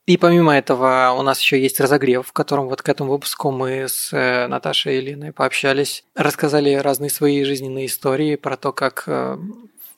И 0.06 0.18
помимо 0.18 0.54
этого 0.54 1.14
у 1.18 1.22
нас 1.22 1.40
еще 1.40 1.60
есть 1.60 1.80
разогрев, 1.80 2.26
в 2.26 2.32
котором 2.32 2.68
вот 2.68 2.82
к 2.82 2.88
этому 2.90 3.12
выпуску 3.12 3.50
мы 3.50 3.88
с 3.88 4.12
э, 4.12 4.46
Наташей 4.48 4.98
и 4.98 5.00
Линой 5.00 5.32
пообщались, 5.32 6.04
рассказали 6.14 6.74
разные 6.74 7.08
свои 7.08 7.42
жизненные 7.42 7.86
истории 7.86 8.36
про 8.36 8.58
то, 8.58 8.72
как 8.72 9.04
э, 9.06 9.38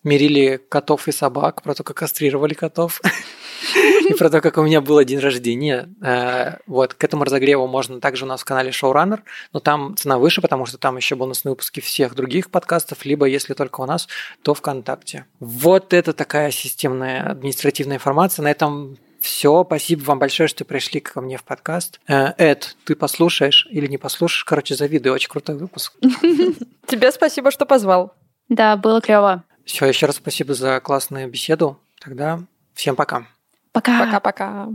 мерили 0.06 0.58
котов 0.68 1.08
и 1.08 1.12
собак, 1.12 1.62
про 1.62 1.74
то, 1.74 1.82
как 1.82 1.96
кастрировали 1.96 2.54
котов, 2.54 3.00
и 4.08 4.14
про 4.14 4.30
то, 4.30 4.40
как 4.40 4.56
у 4.56 4.62
меня 4.62 4.80
был 4.80 5.02
день 5.04 5.18
рождения. 5.18 5.88
Э, 6.02 6.58
вот, 6.66 6.94
к 6.94 7.04
этому 7.04 7.24
разогреву 7.24 7.66
можно 7.66 8.00
также 8.00 8.24
у 8.24 8.28
нас 8.28 8.40
в 8.40 8.44
канале 8.44 8.70
Showrunner, 8.70 9.20
но 9.52 9.60
там 9.60 9.96
цена 9.96 10.18
выше, 10.18 10.40
потому 10.40 10.64
что 10.64 10.78
там 10.78 10.96
еще 10.96 11.16
бонусные 11.16 11.50
выпуски 11.50 11.80
всех 11.80 12.14
других 12.14 12.50
подкастов, 12.50 13.04
либо, 13.04 13.26
если 13.26 13.52
только 13.52 13.80
у 13.80 13.86
нас, 13.86 14.08
то 14.42 14.54
ВКонтакте. 14.54 15.26
Вот 15.40 15.92
это 15.92 16.12
такая 16.12 16.50
системная 16.50 17.22
административная 17.22 17.96
информация. 17.96 18.44
На 18.44 18.50
этом 18.50 18.96
все, 19.20 19.64
спасибо 19.64 20.04
вам 20.04 20.20
большое, 20.20 20.48
что 20.48 20.64
пришли 20.64 21.00
ко 21.00 21.20
мне 21.20 21.36
в 21.36 21.42
подкаст. 21.42 22.00
Э, 22.06 22.32
Эд, 22.38 22.76
ты 22.84 22.94
послушаешь 22.94 23.66
или 23.70 23.88
не 23.88 23.98
послушаешь? 23.98 24.44
Короче, 24.44 24.76
завидую, 24.76 25.14
очень 25.14 25.28
крутой 25.28 25.56
выпуск. 25.56 25.94
Тебе 26.86 27.10
спасибо, 27.10 27.50
что 27.50 27.66
позвал. 27.66 28.14
Да, 28.48 28.76
было 28.76 29.00
клево. 29.00 29.42
Все, 29.66 29.84
еще 29.84 30.06
раз 30.06 30.16
спасибо 30.16 30.54
за 30.54 30.80
классную 30.80 31.28
беседу. 31.28 31.78
Тогда 32.00 32.40
всем 32.72 32.94
пока. 32.94 33.26
Пока. 33.72 34.06
Пока-пока. 34.06 34.68